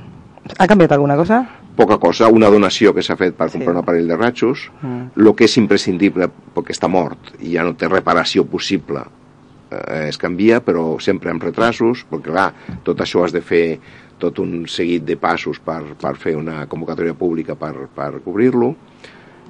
Ha 0.59 0.67
canviat 0.67 0.91
alguna 0.91 1.15
cosa? 1.15 1.45
poca 1.75 1.97
cosa, 1.97 2.27
una 2.29 2.51
donació 2.53 2.93
que 2.93 3.01
s'ha 3.01 3.15
fet 3.17 3.33
per 3.33 3.47
Sí. 3.49 3.53
comprar 3.57 3.71
un 3.73 3.79
aparell 3.81 4.07
de 4.07 4.15
ratxos, 4.15 4.69
Mm. 4.83 5.07
el 5.17 5.33
que 5.35 5.45
és 5.45 5.57
imprescindible 5.57 6.29
perquè 6.53 6.69
està 6.69 6.87
mort 6.87 7.17
i 7.41 7.53
ja 7.53 7.63
no 7.63 7.73
té 7.73 7.87
reparació 7.87 8.45
possible 8.45 9.01
eh, 9.71 10.05
es 10.07 10.19
canvia, 10.19 10.63
però 10.63 10.99
sempre 11.01 11.31
amb 11.31 11.41
retrasos, 11.41 12.05
perquè 12.07 12.29
clar, 12.31 12.53
tot 12.83 12.99
això 12.99 13.23
has 13.25 13.31
de 13.31 13.41
fer 13.41 13.79
tot 14.19 14.37
un 14.37 14.67
seguit 14.67 15.03
de 15.03 15.17
passos 15.17 15.57
per, 15.59 15.81
per 15.99 16.15
fer 16.15 16.35
una 16.37 16.67
convocatòria 16.67 17.15
pública 17.15 17.55
per, 17.55 17.73
per 17.95 18.21
cobrir-lo, 18.23 18.75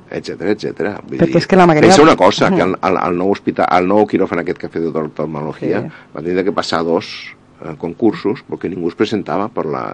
etc 0.09 0.41
etc. 0.53 1.01
Perquè 1.09 1.35
és 1.35 1.45
que 1.47 1.57
la 1.57 1.65
maquinària- 1.67 1.89
Pensa 1.89 2.03
una 2.03 2.15
cosa, 2.15 2.49
que 2.55 2.61
al, 2.61 2.77
al, 2.79 2.97
al 2.97 3.17
nou 3.17 3.31
hospital, 3.31 3.65
al 3.69 3.85
nou 3.85 4.07
quiròfan 4.07 4.39
aquest 4.39 4.59
que 4.59 4.67
ha 4.67 4.69
fet 4.69 4.81
d'oftalmologia, 4.83 5.81
Sí. 5.81 5.87
va 6.15 6.21
tindre 6.21 6.45
que 6.45 6.53
passar 6.53 6.85
dos 6.85 7.35
eh, 7.63 7.75
concursos 7.79 8.43
perquè 8.47 8.69
ningú 8.69 8.91
es 8.91 8.99
presentava 8.99 9.49
per 9.49 9.65
la, 9.65 9.87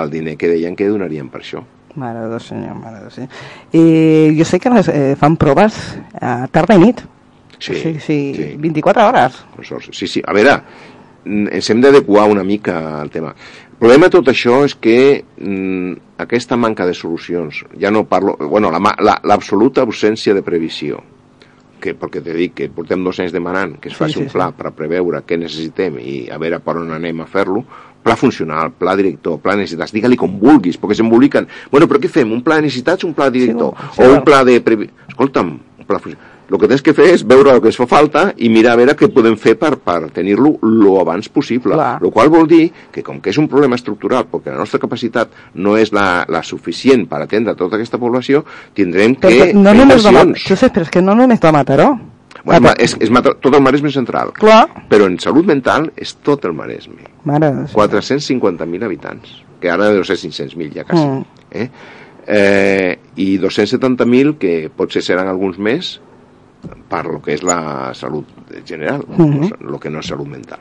el 0.00 0.10
diner 0.10 0.36
que 0.36 0.50
deien 0.50 0.76
que 0.76 0.88
donarien 0.90 1.30
per 1.32 1.42
això. 1.42 1.62
Mare 1.96 2.26
de 2.28 2.40
senyor, 2.40 2.74
mare 2.76 3.04
de 3.06 3.10
senyor. 3.10 3.30
I 3.72 4.36
jo 4.36 4.44
sé 4.44 4.60
que 4.60 4.72
les, 4.72 4.88
eh, 4.92 5.14
fan 5.16 5.38
proves 5.40 5.78
a 6.20 6.46
tarda 6.52 6.76
i 6.76 6.82
nit. 6.82 7.00
Sí, 7.58 7.74
sí, 7.74 7.94
sí, 8.00 8.18
sí. 8.36 8.50
24 8.58 9.06
hores. 9.08 9.44
Aleshores, 9.56 9.88
Sí, 9.96 10.06
sí. 10.06 10.22
A 10.26 10.34
veure, 10.36 10.58
mm, 11.24 11.48
ens 11.56 11.70
hem 11.70 11.80
d'adequar 11.80 12.28
una 12.28 12.44
mica 12.44 13.00
al 13.00 13.10
tema. 13.10 13.34
El 13.70 13.78
problema 13.78 14.06
de 14.06 14.10
tot 14.18 14.28
això 14.28 14.62
és 14.64 14.74
que 14.74 15.24
mm, 15.38 15.92
aquesta 16.18 16.56
manca 16.56 16.84
de 16.86 16.94
solucions, 16.94 17.64
ja 17.80 17.90
no 17.90 18.04
parlo... 18.04 18.36
Bueno, 18.36 18.70
l'absoluta 18.70 19.02
la, 19.02 19.20
l'absoluta 19.24 19.82
absència 19.82 20.34
de 20.34 20.42
previsió, 20.42 21.00
que, 21.80 21.94
perquè 21.98 22.22
te 22.24 22.34
dic 22.36 22.54
que 22.58 22.68
portem 22.72 23.02
dos 23.04 23.18
anys 23.22 23.34
demanant 23.34 23.76
que 23.80 23.90
es 23.90 23.96
Sí, 23.96 24.02
faci 24.04 24.18
sí, 24.18 24.22
un 24.24 24.30
pla 24.32 24.50
sí. 24.52 24.58
per 24.60 24.72
preveure 24.76 25.22
què 25.26 25.38
necessitem 25.40 25.98
i 26.02 26.16
a 26.32 26.38
veure 26.42 26.60
per 26.60 26.76
on 26.80 26.92
anem 26.96 27.20
a 27.22 27.28
fer-lo, 27.30 27.64
pla 28.06 28.14
funcional, 28.16 28.70
pla 28.78 28.94
director, 28.96 29.40
pla 29.42 29.56
de 29.56 29.64
necessitats, 29.64 29.92
digue-li 29.92 30.16
com 30.20 30.38
vulguis, 30.38 30.78
perquè 30.78 30.94
s'emboliquen. 31.00 31.48
Bueno, 31.72 31.88
però 31.90 31.98
què 32.02 32.10
fem? 32.12 32.30
Un 32.32 32.44
pla 32.46 32.60
de 32.60 32.68
necessitats, 32.68 33.04
un 33.04 33.14
pla 33.16 33.30
director? 33.34 33.74
Sí, 33.74 33.96
sí, 33.96 34.02
o 34.06 34.14
un 34.14 34.24
pla 34.26 34.44
de... 34.46 34.60
Previ... 34.62 34.88
Escolta'm, 35.08 35.56
un 35.78 35.88
pla 35.88 35.98
funcional. 35.98 36.35
El 36.46 36.58
que 36.62 36.68
tens 36.70 36.82
que 36.82 36.92
fer 36.94 37.08
és 37.10 37.24
veure 37.26 37.50
el 37.50 37.60
que 37.60 37.72
es 37.72 37.76
fa 37.76 37.88
falta 37.90 38.28
i 38.38 38.48
mirar 38.48 38.76
a 38.76 38.78
veure 38.78 38.94
què 38.94 39.08
podem 39.10 39.34
fer 39.36 39.56
per, 39.58 39.72
per 39.82 40.10
tenir-lo 40.14 40.52
lo 40.62 41.00
abans 41.00 41.28
possible. 41.28 41.74
Clar. 41.74 41.98
El 42.00 42.12
qual 42.14 42.28
vol 42.30 42.46
dir 42.46 42.68
que 42.94 43.02
com 43.02 43.18
que 43.20 43.30
és 43.30 43.38
un 43.42 43.48
problema 43.50 43.74
estructural, 43.74 44.28
perquè 44.30 44.52
la 44.54 44.60
nostra 44.60 44.78
capacitat 44.78 45.28
no 45.54 45.76
és 45.76 45.90
la, 45.92 46.24
la 46.30 46.44
suficient 46.46 47.08
per 47.10 47.24
atendre 47.24 47.56
tota 47.58 47.74
aquesta 47.80 47.98
població, 47.98 48.44
tindrem 48.74 49.16
que 49.18 49.26
no 49.26 49.42
fer 49.42 49.54
només 49.56 50.04
de 50.06 50.12
Mataró. 50.12 50.36
però 50.36 50.82
és 50.86 50.90
que 50.94 51.02
no 51.02 51.14
només 51.18 51.40
de 51.40 51.52
Mataró. 51.52 51.88
Bueno, 52.44 52.60
Mataró- 52.68 52.78
és, 52.84 52.96
és 53.00 53.10
Mataró- 53.10 53.40
tot 53.42 53.54
el 53.58 53.62
Maresme 53.66 53.90
central. 53.90 54.30
Clar. 54.38 54.68
Però 54.88 55.06
en 55.10 55.18
salut 55.18 55.44
mental 55.50 55.90
és 55.96 56.14
tot 56.22 56.44
el 56.44 56.52
Maresme. 56.54 57.02
Mare 57.24 57.50
de 57.50 57.64
Déu. 57.64 57.74
450.000 57.74 58.84
habitants, 58.84 59.42
que 59.60 59.68
ara 59.70 59.90
deu 59.90 60.04
ser 60.04 60.14
500.000 60.16 60.72
ja 60.78 60.84
quasi. 60.84 61.02
Mm. 61.04 61.24
Eh? 61.50 61.68
Eh, 62.28 62.98
I 63.16 63.38
270.000 63.38 64.36
que 64.38 64.70
potser 64.74 65.02
seran 65.02 65.26
alguns 65.26 65.58
més 65.58 65.96
per 66.88 67.04
lo 67.06 67.20
que 67.22 67.34
és 67.34 67.42
la 67.42 67.92
salut 67.94 68.26
general, 68.64 69.04
Mhm. 69.08 69.50
lo 69.60 69.78
que 69.80 69.90
no 69.90 70.00
és 70.00 70.06
salut 70.06 70.26
mental. 70.28 70.58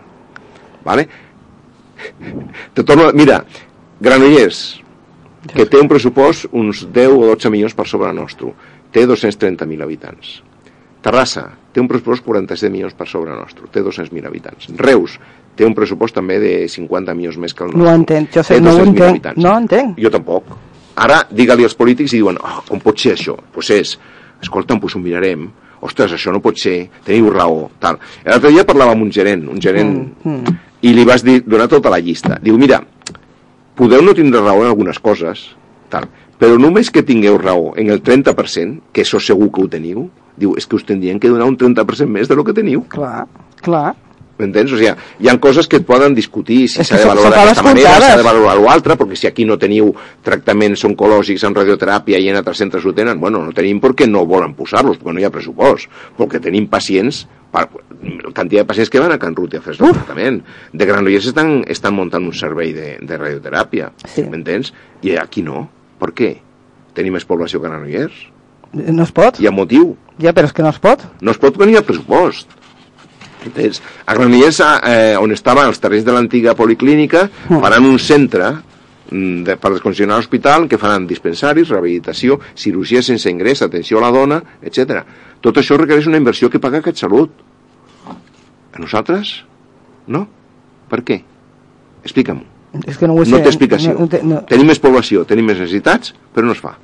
Vale? 0.84 1.08
Te 2.74 2.84
torno, 2.84 3.12
mira, 3.14 3.44
Granollers, 4.00 4.82
que 5.56 5.66
té 5.66 5.80
un 5.80 5.88
pressupost 5.88 6.48
uns 6.52 6.86
10 6.92 7.08
o 7.14 7.26
12 7.30 7.50
milions 7.50 7.74
per 7.78 7.86
sobre 7.88 8.12
nostre, 8.14 8.52
té 8.92 9.06
230.000 9.08 9.82
habitants. 9.86 10.42
Terrassa 11.06 11.52
té 11.72 11.80
un 11.82 11.88
pressupost 11.88 12.24
47 12.26 12.72
milions 12.72 12.94
per 12.98 13.08
sobre 13.08 13.32
nostre, 13.36 13.68
té 13.72 13.82
200.000 13.84 14.26
habitants. 14.26 14.68
Reus 14.78 15.20
té 15.56 15.66
un 15.66 15.76
pressupost 15.76 16.16
també 16.16 16.40
de 16.40 16.68
50 16.68 17.14
milions 17.16 17.38
més 17.38 17.54
que 17.54 17.64
el 17.64 17.70
nostre. 17.72 17.84
No 17.84 17.92
ho 17.92 17.96
entenc, 17.96 18.32
Josep, 18.34 18.58
Té 18.58 18.62
no 18.62 18.72
ho 18.72 18.80
200.000 18.80 18.88
entenc. 18.90 19.10
habitants. 19.10 19.44
No 19.44 19.54
ho 19.54 19.58
entenc. 19.58 20.00
Jo 20.02 20.10
tampoc. 20.12 20.44
Ara, 20.96 21.22
digue-li 21.30 21.64
als 21.64 21.76
polítics 21.76 22.14
i 22.14 22.18
diuen, 22.22 22.38
oh, 22.42 22.62
com 22.68 22.80
pot 22.80 22.98
ser 23.00 23.14
això? 23.16 23.36
Doncs 23.36 23.52
pues 23.54 23.70
és, 23.76 24.00
escolta'm, 24.42 24.80
doncs 24.80 24.96
ho 24.96 25.00
mirarem. 25.00 25.50
Ostres, 25.86 26.16
això 26.18 26.34
no 26.34 26.42
pot 26.44 26.58
ser, 26.60 26.90
teniu 27.06 27.30
raó, 27.34 27.70
tal. 27.80 28.00
L'altre 28.26 28.52
dia 28.56 28.66
parlava 28.68 28.96
amb 28.96 29.06
un 29.06 29.12
gerent, 29.14 29.48
un 29.52 29.62
gerent, 29.62 29.94
Mm, 30.24 30.32
mm. 30.32 30.58
i 30.82 30.94
li 30.94 31.06
vas 31.06 31.24
dir, 31.24 31.42
donar 31.46 31.68
tota 31.72 31.90
la 31.94 32.00
llista. 32.02 32.40
Diu, 32.42 32.58
mira, 32.58 32.82
podeu 33.76 34.02
no 34.02 34.14
tindre 34.18 34.42
raó 34.42 34.64
en 34.64 34.72
algunes 34.72 35.00
coses, 35.00 35.52
tal, 35.90 36.08
però 36.40 36.58
només 36.60 36.90
que 36.92 37.04
tingueu 37.06 37.38
raó 37.38 37.74
en 37.80 37.90
el 37.94 38.02
30%, 38.04 38.82
que 38.92 39.04
això 39.06 39.20
segur 39.22 39.52
que 39.52 39.62
ho 39.64 39.68
teniu, 39.72 40.10
diu, 40.36 40.56
és 40.58 40.68
que 40.68 40.76
us 40.76 40.86
tindrien 40.88 41.20
que 41.20 41.32
donar 41.32 41.48
un 41.48 41.58
30% 41.58 42.12
més 42.12 42.28
de 42.28 42.36
lo 42.36 42.44
que 42.44 42.56
teniu. 42.56 42.84
Clar, 42.92 43.28
clar. 43.62 43.94
M'entens? 44.38 44.72
O 44.74 44.78
sigui, 44.78 44.92
hi 45.24 45.30
ha 45.32 45.38
coses 45.40 45.68
que 45.72 45.78
et 45.80 45.86
poden 45.88 46.14
discutir 46.16 46.66
si 46.68 46.84
s'ha 46.84 46.98
de 47.00 47.06
valorar 47.08 47.32
d'aquesta 47.32 47.64
manera, 47.64 47.94
s'ha 48.04 48.18
de 48.20 48.24
valorar 48.26 48.58
l'altra, 48.60 48.98
perquè 49.00 49.16
si 49.16 49.28
aquí 49.30 49.46
no 49.48 49.56
teniu 49.58 49.94
tractaments 50.28 50.84
oncològics 50.90 51.46
en 51.48 51.56
radioteràpia 51.56 52.20
i 52.20 52.28
en 52.34 52.36
altres 52.42 52.58
centres 52.60 52.84
ho 52.86 52.92
tenen, 52.94 53.20
bueno, 53.22 53.40
no 53.46 53.54
tenim 53.56 53.80
perquè 53.80 54.10
no 54.10 54.26
volen 54.28 54.54
posar-los, 54.58 54.98
perquè 55.00 55.14
no 55.16 55.24
hi 55.24 55.28
ha 55.28 55.32
pressupost, 55.32 55.88
perquè 56.18 56.42
tenim 56.44 56.68
pacients, 56.68 57.22
per, 57.56 57.70
la 57.72 58.34
quantitat 58.36 58.66
de 58.66 58.68
pacients 58.68 58.92
que 58.92 59.00
van 59.00 59.14
a 59.16 59.20
Can 59.22 59.38
Ruti 59.38 59.56
a 59.56 59.62
fer 59.64 59.78
el 59.78 59.94
tractament. 59.94 60.42
De 60.74 60.86
Granollers 60.90 61.30
estan, 61.32 61.62
estan 61.72 61.96
muntant 61.96 62.28
un 62.28 62.36
servei 62.36 62.74
de, 62.76 62.98
de 63.00 63.18
radioteràpia, 63.22 63.94
Sí. 64.12 64.26
m'entens? 64.28 64.74
I 65.02 65.16
aquí 65.22 65.42
no. 65.48 65.70
Per 66.02 66.12
què? 66.12 66.34
Tenim 66.94 67.16
més 67.16 67.24
població 67.24 67.62
que 67.62 67.70
Granollers. 67.70 68.20
No 68.76 69.04
es 69.08 69.16
pot? 69.16 69.40
Hi 69.40 69.48
ha 69.48 69.56
motiu. 69.56 69.96
Ja, 70.20 70.34
però 70.36 70.50
és 70.50 70.54
que 70.56 70.64
no 70.64 70.76
es 70.76 70.80
pot. 70.84 71.00
No 71.24 71.32
es 71.32 71.40
pot 71.40 71.56
venir 71.56 71.78
al 71.80 71.88
pressupost. 71.88 72.52
Entens? 73.46 73.82
A 74.06 74.16
Granollers, 74.18 74.60
eh, 74.60 75.16
on 75.22 75.32
estaven 75.32 75.70
els 75.70 75.82
terrenys 75.82 76.06
de 76.06 76.16
l'antiga 76.16 76.56
policlínica, 76.58 77.28
faran 77.48 77.86
un 77.86 78.00
centre 78.02 78.50
mm, 79.12 79.44
de, 79.48 79.58
per 79.62 79.72
descongestionar 79.76 80.18
l'hospital 80.20 80.68
que 80.72 80.80
faran 80.82 81.06
dispensaris, 81.10 81.70
rehabilitació, 81.70 82.40
cirurgia 82.58 83.04
sense 83.06 83.30
ingrés, 83.30 83.62
atenció 83.62 84.02
a 84.02 84.06
la 84.08 84.12
dona, 84.16 84.42
etc. 84.66 85.04
Tot 85.46 85.62
això 85.62 85.78
requereix 85.78 86.10
una 86.10 86.22
inversió 86.22 86.50
que 86.50 86.62
paga 86.64 86.82
CatSalut. 86.86 87.46
A 88.76 88.82
nosaltres? 88.82 89.38
No? 90.12 90.26
Per 90.90 91.02
què? 91.06 91.22
Explica'm. 92.04 92.42
És 92.84 92.98
que 93.00 93.08
no 93.08 93.16
ho 93.16 93.24
sé. 93.24 93.32
No 93.32 93.40
té 93.40 93.54
explicació. 93.54 93.94
No, 93.96 94.10
no, 94.10 94.20
no. 94.34 94.42
Tenim 94.50 94.68
més 94.68 94.82
població, 94.84 95.24
tenim 95.30 95.48
més 95.48 95.62
necessitats, 95.62 96.12
però 96.36 96.50
no 96.50 96.58
es 96.58 96.62
fa. 96.62 96.76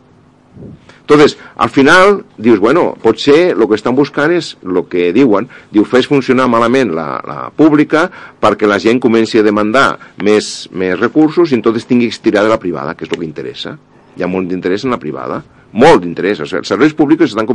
Entonces, 1.02 1.38
al 1.58 1.70
final, 1.70 2.24
dius, 2.38 2.60
bueno, 2.60 2.96
potser 3.02 3.52
el 3.52 3.68
que 3.68 3.76
estan 3.76 3.98
buscant 3.98 4.32
és 4.32 4.54
el 4.64 4.84
que 4.90 5.10
diuen, 5.16 5.50
diu, 5.74 5.84
fes 5.84 6.08
funcionar 6.08 6.48
malament 6.48 6.94
la, 6.96 7.08
la 7.28 7.40
pública 7.56 8.06
perquè 8.42 8.70
la 8.70 8.80
gent 8.80 9.02
comenci 9.04 9.42
a 9.42 9.46
demandar 9.46 9.88
més, 10.24 10.70
més 10.72 10.96
recursos 11.00 11.52
i 11.52 11.58
entonces 11.58 11.90
tingui 11.90 12.08
que 12.12 12.46
de 12.46 12.54
la 12.54 12.62
privada, 12.62 12.96
que 12.96 13.06
és 13.06 13.12
el 13.12 13.20
que 13.20 13.28
interessa. 13.28 13.76
Hi 14.16 14.24
ha 14.24 14.30
molt 14.30 14.48
d'interès 14.52 14.86
en 14.86 14.96
la 14.96 15.02
privada, 15.02 15.42
molt 15.74 16.04
d'interès. 16.04 16.42
O 16.44 16.48
sigui, 16.48 16.62
els 16.62 16.72
serveis 16.72 16.96
públics 16.96 17.32
estan. 17.32 17.48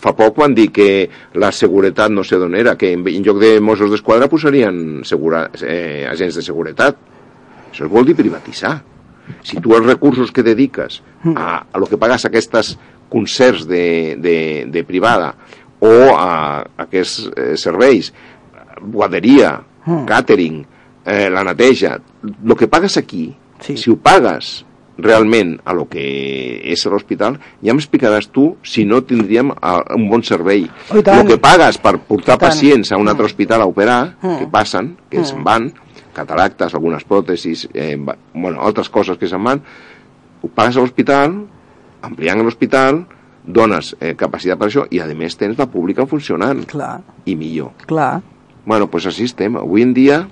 Fa 0.00 0.14
poc 0.16 0.40
van 0.40 0.54
dir 0.56 0.70
que 0.74 0.88
la 1.40 1.52
seguretat 1.52 2.12
no 2.12 2.24
sé 2.24 2.38
d'on 2.40 2.56
era, 2.56 2.76
que 2.80 2.92
en, 2.94 3.04
en 3.08 3.26
lloc 3.26 3.40
de 3.42 3.56
Mossos 3.64 3.92
d'Esquadra 3.92 4.30
posarien 4.32 5.02
segura, 5.08 5.48
eh, 5.60 6.04
agents 6.10 6.40
de 6.40 6.44
seguretat. 6.44 7.00
Això 7.72 7.88
vol 7.90 8.06
dir 8.06 8.16
privatitzar. 8.18 8.76
Si 9.42 9.60
tu 9.60 9.74
els 9.76 9.86
recursos 9.86 10.30
que 10.32 10.42
dediques 10.42 11.02
a, 11.34 11.64
a 11.72 11.78
lo 11.78 11.86
que 11.86 11.96
pagues 11.96 12.24
a 12.24 12.28
aquestes 12.28 12.78
concerts 13.08 13.66
de, 13.68 14.16
de, 14.18 14.64
de 14.68 14.84
privada 14.84 15.34
o 15.80 15.92
a, 16.16 16.60
a 16.64 16.82
aquests 16.86 17.30
eh, 17.36 17.56
serveis, 17.60 18.12
guarderia, 18.80 19.58
càtering, 20.08 20.62
eh, 21.04 21.28
la 21.30 21.44
neteja, 21.44 21.98
el 22.24 22.56
que 22.56 22.68
pagues 22.68 22.96
aquí, 22.96 23.34
Sí. 23.60 23.76
si 23.78 23.90
ho 23.90 23.96
pagues 23.96 24.64
realment 24.98 25.56
a 25.64 25.72
lo 25.72 25.86
que 25.88 26.60
és 26.70 26.82
l'hospital, 26.86 27.38
ja 27.64 27.72
m'explicaràs 27.74 28.28
tu 28.30 28.56
si 28.62 28.84
no 28.84 29.00
tindríem 29.06 29.50
eh, 29.54 29.78
un 29.96 30.08
bon 30.10 30.22
servei. 30.22 30.66
Oh. 30.90 30.98
El 31.00 31.26
que 31.26 31.38
pagues 31.38 31.78
per 31.78 31.96
portar 31.98 32.36
pacients 32.38 32.92
a 32.92 32.98
un 33.00 33.08
altre 33.08 33.24
hospital 33.26 33.62
a 33.62 33.66
operar, 33.66 34.16
Mm. 34.22 34.38
que 34.38 34.46
passen, 34.46 34.96
que 35.10 35.24
se'n 35.24 35.42
van, 35.44 35.72
cataractes, 36.14 36.74
algunes 36.74 37.04
pròtesis, 37.04 37.66
eh, 37.74 37.96
bueno, 37.98 38.60
altres 38.62 38.88
coses 38.88 39.18
que 39.18 39.28
se'n 39.28 39.42
van, 39.44 39.60
ho 40.42 40.48
pagues 40.48 40.76
a 40.76 40.80
l'hospital, 40.84 41.34
ampliant 42.04 42.42
l'hospital, 42.44 43.04
dones 43.44 43.94
eh, 44.00 44.14
capacitat 44.16 44.56
per 44.58 44.70
això 44.70 44.86
i 44.90 45.00
a 45.04 45.06
més 45.12 45.36
tens 45.36 45.58
la 45.60 45.66
pública 45.68 46.06
funcionant 46.08 46.62
Clar, 46.70 47.00
i 47.28 47.34
millor. 47.36 47.74
clar. 47.86 48.22
Bueno, 48.64 48.86
pues 48.88 49.04
així 49.06 49.26
estem. 49.28 49.58
Avui 49.60 49.82
en 49.84 49.92
dia, 49.92 50.22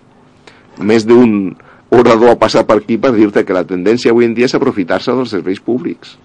més 0.81 1.05
d'un 1.05 1.55
orador 1.93 2.31
ha 2.33 2.39
passat 2.41 2.65
per 2.67 2.79
aquí 2.81 2.97
per 2.97 3.11
dir-te 3.13 3.43
que 3.45 3.53
la 3.53 3.65
tendència 3.69 4.11
avui 4.15 4.25
en 4.25 4.33
dia 4.33 4.47
és 4.49 4.55
aprofitar-se 4.57 5.13
dels 5.13 5.29
serveis 5.35 5.61
públics. 5.61 6.17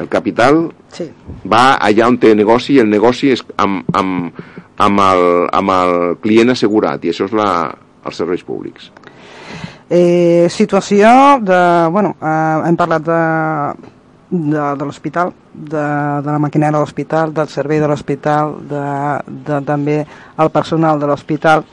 El 0.00 0.08
capital 0.08 0.70
Sí. 0.90 1.10
va 1.44 1.76
allà 1.76 2.08
on 2.08 2.16
té 2.18 2.34
negoci 2.34 2.74
i 2.74 2.80
el 2.80 2.88
negoci 2.88 3.30
és 3.30 3.44
amb, 3.58 3.84
amb, 3.92 4.32
amb, 4.78 5.00
el, 5.00 5.48
amb 5.52 5.70
el 5.70 6.16
client 6.24 6.50
assegurat 6.50 7.04
i 7.04 7.12
això 7.12 7.28
és 7.28 7.32
la, 7.36 7.74
els 8.04 8.16
serveis 8.16 8.44
públics. 8.44 8.90
Eh, 9.90 10.46
situació 10.50 11.08
de... 11.44 11.60
Bueno, 11.92 12.14
eh, 12.20 12.60
hem 12.68 12.76
parlat 12.76 13.04
de, 13.04 13.20
de, 14.30 14.62
de 14.80 14.84
l'hospital, 14.84 15.32
de, 15.52 15.84
de 16.24 16.30
la 16.30 16.40
maquinària 16.42 16.78
de 16.78 16.82
l'hospital, 16.82 17.34
del 17.36 17.50
servei 17.52 17.80
de 17.80 17.88
l'hospital, 17.90 18.56
de, 18.70 18.84
de, 19.46 19.60
també 19.66 20.00
el 20.04 20.52
personal 20.54 21.00
de 21.00 21.10
l'hospital. 21.10 21.64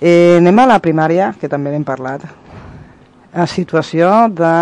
Eh, 0.00 0.36
anem 0.38 0.60
a 0.60 0.70
la 0.74 0.80
primària, 0.84 1.32
que 1.40 1.48
també 1.48 1.72
n'hem 1.72 1.86
parlat. 1.88 2.26
A 3.34 3.48
situació 3.50 4.10
de, 4.30 4.56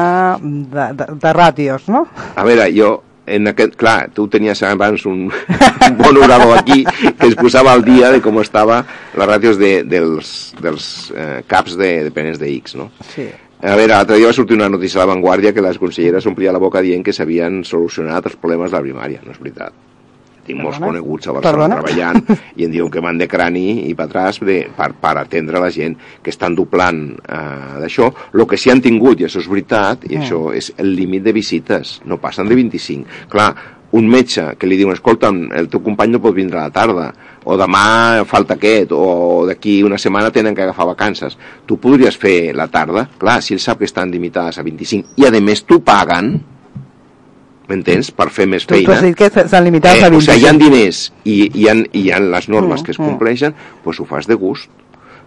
de, 0.73 0.85
de, 0.97 1.09
de 1.21 1.33
ràtios, 1.37 1.89
no? 1.93 2.07
A 2.37 2.45
veure, 2.47 2.71
jo, 2.73 2.95
en 3.33 3.49
aquest, 3.51 3.77
clar, 3.81 4.11
tu 4.15 4.27
tenies 4.33 4.63
abans 4.69 5.07
un, 5.09 5.25
un 5.29 5.97
bon 5.99 6.21
orador 6.23 6.57
aquí 6.59 6.83
que 6.85 7.31
es 7.31 7.37
posava 7.39 7.73
al 7.73 7.85
dia 7.87 8.11
de 8.13 8.21
com 8.25 8.41
estava 8.43 8.83
les 9.17 9.29
ràtios 9.29 9.61
de, 9.61 9.73
dels, 9.89 10.35
dels 10.61 10.91
eh, 11.17 11.41
caps 11.49 11.79
de 11.81 11.95
dependents 12.11 12.41
de 12.43 12.51
X, 12.59 12.77
no? 12.81 12.91
Sí. 13.15 13.29
A 13.63 13.77
veure, 13.79 13.93
l'altre 13.95 14.19
dia 14.19 14.27
va 14.27 14.35
sortir 14.35 14.57
una 14.59 14.69
notícia 14.69 14.99
a 14.99 15.05
la 15.05 15.13
Vanguardia 15.13 15.53
que 15.55 15.63
les 15.63 15.79
conselleres 15.79 16.27
omplia 16.27 16.55
la 16.55 16.63
boca 16.63 16.83
dient 16.83 17.05
que 17.07 17.15
s'havien 17.15 17.63
solucionat 17.65 18.27
els 18.27 18.37
problemes 18.37 18.73
de 18.73 18.79
la 18.81 18.83
primària. 18.83 19.23
No 19.23 19.31
és 19.31 19.39
veritat. 19.39 19.92
Tinc 20.47 20.59
molts 20.59 20.79
Perdona? 20.79 20.91
coneguts 20.93 21.29
a 21.29 21.33
Barcelona 21.37 21.77
Perdona? 21.77 21.83
treballant 21.83 22.41
i 22.59 22.65
em 22.67 22.73
diuen 22.73 22.91
que 22.91 23.01
van 23.05 23.19
de 23.21 23.29
crani 23.31 23.67
i 23.89 23.95
per 23.95 24.09
atràs 24.09 24.41
de, 24.43 24.57
per, 24.77 24.93
per 24.99 25.13
atendre 25.21 25.61
la 25.63 25.71
gent 25.71 25.95
que 26.23 26.31
estan 26.35 26.57
doblant 26.59 27.03
eh, 27.15 27.79
d'això. 27.83 28.09
El 28.35 28.47
que 28.51 28.59
sí 28.59 28.71
han 28.73 28.83
tingut, 28.83 29.21
i 29.23 29.29
això 29.29 29.39
és 29.43 29.49
veritat, 29.49 30.09
i 30.11 30.17
Mm. 30.17 30.23
això 30.25 30.41
és 30.55 30.73
el 30.79 30.91
límit 30.97 31.23
de 31.23 31.33
visites, 31.33 32.01
no 32.05 32.19
passen 32.19 32.49
de 32.49 32.55
25. 32.59 33.29
Clar, 33.31 33.55
un 33.93 34.07
metge 34.09 34.55
que 34.57 34.67
li 34.67 34.77
diuen, 34.81 34.95
escolta, 34.97 35.29
el 35.29 35.69
teu 35.69 35.83
company 35.85 36.11
no 36.15 36.21
pot 36.25 36.35
vindre 36.35 36.59
a 36.59 36.63
la 36.69 36.73
tarda, 36.73 37.11
o 37.45 37.57
demà 37.61 38.25
falta 38.25 38.55
aquest, 38.55 38.93
o 38.97 39.45
d'aquí 39.47 39.83
una 39.85 39.99
setmana 39.99 40.31
tenen 40.33 40.55
que 40.55 40.63
agafar 40.63 40.87
vacances. 40.87 41.37
Tu 41.67 41.77
podries 41.77 42.17
fer 42.17 42.55
la 42.57 42.69
tarda? 42.73 43.09
Clar, 43.19 43.43
si 43.43 43.53
ell 43.55 43.61
sap 43.61 43.79
que 43.83 43.85
estan 43.85 44.11
limitades 44.11 44.59
a 44.59 44.63
25, 44.65 45.13
i 45.21 45.27
a 45.27 45.31
més 45.41 45.65
t'ho 45.69 45.81
paguen, 45.85 46.39
m'entens? 47.69 48.11
Per 48.11 48.29
fer 48.31 48.47
més 48.47 48.67
Tu, 48.67 48.75
tu 48.75 48.81
feina. 48.81 48.95
has 48.95 49.03
dit 49.03 49.17
que 49.17 49.27
estan 49.27 49.65
limitats 49.65 50.01
Eh, 50.01 50.05
a 50.05 50.09
o 50.09 50.11
25. 50.11 50.33
sigui, 50.33 50.45
hi 50.45 50.49
ha 50.49 50.53
diners 50.59 51.13
i 51.25 51.51
hi 51.63 51.69
ha, 51.69 51.75
hi 51.93 52.11
ha 52.11 52.21
les 52.21 52.49
normes 52.49 52.81
Mm, 52.81 52.85
que 52.85 52.91
es 52.93 52.99
mm. 52.99 53.05
compleixen, 53.07 53.55
doncs 53.85 54.01
ho 54.01 54.05
fas 54.05 54.27
de 54.27 54.35
gust. 54.35 54.71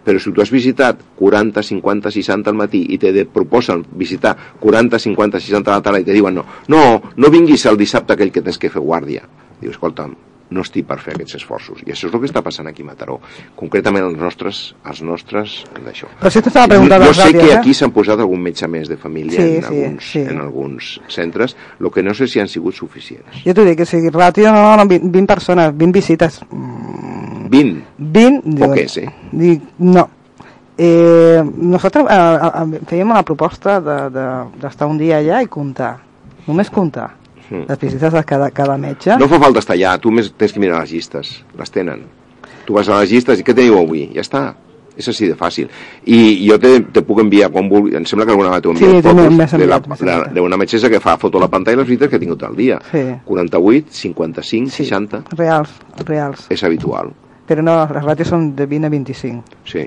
Però 0.05 0.19
si 0.21 0.31
tu 0.31 0.41
has 0.41 0.51
visitat 0.51 0.99
40, 1.17 1.63
50, 1.63 2.11
60 2.11 2.49
al 2.51 2.55
matí 2.55 2.85
i 2.93 2.97
te 3.01 3.11
de- 3.11 3.25
proposen 3.25 3.83
visitar 3.97 4.35
40, 4.59 4.99
50, 4.99 5.39
60 5.39 5.71
a 5.71 5.75
la 5.77 5.81
tarda 5.81 5.99
i 5.99 6.03
te 6.03 6.13
diuen 6.13 6.35
no, 6.35 6.45
no, 6.67 7.01
no 7.15 7.29
vinguis 7.31 7.65
el 7.65 7.75
dissabte 7.77 8.13
aquell 8.13 8.31
que 8.31 8.41
tens 8.43 8.59
que 8.59 8.69
fer 8.69 8.81
guàrdia. 8.81 9.23
Dius, 9.59 9.73
escolta'm, 9.73 10.13
no 10.55 10.63
estic 10.63 10.87
per 10.87 10.97
fer 11.03 11.15
aquests 11.15 11.37
esforços. 11.41 11.83
I 11.85 11.91
això 11.93 12.07
és 12.07 12.15
el 12.15 12.21
que 12.23 12.29
està 12.29 12.41
passant 12.45 12.69
aquí 12.69 12.85
a 12.85 12.89
Mataró. 12.89 13.19
Concretament 13.59 14.07
els 14.07 14.17
nostres, 14.19 14.61
els 14.87 15.01
nostres 15.05 15.57
d'això. 15.75 16.09
Però 16.21 16.31
si 16.31 16.43
t'estava 16.45 16.71
preguntant 16.71 17.03
Jo 17.03 17.11
les 17.11 17.19
sé 17.19 17.27
ràtios, 17.27 17.41
que 17.43 17.51
eh? 17.51 17.59
aquí 17.59 17.75
s'han 17.77 17.93
posat 17.95 18.23
algun 18.23 18.43
metge 18.47 18.69
més 18.71 18.89
de 18.91 18.97
família 19.01 19.35
Sí, 19.35 19.57
en, 19.59 19.61
sí, 19.61 19.67
alguns, 19.67 20.11
sí. 20.15 20.23
en 20.23 20.41
alguns 20.45 20.91
centres, 21.11 21.57
el 21.79 21.91
que 21.91 22.03
no 22.05 22.15
sé 22.17 22.29
si 22.31 22.39
han 22.39 22.51
sigut 22.51 22.77
suficients. 22.79 23.43
Jo 23.45 23.55
t'ho 23.55 23.67
dic, 23.67 23.79
que 23.81 23.89
sigui 23.89 24.13
ràtio, 24.13 24.51
no, 24.55 24.75
no, 24.79 24.87
20, 24.87 25.11
20 25.11 25.33
persones, 25.35 25.73
20 25.75 25.99
visites. 25.99 26.41
Mm, 26.49 27.49
20, 27.51 27.83
20, 27.97 28.41
digo, 28.45 28.69
Poques, 28.69 28.97
eh? 29.03 29.09
Dic, 29.31 29.67
no. 29.79 30.09
Eh, 30.77 31.39
nosaltres 31.43 32.03
eh, 32.11 32.15
eh, 32.19 32.79
fèiem 32.89 33.11
una 33.13 33.23
proposta 33.23 33.77
d'estar 33.79 34.09
de, 34.11 34.25
d'estar 34.59 34.89
un 34.91 34.97
dia 34.99 35.21
allà 35.21 35.43
i 35.43 35.51
comptar. 35.51 35.93
Només 36.47 36.69
comptar. 36.69 37.13
Mm. 37.49 37.65
Les 37.69 37.79
visites 37.79 38.13
de 38.13 38.23
cada, 38.23 38.49
cada 38.51 38.77
metge. 38.77 39.15
No 39.17 39.27
fa 39.27 39.39
falta 39.39 39.59
estar 39.59 39.75
allà, 39.75 39.97
tu 40.01 40.11
més 40.11 40.31
tens 40.37 40.53
que 40.53 40.59
mirar 40.59 40.81
les 40.81 40.91
llistes, 40.91 41.43
les 41.57 41.71
tenen. 41.71 42.03
Tu 42.65 42.73
vas 42.73 42.87
a 42.89 42.99
les 43.01 43.11
llistes 43.11 43.39
i 43.39 43.43
què 43.43 43.53
teniu 43.53 43.77
avui? 43.79 44.07
Ja 44.15 44.21
està. 44.21 44.45
És 44.97 45.09
així 45.11 45.27
de 45.27 45.35
fàcil. 45.35 45.67
I 46.07 46.47
jo 46.49 46.55
te, 46.57 46.79
te 46.79 47.01
puc 47.03 47.19
enviar 47.19 47.49
quan 47.51 47.67
vulgui, 47.67 47.97
em 47.97 48.05
sembla 48.07 48.23
que 48.25 48.31
alguna 48.31 48.47
vegada 48.47 48.61
t'ho 48.63 48.71
he 48.71 48.77
Sí, 48.77 48.85
enviat 48.85 49.03
m'has 49.03 49.51
fotos 49.51 49.59
de 49.59 49.67
la- 49.67 50.15
enviat. 50.21 50.33
d'una 50.37 50.57
metgessa 50.57 50.89
que 50.89 51.01
fa 51.03 51.17
foto 51.17 51.37
a 51.37 51.41
la 51.41 51.49
pantalla 51.49 51.77
les 51.81 51.87
visites 51.87 52.07
que 52.09 52.15
ha 52.15 52.19
tingut 52.19 52.41
al 52.43 52.55
dia. 52.55 52.79
Sí. 52.93 53.01
48, 53.25 53.91
55, 53.91 54.69
Sí, 54.71 54.85
60, 54.85 55.23
Reals, 55.35 55.69
reals. 56.05 56.45
és 56.49 56.63
habitual. 56.63 57.11
Però 57.45 57.61
no, 57.61 57.75
les 57.91 58.03
ràtios 58.05 58.27
són 58.31 58.55
de 58.55 58.65
20 58.65 58.85
a 58.87 58.89
25. 58.89 59.43
Sí. 59.65 59.83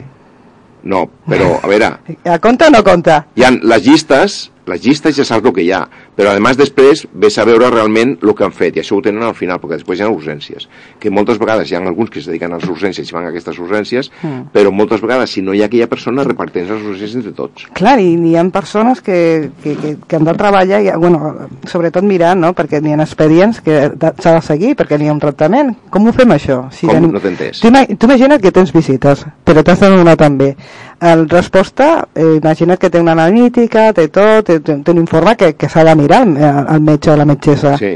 No, 0.84 1.08
però, 1.26 1.58
a 1.62 1.66
veure, 1.66 1.88
A 2.24 2.38
compte 2.38 2.66
o 2.66 2.70
no 2.70 2.84
compte? 2.84 3.16
hi 3.34 3.42
ha 3.44 3.50
les 3.50 3.86
llistes, 3.86 4.50
les 4.68 4.82
llistes 4.84 5.16
ja 5.16 5.24
saps 5.24 5.44
el 5.46 5.52
que 5.52 5.62
hi 5.64 5.72
ha, 5.72 5.82
però 6.16 6.34
a 6.36 6.40
més 6.40 6.56
després 6.56 7.06
ves 7.12 7.38
a 7.38 7.44
veure 7.44 7.70
realment 7.70 8.16
el 8.22 8.34
que 8.34 8.44
han 8.44 8.52
fet, 8.52 8.76
i 8.76 8.80
això 8.80 8.96
ho 8.98 9.02
tenen 9.02 9.22
al 9.22 9.34
final, 9.34 9.58
perquè 9.60 9.78
després 9.80 9.98
hi 10.00 10.02
ha 10.04 10.10
urgències, 10.10 10.68
que 11.00 11.10
moltes 11.10 11.38
vegades 11.38 11.70
hi 11.70 11.74
ha 11.74 11.80
alguns 11.80 12.10
que 12.10 12.18
es 12.20 12.26
dediquen 12.26 12.52
a 12.52 12.58
les 12.58 12.68
urgències 12.68 13.08
i 13.08 13.14
van 13.14 13.24
a 13.26 13.28
aquestes 13.32 13.58
urgències, 13.58 14.10
Mm. 14.22 14.48
però 14.52 14.70
moltes 14.72 15.00
vegades, 15.00 15.30
si 15.30 15.42
no 15.42 15.54
hi 15.54 15.62
ha 15.62 15.66
aquella 15.66 15.86
persona, 15.86 16.24
reparteix 16.24 16.68
les 16.68 16.82
urgències 16.82 17.14
entre 17.16 17.32
tots. 17.32 17.66
Clar, 17.72 17.98
i 18.00 18.14
hi 18.28 18.36
ha 18.36 18.44
persones 18.50 19.00
que, 19.00 19.50
que, 19.62 19.74
que, 19.76 19.96
que 20.06 20.16
han 20.16 20.24
de 20.24 20.34
treballar, 20.34 20.82
i, 20.82 20.90
bueno, 20.98 21.48
sobretot 21.66 22.02
mirant, 22.04 22.40
no?, 22.40 22.52
perquè 22.54 22.80
n'hi 22.82 22.92
ha 22.92 23.02
expedients 23.02 23.60
que 23.60 23.90
s'ha 24.20 24.34
de 24.34 24.42
seguir, 24.42 24.74
perquè 24.76 24.98
n'hi 24.98 25.08
ha 25.08 25.12
un 25.12 25.20
tractament. 25.22 25.74
Com 25.90 26.06
ho 26.08 26.12
fem, 26.12 26.28
això? 26.34 26.64
Com? 26.80 26.90
tenim- 26.90 27.12
No 27.12 27.20
t'he 27.20 27.28
entès. 27.28 27.60
Tu, 27.60 27.68
ima- 27.68 27.86
tu 27.86 28.06
imagina't 28.06 28.40
que 28.42 28.52
tens 28.52 28.72
visites, 28.72 29.24
però 29.44 29.62
t'has 29.64 29.80
de 29.80 29.88
donar 29.90 30.16
també. 30.16 30.54
En 31.00 31.28
resposta, 31.28 32.08
eh, 32.14 32.34
imagina't 32.40 32.78
que 32.82 32.90
té 32.90 32.98
una 32.98 33.12
analítica, 33.14 33.92
té 33.94 34.08
tot, 34.10 34.48
té, 34.48 34.58
té, 34.58 34.90
un 34.90 34.98
informe 34.98 35.36
que, 35.38 35.52
que 35.54 35.68
s'ha 35.70 35.84
de 35.86 35.94
mirar 35.94 36.24
el, 36.26 36.32
el 36.74 36.80
metge 36.82 37.12
o 37.12 37.16
la 37.16 37.26
metgessa. 37.28 37.76
Sí. 37.78 37.92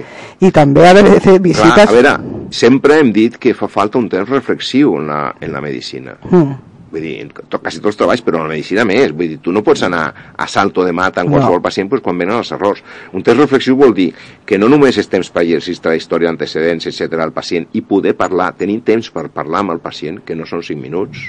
I 0.46 0.50
també 0.54 0.86
ha 0.86 0.92
de 0.94 1.02
fer 1.18 1.40
visites... 1.42 1.72
Clar, 1.74 1.88
a 1.88 1.96
veure, 1.96 2.12
sempre 2.54 3.00
hem 3.02 3.10
dit 3.14 3.40
que 3.42 3.56
fa 3.58 3.66
falta 3.66 3.98
un 3.98 4.06
temps 4.12 4.30
reflexiu 4.30 4.94
en 5.00 5.10
la, 5.10 5.22
en 5.40 5.50
la 5.50 5.64
medicina. 5.64 6.14
Mm. 6.30 6.60
vull 6.92 7.00
dir, 7.00 7.26
to, 7.48 7.58
quasi 7.58 7.80
tots 7.80 7.96
treballs, 7.96 8.20
però 8.22 8.38
en 8.38 8.46
la 8.46 8.52
medicina 8.52 8.84
més, 8.84 9.14
vull 9.16 9.30
dir, 9.32 9.38
tu 9.42 9.52
no 9.54 9.62
pots 9.64 9.82
anar 9.86 10.02
a 10.36 10.46
salto 10.46 10.84
de 10.84 10.92
mata 10.92 11.22
en 11.24 11.30
qualsevol 11.32 11.58
no. 11.58 11.64
pacient 11.64 11.88
pues, 11.88 12.02
quan 12.04 12.18
venen 12.20 12.36
els 12.36 12.52
errors. 12.52 12.82
Un 13.16 13.24
test 13.24 13.40
reflexiu 13.40 13.78
vol 13.80 13.94
dir 13.96 14.10
que 14.46 14.58
no 14.60 14.68
només 14.68 14.98
és 15.00 15.08
temps 15.08 15.32
per 15.32 15.46
la 15.46 15.96
història 15.96 16.28
d'antecedents, 16.28 16.86
etc 16.92 17.24
al 17.24 17.32
pacient, 17.32 17.70
i 17.72 17.80
poder 17.80 18.12
parlar, 18.18 18.52
tenir 18.60 18.82
temps 18.84 19.08
per 19.10 19.30
parlar 19.32 19.64
amb 19.64 19.72
el 19.78 19.80
pacient, 19.80 20.20
que 20.26 20.36
no 20.36 20.44
són 20.46 20.62
5 20.62 20.84
minuts, 20.84 21.24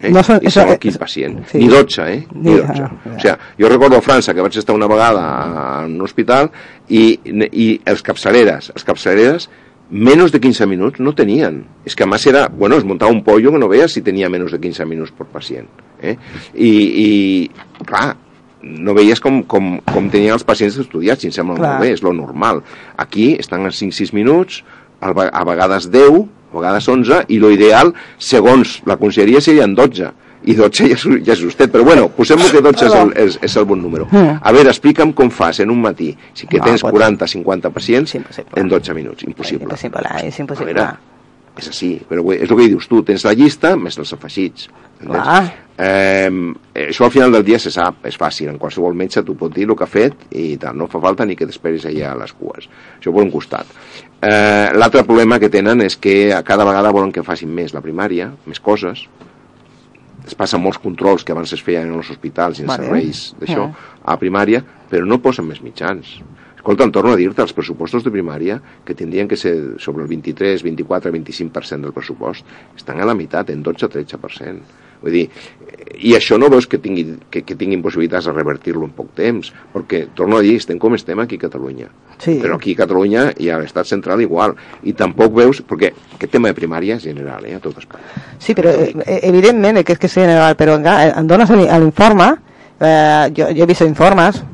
eh? 0.00 0.10
No 0.10 0.22
són- 0.22 0.40
I 0.42 0.50
segon 0.50 0.76
quin 0.78 0.94
pacient. 0.98 1.40
sí. 1.50 1.58
Ni 1.58 1.68
12, 1.68 2.02
eh? 2.12 2.26
Ni 2.34 2.50
Ni- 2.50 2.56
12. 2.56 2.72
ah, 2.72 2.76
ja. 2.76 2.90
O 3.16 3.20
sigui, 3.20 3.34
jo 3.58 3.68
recordo 3.68 3.96
a 3.96 4.02
França 4.02 4.34
que 4.34 4.40
vaig 4.42 4.56
estar 4.56 4.74
una 4.74 4.86
vegada 4.88 5.84
en 5.84 5.94
un 5.94 6.02
hospital 6.02 6.50
i, 6.88 7.18
i 7.52 7.80
els 7.84 8.02
capçaleres, 8.02 8.70
els 8.74 8.84
capçaleres 8.84 9.48
menos 9.90 10.30
de 10.30 10.38
15 10.38 10.66
minuts 10.70 11.00
no 11.00 11.12
tenien. 11.14 11.64
És 11.84 11.96
que 11.96 12.04
a 12.04 12.06
més 12.06 12.24
era, 12.30 12.48
bueno, 12.48 12.76
es 12.76 12.84
muntava 12.84 13.10
un 13.10 13.24
pollo 13.24 13.50
que 13.50 13.58
no 13.58 13.66
veies 13.68 13.92
si 13.92 14.02
tenia 14.02 14.28
menys 14.30 14.52
de 14.52 14.60
15 14.60 14.84
minuts 14.86 15.10
per 15.10 15.26
pacient. 15.26 15.66
Eh? 16.00 16.16
I, 16.54 16.68
I, 16.70 17.50
clar, 17.84 18.14
no 18.62 18.94
veies 18.94 19.18
com, 19.20 19.42
com, 19.42 19.80
com 19.80 20.06
tenien 20.12 20.32
els 20.36 20.44
pacients 20.44 20.76
estudiats, 20.78 21.24
i 21.24 21.26
em 21.26 21.32
sembla 21.34 21.56
Clar. 21.56 21.70
molt 21.72 21.82
bé, 21.82 21.92
és 21.96 22.02
lo 22.06 22.12
normal. 22.12 22.62
Aquí 22.96 23.32
estan 23.40 23.66
a 23.66 23.70
5-6 23.74 24.12
minuts, 24.14 24.62
a 25.00 25.12
vegades 25.44 25.90
10, 25.90 26.22
a 26.52 26.56
vegades 26.58 26.88
11, 26.88 27.24
i 27.28 27.38
lo 27.38 27.50
ideal, 27.50 27.94
segons 28.18 28.80
la 28.86 28.96
conselleria, 28.96 29.40
serien 29.40 29.74
12 29.74 30.10
i 30.48 30.54
12 30.56 30.86
ja 30.88 30.94
és, 30.96 31.02
ja 31.26 31.34
és 31.34 31.40
justet, 31.42 31.70
però 31.70 31.84
bueno, 31.84 32.08
posem 32.16 32.38
que 32.50 32.62
12 32.64 32.86
és 32.86 32.94
el, 32.96 33.10
és, 33.26 33.38
és 33.44 33.56
el 33.60 33.66
bon 33.68 33.82
número. 33.82 34.06
Mm. 34.10 34.38
A 34.40 34.52
veure, 34.56 34.70
explica'm 34.72 35.12
com 35.12 35.28
fas 35.30 35.60
en 35.60 35.68
un 35.70 35.82
matí, 35.82 36.16
si 36.32 36.46
que 36.46 36.60
tens 36.64 36.80
pot- 36.80 36.94
40-50 36.96 37.70
pacients, 37.70 38.14
És 38.14 38.40
en 38.56 38.68
12 38.68 38.94
minuts, 38.94 39.22
impossible. 39.24 39.64
Impossible, 39.64 40.00
és 40.24 40.38
A 40.38 40.42
impossible. 40.42 40.72
veure, 40.72 40.96
és 41.58 41.68
així, 41.68 41.90
però 42.08 42.22
és 42.32 42.46
el 42.48 42.56
que 42.56 42.68
dius 42.68 42.86
tu, 42.88 43.02
tens 43.06 43.24
la 43.26 43.34
llista 43.34 43.74
més 43.76 43.98
els 43.98 44.12
afegits. 44.14 44.68
Clar. 45.00 45.42
Eh, 45.80 46.28
això 46.76 47.06
al 47.06 47.12
final 47.14 47.32
del 47.32 47.44
dia 47.44 47.58
se 47.58 47.70
sap, 47.72 48.04
és 48.04 48.18
fàcil, 48.20 48.50
en 48.52 48.58
qualsevol 48.60 48.94
metge 48.94 49.22
t'ho 49.24 49.34
pot 49.38 49.52
dir 49.54 49.64
el 49.64 49.74
que 49.76 49.86
ha 49.86 49.88
fet 49.90 50.26
i 50.36 50.58
tal, 50.60 50.76
no 50.76 50.90
fa 50.92 51.00
falta 51.00 51.24
ni 51.24 51.36
que 51.36 51.48
t'esperis 51.48 51.86
allà 51.88 52.12
a 52.12 52.18
les 52.20 52.34
cues. 52.36 52.68
Això 52.98 53.14
per 53.14 53.24
un 53.24 53.32
costat. 53.32 53.66
Eh, 54.20 54.68
L'altre 54.76 55.06
problema 55.08 55.38
que 55.40 55.48
tenen 55.48 55.80
és 55.80 55.96
que 55.96 56.34
a 56.36 56.42
cada 56.44 56.66
vegada 56.68 56.92
volen 56.92 57.12
que 57.12 57.24
facin 57.24 57.48
més 57.48 57.72
la 57.72 57.80
primària, 57.80 58.28
més 58.46 58.60
coses, 58.60 59.06
es 60.26 60.36
passen 60.36 60.60
molts 60.60 60.78
controls 60.78 61.24
que 61.24 61.32
abans 61.32 61.52
es 61.56 61.62
feien 61.64 61.88
en 61.88 61.96
els 61.96 62.10
hospitals 62.12 62.60
i 62.60 62.66
en 62.66 62.68
Vale. 62.68 62.84
serveis 62.84 63.22
d'això 63.40 63.70
a 64.04 64.18
primària, 64.20 64.60
però 64.90 65.08
no 65.08 65.18
posen 65.24 65.48
més 65.48 65.62
mitjans. 65.64 66.18
Escolta, 66.60 66.84
em 66.84 66.92
torno 66.92 67.14
a 67.14 67.16
dir-te, 67.16 67.40
els 67.40 67.54
pressupostos 67.56 68.04
de 68.04 68.10
primària, 68.12 68.58
que 68.84 68.92
tindrien 68.94 69.26
que 69.28 69.36
ser 69.40 69.54
sobre 69.80 70.04
el 70.04 70.08
23, 70.12 70.60
24, 70.62 71.10
25% 71.16 71.88
del 71.88 71.94
pressupost, 71.96 72.44
estan 72.76 73.00
a 73.00 73.06
la 73.08 73.14
meitat, 73.16 73.48
en 73.50 73.62
12-13%. 73.64 74.60
Vull 75.00 75.14
dir, 75.16 75.22
eh, 75.32 75.94
i 76.04 76.12
això 76.12 76.36
no 76.36 76.50
veus 76.52 76.66
que, 76.68 76.76
tingui, 76.76 77.06
que, 77.32 77.40
que 77.48 77.56
tinguin 77.56 77.80
possibilitats 77.80 78.26
de 78.28 78.34
revertir-lo 78.36 78.84
en 78.84 78.92
poc 78.92 79.14
temps, 79.16 79.48
perquè, 79.72 80.02
torno 80.14 80.36
a 80.36 80.42
dir, 80.44 80.58
estem 80.60 80.76
com 80.78 80.92
estem 80.98 81.18
aquí 81.24 81.38
a 81.40 81.46
Catalunya. 81.46 81.88
Sí. 82.20 82.36
Però 82.42 82.58
aquí 82.60 82.74
a 82.76 82.82
Catalunya 82.82 83.24
i 83.40 83.48
a 83.48 83.56
l'estat 83.62 83.88
central 83.88 84.20
igual. 84.20 84.52
I 84.84 84.92
tampoc 84.92 85.32
veus, 85.40 85.62
perquè 85.64 85.94
aquest 86.18 86.34
tema 86.36 86.52
de 86.52 86.58
primària 86.60 86.98
és 87.00 87.08
general, 87.08 87.48
eh, 87.48 87.56
a 87.56 87.64
tot 87.64 87.80
Espanya. 87.80 88.04
Sí, 88.38 88.52
però 88.52 88.68
eh, 88.76 88.92
eh, 89.06 89.20
evidentment 89.32 89.80
que 89.80 89.96
és 89.96 89.98
que 90.04 90.12
és 90.12 90.18
general, 90.20 90.52
però 90.60 90.76
eh, 90.76 91.12
em 91.16 91.26
dones 91.26 91.48
l'in- 91.56 91.72
l'informe, 91.80 92.34
eh, 92.78 93.30
jo, 93.32 93.48
jo 93.56 93.64
he 93.64 93.72
vist 93.72 93.80
informes, 93.88 94.44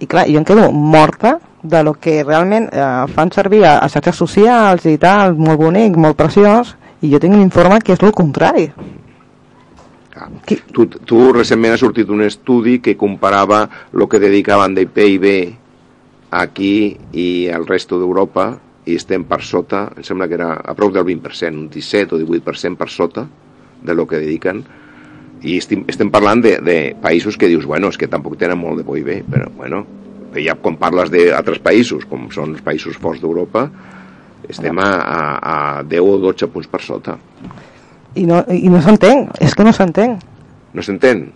i 0.00 0.06
clar, 0.06 0.26
jo 0.28 0.38
em 0.38 0.44
quedo 0.44 0.70
morta 0.72 1.38
de 1.62 1.82
lo 1.82 1.94
que 1.94 2.22
realment 2.24 2.68
eh, 2.72 3.06
fan 3.14 3.30
servir 3.32 3.64
a, 3.64 3.78
a 3.78 3.88
xarxes 3.88 4.16
socials 4.20 4.84
i 4.86 4.98
tal, 5.02 5.34
molt 5.36 5.58
bonic, 5.58 5.96
molt 5.96 6.16
preciós, 6.16 6.74
i 7.02 7.10
jo 7.12 7.18
tinc 7.20 7.34
un 7.34 7.42
informe 7.42 7.80
que 7.80 7.92
és 7.96 8.02
el 8.04 8.12
contrari. 8.12 8.68
Qui- 10.46 10.62
Tu, 10.72 10.86
tu 10.88 11.18
recentment 11.32 11.74
ha 11.74 11.80
sortit 11.80 12.08
un 12.12 12.22
estudi 12.24 12.78
que 12.80 12.96
comparava 12.96 13.64
el 13.92 14.06
que 14.08 14.20
dedicaven 14.22 14.74
de 14.74 14.86
PIB 14.86 15.26
aquí 16.30 16.96
i 17.12 17.48
al 17.52 17.66
resto 17.68 17.98
d'Europa 18.00 18.46
i 18.86 18.94
estem 18.96 19.24
per 19.26 19.40
sota, 19.42 19.86
em 19.96 20.04
sembla 20.06 20.28
que 20.28 20.36
era 20.38 20.52
a 20.62 20.74
prop 20.78 20.92
del 20.94 21.04
20%, 21.04 21.52
un 21.52 21.68
17 21.72 22.14
o 22.14 22.18
18% 22.22 22.76
per 22.78 22.88
sota 22.88 23.26
de 23.82 23.94
lo 23.94 24.06
que 24.06 24.20
dediquen 24.22 24.62
i 25.46 25.56
estem, 25.60 25.84
estem 25.88 26.10
parlant 26.10 26.42
de, 26.42 26.56
de 26.64 26.76
països 27.02 27.36
que 27.38 27.48
dius, 27.50 27.64
bueno, 27.68 27.88
és 27.92 27.98
que 28.00 28.08
tampoc 28.10 28.34
tenen 28.40 28.58
molt 28.58 28.80
de 28.82 28.86
PIB, 28.88 29.22
però 29.30 29.46
bueno, 29.56 29.84
però 30.32 30.42
ja 30.42 30.56
quan 30.58 30.76
parles 30.80 31.12
d'altres 31.12 31.60
països, 31.62 32.04
com 32.10 32.26
són 32.34 32.56
els 32.56 32.64
països 32.66 32.98
forts 33.00 33.22
d'Europa, 33.22 33.68
estem 34.50 34.78
a, 34.82 34.90
a, 35.00 35.20
a 35.78 35.82
10 35.86 36.02
o 36.02 36.18
12 36.26 36.48
punts 36.52 36.68
per 36.70 36.82
sota. 36.84 37.16
I 38.16 38.26
no, 38.26 38.42
i 38.52 38.68
no 38.72 38.80
s'entén, 38.82 39.26
és 39.42 39.54
que 39.54 39.64
no 39.66 39.72
s'entén. 39.76 40.18
No 40.74 40.82
s'entén? 40.84 41.28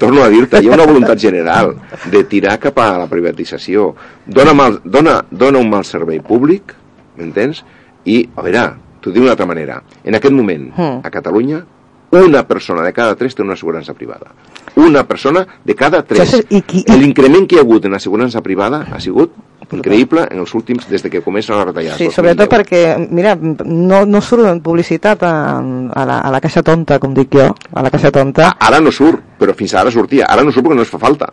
Torno 0.00 0.22
a 0.24 0.28
dir-te, 0.32 0.58
hi 0.62 0.68
ha 0.68 0.74
una 0.74 0.86
voluntat 0.88 1.20
general 1.22 1.74
de 2.10 2.24
tirar 2.26 2.56
cap 2.58 2.78
a 2.82 2.88
la 2.98 3.06
privatització. 3.10 3.92
Dona, 4.26 4.54
mal, 4.56 4.80
dona, 4.84 5.20
dona 5.30 5.60
un 5.62 5.70
mal 5.70 5.84
servei 5.86 6.18
públic, 6.24 6.74
m'entens? 7.18 7.62
I, 8.08 8.22
a 8.34 8.42
veure, 8.46 8.64
t'ho 9.00 9.12
dic 9.12 9.22
d'una 9.22 9.34
altra 9.36 9.46
manera. 9.46 9.80
En 10.04 10.16
aquest 10.18 10.34
moment, 10.34 10.70
Mm. 10.74 11.00
a 11.06 11.10
Catalunya, 11.14 11.62
una 12.10 12.46
persona 12.48 12.82
de 12.82 12.92
cada 12.92 13.14
tres 13.16 13.34
té 13.34 13.42
una 13.42 13.52
assegurança 13.52 13.92
privada. 13.94 14.32
Una 14.76 15.04
persona 15.06 15.46
de 15.64 15.74
cada 15.74 16.02
tres. 16.02 16.38
L'increment 16.48 17.46
que 17.46 17.56
hi 17.56 17.58
ha 17.58 17.62
hagut 17.66 17.84
en 17.84 17.92
l'assegurança 17.92 18.40
privada 18.42 18.86
ha 18.92 19.00
sigut 19.00 19.32
increïble 19.72 20.22
en 20.30 20.38
els 20.40 20.54
últims, 20.56 20.86
des 20.88 21.02
de 21.04 21.10
que 21.12 21.20
comencen 21.20 21.56
les 21.58 21.66
retallades. 21.66 21.98
Sí, 21.98 22.06
2010. 22.08 22.16
sobretot 22.16 22.48
perquè, 22.48 22.82
mira, 23.10 23.34
no, 23.36 24.06
no 24.08 24.20
surt 24.24 24.46
en 24.48 24.62
publicitat 24.64 25.22
a, 25.28 25.34
a, 25.60 26.06
la, 26.08 26.20
a 26.24 26.30
la 26.32 26.40
caixa 26.40 26.62
tonta, 26.64 26.96
com 26.98 27.12
dic 27.12 27.36
jo, 27.36 27.50
a 27.52 27.84
la 27.84 27.90
caixa 27.92 28.10
tonta, 28.14 28.54
Ara 28.64 28.80
no 28.80 28.90
surt, 28.94 29.20
però 29.38 29.52
fins 29.54 29.74
ara 29.76 29.92
sortia. 29.92 30.24
Ara 30.24 30.42
no 30.46 30.54
surt 30.54 30.64
perquè 30.64 30.80
no 30.80 30.86
es 30.86 30.94
fa 30.94 30.98
falta. 31.02 31.28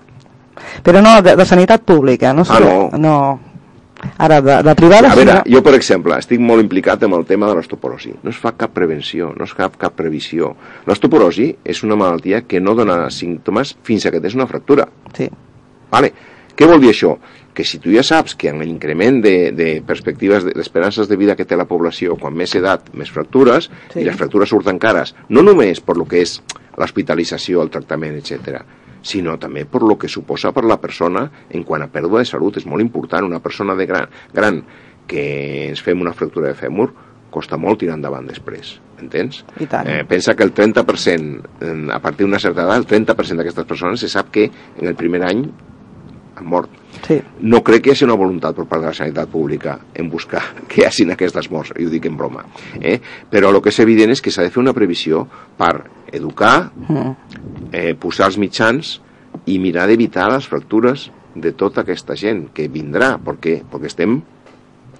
però 0.83 1.01
no, 1.01 1.21
de, 1.21 1.35
de 1.35 1.45
sanitat 1.45 1.81
pública, 1.87 2.33
no? 2.33 2.43
Ah, 2.49 2.59
no. 2.59 2.89
no. 2.99 3.39
Ara, 4.17 4.41
de, 4.41 4.57
de 4.63 4.75
privada... 4.75 5.11
A 5.11 5.15
veure, 5.15 5.37
jo, 5.51 5.61
per 5.63 5.73
exemple, 5.75 6.17
estic 6.17 6.39
molt 6.39 6.61
implicat 6.63 7.03
amb 7.03 7.15
el 7.17 7.25
tema 7.25 7.47
de 7.49 7.55
l'ostoporosi. 7.57 8.13
No 8.23 8.29
es 8.31 8.37
fa 8.41 8.51
cap 8.57 8.71
prevenció, 8.73 9.33
no 9.37 9.43
es 9.45 9.53
fa 9.53 9.69
cap 9.69 9.95
previsió. 9.95 10.55
L'ostoporosi 10.87 11.49
és 11.63 11.83
una 11.83 11.95
malaltia 11.99 12.43
que 12.47 12.59
no 12.61 12.75
dona 12.75 13.09
símptomes 13.09 13.75
fins 13.83 14.05
a 14.05 14.11
que 14.11 14.21
tens 14.21 14.35
una 14.35 14.47
fractura. 14.47 14.87
sí. 15.15 15.29
Vale. 15.91 16.11
Què 16.55 16.65
vol 16.67 16.79
dir 16.79 16.89
això? 16.93 17.17
Que 17.53 17.65
si 17.67 17.77
tu 17.83 17.91
ja 17.91 18.01
saps 18.03 18.33
que 18.39 18.47
amb 18.49 18.61
l'increment 18.63 19.17
de, 19.21 19.51
de 19.51 19.81
perspectives, 19.85 20.43
de- 20.47 20.53
d'esperances 20.55 21.07
de 21.07 21.17
vida 21.19 21.35
que 21.35 21.43
té 21.45 21.55
la 21.59 21.65
població, 21.67 22.15
quan 22.15 22.33
més 22.33 22.53
edat, 22.55 22.93
més 22.95 23.11
fractures, 23.11 23.69
Sí. 23.91 23.99
i 23.99 24.05
les 24.07 24.15
fractures 24.15 24.49
surten 24.49 24.79
cares, 24.79 25.13
no 25.29 25.43
només 25.43 25.81
per 25.83 25.97
lo 25.99 26.05
que 26.07 26.21
és 26.23 26.37
l'hospitalització, 26.79 27.61
el 27.61 27.69
tractament, 27.73 28.15
etc, 28.15 28.61
sinó 29.05 29.35
també 29.37 29.65
per 29.69 29.83
lo 29.85 29.97
que 30.01 30.09
suposa 30.09 30.49
per 30.55 30.63
la 30.65 30.79
persona 30.81 31.27
en 31.53 31.61
quant 31.63 31.83
a 31.85 31.89
pèrdua 31.93 32.23
de 32.23 32.25
salut. 32.25 32.57
És 32.57 32.65
molt 32.65 32.81
important. 32.81 33.25
Una 33.27 33.39
persona 33.43 33.75
de 33.77 33.85
gran, 33.85 34.07
gran 34.33 34.63
que 35.05 35.67
ens 35.69 35.83
fem 35.85 36.01
una 36.01 36.13
fractura 36.17 36.49
de 36.49 36.57
fèmur 36.57 36.89
costa 37.29 37.57
molt 37.59 37.81
tirar 37.83 37.97
endavant 37.99 38.25
després, 38.25 38.77
entens? 39.03 39.43
I 39.59 39.65
tant. 39.67 39.85
Eh, 39.91 40.05
pensa 40.07 40.33
que 40.35 40.43
el 40.47 40.53
30%, 40.55 41.43
en- 41.61 41.91
a 41.91 41.99
partir 41.99 42.25
d'una 42.25 42.39
certa 42.39 42.63
edat, 42.63 42.77
el 42.79 42.87
30% 42.87 43.37
d'aquestes 43.43 43.65
persones 43.67 43.99
se 43.99 44.07
sap 44.09 44.31
que 44.31 44.45
en 44.47 44.87
el 44.87 44.95
primer 44.95 45.21
any 45.27 45.43
han 46.37 46.45
mort. 46.47 46.69
Sí. 47.05 47.21
No 47.41 47.61
crec 47.63 47.83
que 47.83 47.89
hi 47.89 47.93
hagi 47.93 48.05
una 48.07 48.15
voluntat 48.15 48.55
per 48.55 48.65
part 48.65 48.81
de 48.81 48.87
la 48.87 48.93
sanitat 48.95 49.27
pública 49.29 49.77
en 49.93 50.09
buscar 50.09 50.41
que 50.67 50.81
hi 50.81 50.85
hagin 50.87 51.11
aquestes 51.11 51.51
morts, 51.51 51.73
i 51.77 51.85
ho 51.85 51.89
dic 51.91 52.05
en 52.07 52.15
broma. 52.17 52.45
Eh? 52.79 52.99
Però 53.29 53.51
el 53.53 53.61
que 53.61 53.69
és 53.69 53.79
evident 53.83 54.11
és 54.15 54.21
que 54.23 54.31
s'ha 54.31 54.43
de 54.47 54.49
fer 54.51 54.63
una 54.63 54.73
previsió 54.73 55.27
per 55.57 55.83
educar, 56.11 56.71
Mm. 56.87 57.64
Eh, 57.75 57.93
posar 57.99 58.29
els 58.31 58.39
mitjans 58.41 58.95
i 59.51 59.59
mirar 59.59 59.89
d'evitar 59.89 60.29
les 60.31 60.47
fractures 60.47 61.09
de 61.35 61.51
tota 61.51 61.83
aquesta 61.83 62.15
gent 62.15 62.47
que 62.55 62.69
vindrà, 62.71 63.15
perquè, 63.21 63.57
perquè 63.67 63.89
estem 63.91 64.15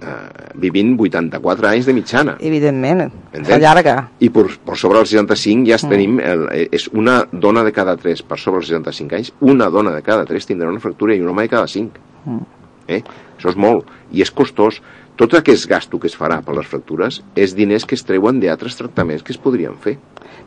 eh, 0.02 0.50
vivint 0.60 0.92
84 1.00 1.70
anys 1.70 1.88
de 1.88 1.94
mitjana. 1.96 2.36
Evidentment, 2.40 3.06
Entens? 3.32 3.48
s'allarga. 3.48 3.96
I 4.20 4.30
per, 4.34 4.44
per 4.66 4.76
sobre 4.80 5.00
els 5.00 5.14
65 5.14 5.70
ja 5.70 5.80
mm. 5.80 5.94
tenim, 5.94 6.18
el, 6.20 6.44
eh, 6.52 6.66
és 6.76 6.88
una 6.92 7.22
dona 7.32 7.64
de 7.66 7.72
cada 7.76 7.96
3 8.00 8.26
per 8.28 8.38
sobre 8.42 8.60
els 8.62 8.68
65 8.72 9.18
anys, 9.20 9.32
una 9.40 9.70
dona 9.72 9.94
de 9.96 10.04
cada 10.04 10.28
3 10.28 10.52
tindrà 10.52 10.68
una 10.72 10.82
fractura 10.84 11.16
i 11.16 11.24
un 11.24 11.32
home 11.32 11.48
de 11.48 11.54
cada 11.56 11.70
5. 11.72 12.04
Mm. 12.26 12.44
Eh? 12.92 13.02
Això 13.36 13.50
és 13.52 13.58
molt, 13.58 13.88
i 14.12 14.22
és 14.24 14.30
costós. 14.30 14.82
Tot 15.16 15.32
aquest 15.32 15.64
gasto 15.68 15.96
que 15.96 16.10
es 16.10 16.16
farà 16.16 16.42
per 16.44 16.54
les 16.58 16.68
fractures 16.68 17.22
és 17.40 17.54
diners 17.56 17.86
que 17.88 17.96
es 17.96 18.04
treuen 18.04 18.36
d'altres 18.42 18.76
tractaments 18.76 19.24
que 19.24 19.32
es 19.32 19.40
podrien 19.40 19.78
fer. 19.80 19.96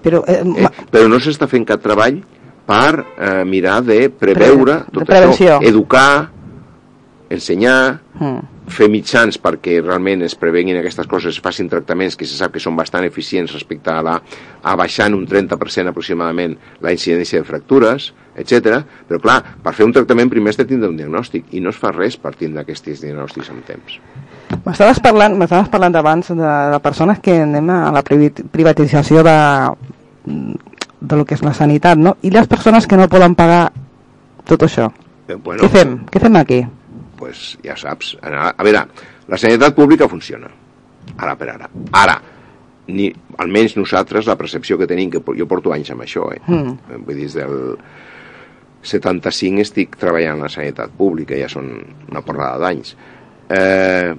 Però, 0.04 0.24
eh, 0.28 0.39
Eh? 0.41 0.62
ma- 0.64 0.72
Però 0.91 1.08
no 1.12 1.20
s'està 1.20 1.47
fent 1.47 1.66
cap 1.68 1.82
treball 1.84 2.22
per 2.66 3.06
eh, 3.18 3.43
mirar 3.45 3.82
de 3.84 4.10
preveure 4.10 4.84
Pre- 4.84 4.91
tot 4.93 5.00
de 5.04 5.06
prevenció. 5.06 5.58
això, 5.60 5.68
educar, 5.68 6.30
ensenyar, 7.30 8.00
mm. 8.20 8.39
fer 8.70 8.88
mitjans 8.89 9.38
perquè 9.41 9.80
realment 9.82 10.22
es 10.26 10.36
prevenguin 10.38 10.78
aquestes 10.78 11.08
coses, 11.10 11.36
es 11.36 11.41
facin 11.41 11.70
tractaments 11.70 12.16
que 12.18 12.26
se 12.26 12.38
sap 12.38 12.54
que 12.54 12.62
són 12.62 12.76
bastant 12.78 13.06
eficients 13.06 13.54
respecte 13.54 13.89
a, 13.91 14.02
la, 14.06 14.16
a 14.64 14.76
baixar 14.78 15.08
en 15.10 15.16
un 15.18 15.28
30% 15.28 15.89
aproximadament 15.89 16.56
la 16.82 16.91
incidència 16.93 17.41
de 17.41 17.45
fractures, 17.50 18.12
etc. 18.36 18.80
Però 19.10 19.20
clar, 19.22 19.39
per 19.64 19.74
fer 19.74 19.86
un 19.86 19.93
tractament 19.93 20.30
primer 20.30 20.54
has 20.54 20.58
de 20.62 20.66
tindre 20.70 20.89
un 20.89 20.97
diagnòstic 20.97 21.50
i 21.58 21.62
no 21.62 21.70
es 21.74 21.78
fa 21.82 21.91
res 21.91 22.18
per 22.18 22.36
tindre 22.38 22.62
aquests 22.62 23.02
diagnòstics 23.02 23.50
en 23.54 23.62
temps. 23.68 24.00
M'estaves 24.66 24.99
parlant, 25.03 25.36
m'estaves 25.39 25.70
parlant 25.72 25.95
abans 25.95 26.32
de, 26.34 26.49
de 26.74 26.80
persones 26.84 27.20
que 27.24 27.38
anem 27.43 27.70
a 27.74 27.91
la 27.95 28.01
privatització 28.03 29.24
de, 29.26 29.38
de 30.26 31.20
lo 31.20 31.26
que 31.26 31.38
és 31.38 31.43
la 31.45 31.53
sanitat, 31.57 31.97
no? 31.97 32.18
I 32.26 32.32
les 32.34 32.47
persones 32.51 32.88
que 32.88 32.97
no 32.99 33.07
poden 33.12 33.36
pagar 33.39 33.70
tot 34.49 34.66
això. 34.68 34.89
Eh, 35.30 35.36
bueno, 35.36 35.62
Què 35.64 35.70
fem? 35.70 35.95
Què 36.10 36.22
fem 36.28 36.36
aquí? 36.41 36.64
pues 37.20 37.57
ja 37.60 37.76
saps. 37.76 38.14
A 38.24 38.64
veure, 38.64 38.86
la 39.28 39.38
sanitat 39.38 39.74
pública 39.76 40.07
funciona. 40.07 40.47
Ara 41.20 41.34
per 41.36 41.49
ara. 41.51 41.68
Ara, 41.99 42.14
ni, 42.95 43.10
almenys 43.43 43.76
nosaltres, 43.76 44.24
la 44.30 44.38
percepció 44.39 44.78
que 44.80 44.88
tenim, 44.88 45.10
que 45.12 45.20
jo 45.36 45.47
porto 45.51 45.74
anys 45.76 45.91
amb 45.91 46.05
això, 46.05 46.30
eh? 46.32 46.39
Mm. 46.47 46.78
Vull 47.03 47.20
dir, 47.20 47.28
des 47.28 47.36
del 47.36 47.76
75 48.88 49.66
estic 49.66 49.97
treballant 49.99 50.39
a 50.39 50.47
la 50.47 50.53
sanitat 50.53 50.95
pública, 50.95 51.36
ja 51.36 51.49
són 51.51 51.68
una 52.07 52.24
porrada 52.24 52.62
d'anys. 52.64 52.95
Eh, 53.51 54.16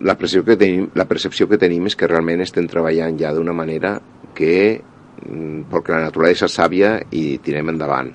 la, 0.00 0.14
percepció 0.18 0.44
que 0.44 0.56
tenim, 0.60 0.88
la 0.94 1.06
percepció 1.08 1.48
que 1.48 1.58
tenim 1.58 1.86
és 1.86 1.96
que 1.96 2.06
realment 2.10 2.42
estem 2.44 2.66
treballant 2.68 3.16
ja 3.20 3.32
d'una 3.34 3.54
manera 3.56 3.96
que 4.36 4.80
mm, 5.24 5.66
perquè 5.72 5.94
la 5.94 6.04
naturalesa 6.10 6.46
és 6.50 6.56
sàvia 6.58 6.96
i 7.16 7.38
tirem 7.44 7.70
endavant 7.72 8.12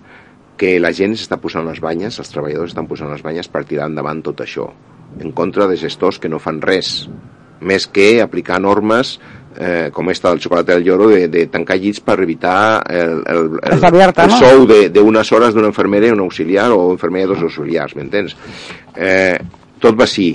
que 0.61 0.75
la 0.79 0.91
gent 0.93 1.15
s'està 1.17 1.39
posant 1.41 1.65
les 1.65 1.79
banyes, 1.81 2.19
els 2.21 2.29
treballadors 2.29 2.69
estan 2.75 2.85
posant 2.87 3.09
les 3.09 3.23
banyes 3.25 3.47
per 3.49 3.63
tirar 3.65 3.87
endavant 3.89 4.19
tot 4.21 4.43
això, 4.45 4.67
en 5.19 5.31
contra 5.33 5.65
de 5.67 5.75
gestors 5.79 6.19
que 6.21 6.29
no 6.29 6.37
fan 6.39 6.59
res, 6.61 7.07
més 7.65 7.87
que 7.89 8.21
aplicar 8.21 8.59
normes 8.61 9.15
eh, 9.57 9.89
com 9.93 10.09
esta 10.13 10.29
del 10.29 10.39
xocolate 10.41 10.75
del 10.75 10.85
lloro 10.85 11.07
de, 11.09 11.25
de 11.33 11.47
tancar 11.49 11.79
llits 11.81 11.99
per 12.05 12.19
evitar 12.21 12.83
el, 12.89 13.23
el, 13.25 13.41
el, 13.57 13.81
el 14.29 14.31
sou 14.37 14.67
de- 14.69 14.89
d'unes 14.93 15.31
hores 15.33 15.53
d'una 15.57 15.69
infermera 15.73 16.07
i 16.07 16.13
un 16.13 16.21
auxiliar 16.27 16.69
o 16.77 16.91
infermera 16.93 17.25
i 17.25 17.33
dos 17.33 17.41
auxiliars, 17.49 17.97
m'entens? 17.97 18.37
Eh, 18.95 19.37
tot 19.81 19.97
va 19.97 20.05
així. 20.05 20.29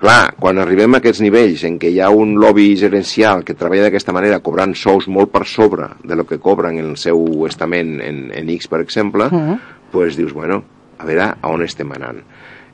Clar, 0.00 0.32
quan 0.40 0.56
arribem 0.62 0.94
a 0.96 0.98
aquests 1.02 1.20
nivells 1.20 1.60
en 1.68 1.74
què 1.80 1.90
hi 1.92 1.98
ha 2.00 2.08
un 2.16 2.30
lobby 2.40 2.70
gerencial 2.80 3.42
que 3.44 3.52
treballa 3.58 3.84
d'aquesta 3.84 4.14
manera 4.16 4.38
cobrant 4.40 4.72
sous 4.72 5.04
molt 5.12 5.28
per 5.34 5.42
sobre 5.44 5.90
de 6.08 6.16
lo 6.16 6.24
que 6.24 6.38
cobren 6.40 6.78
en 6.80 6.88
el 6.94 6.96
seu 6.96 7.20
estament 7.48 7.98
en, 8.00 8.22
en 8.32 8.48
X, 8.56 8.68
per 8.72 8.80
exemple, 8.80 9.28
Mhm. 9.28 9.58
pues 9.92 10.16
dius, 10.16 10.32
bueno, 10.32 10.62
a 10.98 11.04
veure 11.04 11.34
a 11.42 11.48
on 11.52 11.62
estem 11.62 11.92
anant. 11.92 12.22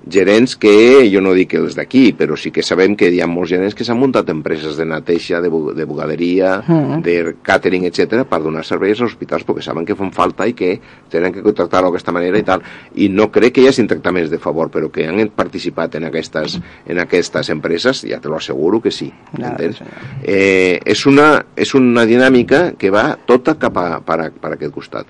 Gerents 0.08 0.54
que, 0.56 1.08
jo 1.10 1.20
no 1.20 1.32
dic 1.34 1.54
els 1.58 1.74
d'aquí, 1.74 2.12
però 2.14 2.36
sí 2.38 2.52
que 2.54 2.62
sabem 2.62 2.94
que 2.96 3.08
hi 3.10 3.20
ha 3.20 3.26
molts 3.26 3.50
gerents 3.50 3.74
que 3.74 3.82
s'han 3.84 3.98
muntat 3.98 4.28
empreses 4.30 4.76
de 4.78 4.84
neteja, 4.86 5.40
de, 5.42 5.50
de 5.74 5.84
bugaderia, 5.84 6.62
Mhm. 6.66 7.02
de 7.02 7.34
catering, 7.42 7.84
etc 7.86 8.22
per 8.28 8.40
donar 8.42 8.64
serveis 8.64 9.00
als 9.00 9.12
hospitals 9.12 9.44
perquè 9.46 9.62
saben 9.62 9.84
que 9.84 9.96
fan 9.96 10.12
falta 10.12 10.46
i 10.46 10.52
que 10.54 10.80
tenen 11.10 11.32
que 11.32 11.42
contractar-ho 11.42 11.90
d'aquesta 11.90 12.12
manera 12.12 12.38
i 12.38 12.42
tal. 12.46 12.62
I 12.94 13.08
no 13.08 13.30
crec 13.32 13.54
que 13.54 13.62
hi 13.62 13.68
hagi 13.68 13.86
tractaments 13.86 14.30
de 14.30 14.38
favor, 14.38 14.70
però 14.70 14.90
que 14.90 15.06
han 15.06 15.28
participat 15.34 15.96
en 15.96 16.04
aquestes, 16.04 16.60
en 16.86 16.98
aquestes 17.02 17.50
empreses, 17.50 18.02
ja 18.08 18.20
te 18.20 18.28
lo 18.28 18.36
asseguro 18.36 18.80
que 18.80 18.90
sí. 18.90 19.12
Ja, 19.38 19.50
entens? 19.50 19.82
Eh, 20.22 20.80
és, 20.84 21.06
una, 21.06 21.44
és 21.56 21.74
una 21.74 22.06
dinàmica 22.06 22.74
que 22.78 22.90
va 22.90 23.16
tota 23.26 23.56
cap 23.58 23.76
a, 23.76 24.00
per, 24.00 24.20
a, 24.20 24.30
per 24.30 24.52
aquest 24.54 24.72
costat. 24.74 25.06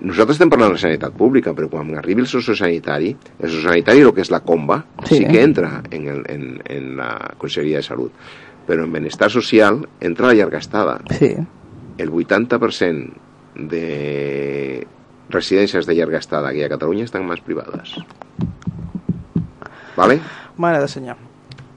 Nosaltres 0.00 0.38
estem 0.38 0.48
parlant 0.48 0.72
de 0.72 0.80
sanitat 0.80 1.12
pública, 1.12 1.52
però 1.52 1.68
quan 1.68 1.90
arribi 2.00 2.22
el 2.22 2.26
sociosanitari, 2.30 3.10
el 3.38 3.50
sociosanitari, 3.50 4.00
el 4.00 4.14
que 4.16 4.22
és 4.24 4.30
la 4.32 4.39
comba, 4.40 4.84
Sí. 5.04 5.16
sí, 5.18 5.24
que 5.26 5.42
entra 5.42 5.82
en, 5.90 6.08
el, 6.08 6.22
en, 6.28 6.62
en 6.64 6.96
la 6.96 7.34
Conselleria 7.38 7.78
de 7.78 7.82
Salut. 7.82 8.12
Però 8.68 8.84
en 8.84 8.92
benestar 8.92 9.30
social 9.30 9.88
entra 10.00 10.28
la 10.28 10.34
llarga 10.34 10.58
estada. 10.58 11.00
Sí. 11.18 11.34
El 11.98 12.10
80% 12.12 13.12
de 13.56 14.86
residències 15.30 15.86
de 15.86 15.94
llarga 15.94 16.18
estada 16.18 16.48
aquí 16.50 16.62
a 16.62 16.68
Catalunya 16.68 17.04
estan 17.04 17.26
mans 17.26 17.40
privades. 17.40 17.96
¿Vale? 19.96 20.20
Mare 20.56 20.80
de 20.80 20.88
senyor. 20.88 21.16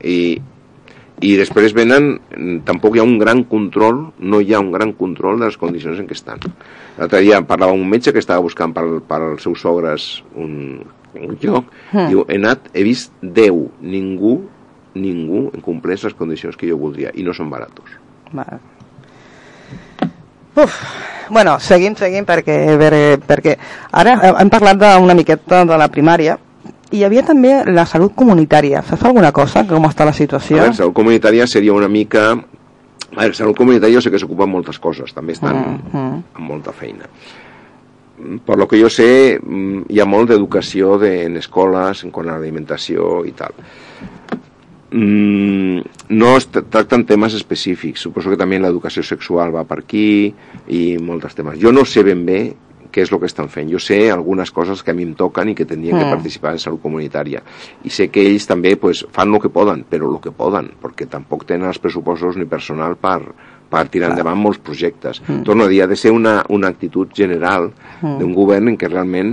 i, 0.03 0.41
i 1.23 1.35
després 1.39 1.71
venen, 1.73 2.17
tampoc 2.67 2.95
hi 2.97 2.99
ha 2.99 3.05
un 3.07 3.17
gran 3.21 3.45
control, 3.47 4.09
no 4.19 4.41
hi 4.43 4.51
ha 4.53 4.59
un 4.59 4.71
gran 4.73 4.91
control 4.99 5.39
de 5.39 5.47
les 5.47 5.57
condicions 5.57 5.99
en 6.01 6.07
què 6.09 6.17
estan. 6.17 6.41
L'altre 6.97 7.21
dia 7.23 7.39
parlava 7.47 7.71
un 7.73 7.87
metge 7.89 8.11
que 8.11 8.19
estava 8.19 8.43
buscant 8.43 8.73
per, 8.75 8.83
per 9.07 9.21
als 9.21 9.45
seus 9.47 9.61
sogres 9.63 10.09
un, 10.35 10.83
un 11.15 11.37
lloc, 11.41 11.65
Mm. 11.93 12.07
diu, 12.09 12.25
he 12.27 12.35
anat, 12.35 12.69
he 12.73 12.83
vist 12.83 13.11
10, 13.21 13.69
ningú, 13.81 14.41
ningú 14.95 15.51
compleix 15.61 16.03
les 16.03 16.13
condicions 16.13 16.55
que 16.57 16.67
jo 16.69 16.77
voldria, 16.77 17.11
i 17.13 17.23
no 17.23 17.33
són 17.33 17.49
baratos. 17.49 17.85
Vale. 18.31 18.59
Uf, 20.55 20.73
bueno, 21.31 21.59
seguim, 21.59 21.95
seguim, 21.97 22.25
perquè, 22.25 22.55
perquè, 22.77 23.03
perquè 23.25 23.55
ara 23.91 24.13
hem 24.39 24.49
parlat 24.53 24.77
d'una 24.77 25.15
miqueta 25.17 25.63
de 25.65 25.77
la 25.81 25.87
primària 25.89 26.35
i 26.93 26.99
hi 26.99 27.03
havia 27.07 27.23
també 27.25 27.55
la 27.73 27.87
salut 27.89 28.13
comunitària. 28.13 28.83
Saps 28.85 29.01
alguna 29.09 29.31
cosa? 29.33 29.63
Com 29.65 29.87
està 29.89 30.05
la 30.05 30.11
A 30.13 30.17
situació? 30.17 30.57
veure, 30.59 30.73
salut 30.77 30.93
comunitària 30.93 31.47
seria 31.47 31.73
una 31.73 31.87
mica... 31.89 32.33
A 33.15 33.19
veure, 33.21 33.33
salut 33.37 33.57
comunitària 33.57 33.95
jo 33.97 34.01
sé 34.01 34.09
que 34.13 34.17
s'ocupa 34.21 34.45
en 34.45 34.49
moltes 34.53 34.77
coses, 34.81 35.11
també 35.13 35.33
estan 35.33 35.55
Mm, 35.57 35.97
mm. 35.97 36.21
amb 36.37 36.47
molta 36.49 36.71
feina. 36.71 37.05
Per 38.45 38.55
lo 38.57 38.67
que 38.67 38.77
jo 38.79 38.89
sé, 38.93 39.39
mm, 39.41 39.87
hi 39.89 39.99
ha 39.99 40.05
molt 40.05 40.29
d'educació 40.29 40.97
de, 41.01 41.23
en 41.25 41.37
escoles, 41.37 42.03
en 42.05 42.11
quant 42.11 42.29
a 42.29 42.35
l'alimentació 42.37 43.23
i 43.25 43.31
tal. 43.33 43.53
Mm, 44.91 45.79
no 46.09 46.35
es 46.37 46.45
tra- 46.51 46.61
tracten 46.69 47.05
temes 47.09 47.33
específics. 47.33 48.01
Suposo 48.05 48.29
que 48.29 48.37
també 48.37 48.59
l'educació 48.61 49.01
sexual 49.03 49.53
va 49.55 49.63
per 49.65 49.79
aquí 49.81 50.33
i 50.69 50.83
molts 51.01 51.33
temes. 51.33 51.57
Jo 51.59 51.71
no 51.73 51.83
sé 51.85 52.03
ben 52.05 52.21
bé 52.27 52.43
què 52.93 53.01
és 53.01 53.09
el 53.11 53.17
que 53.17 53.25
estan 53.25 53.49
fent. 53.49 53.71
Jo 53.73 53.79
sé 53.81 54.11
algunes 54.13 54.51
coses 54.53 54.83
que 54.85 54.91
a 54.91 54.93
mi 54.93 55.01
em 55.01 55.15
toquen 55.17 55.49
i 55.49 55.55
que 55.57 55.65
tindrien 55.65 55.97
que 55.97 56.05
Mm. 56.05 56.11
participar 56.13 56.51
en 56.53 56.59
salut 56.59 56.79
comunitària. 56.83 57.41
I 57.83 57.89
sé 57.89 58.09
que 58.09 58.21
ells 58.21 58.45
també 58.45 58.75
pues, 58.77 59.03
fan 59.11 59.33
el 59.33 59.41
que 59.41 59.49
poden, 59.49 59.83
però 59.89 60.13
el 60.13 60.21
que 60.21 60.29
poden, 60.31 60.69
perquè 60.79 61.07
tampoc 61.09 61.47
tenen 61.47 61.67
els 61.67 61.79
pressupostos 61.79 62.37
ni 62.37 62.45
personal 62.45 62.95
per, 62.95 63.23
per 63.73 63.87
tirar 63.89 64.11
endavant 64.13 64.37
molts 64.37 64.59
projectes. 64.61 65.19
Mm. 65.27 65.41
Torno 65.47 65.65
a 65.65 65.71
dir, 65.71 65.81
ha 65.83 65.87
de 65.89 65.95
ser 65.97 66.11
una, 66.13 66.43
una 66.53 66.69
actitud 66.69 67.09
general 67.17 67.71
Mm. 68.03 68.17
d'un 68.19 68.33
govern 68.35 68.67
en 68.67 68.75
què 68.77 68.89
realment 68.91 69.29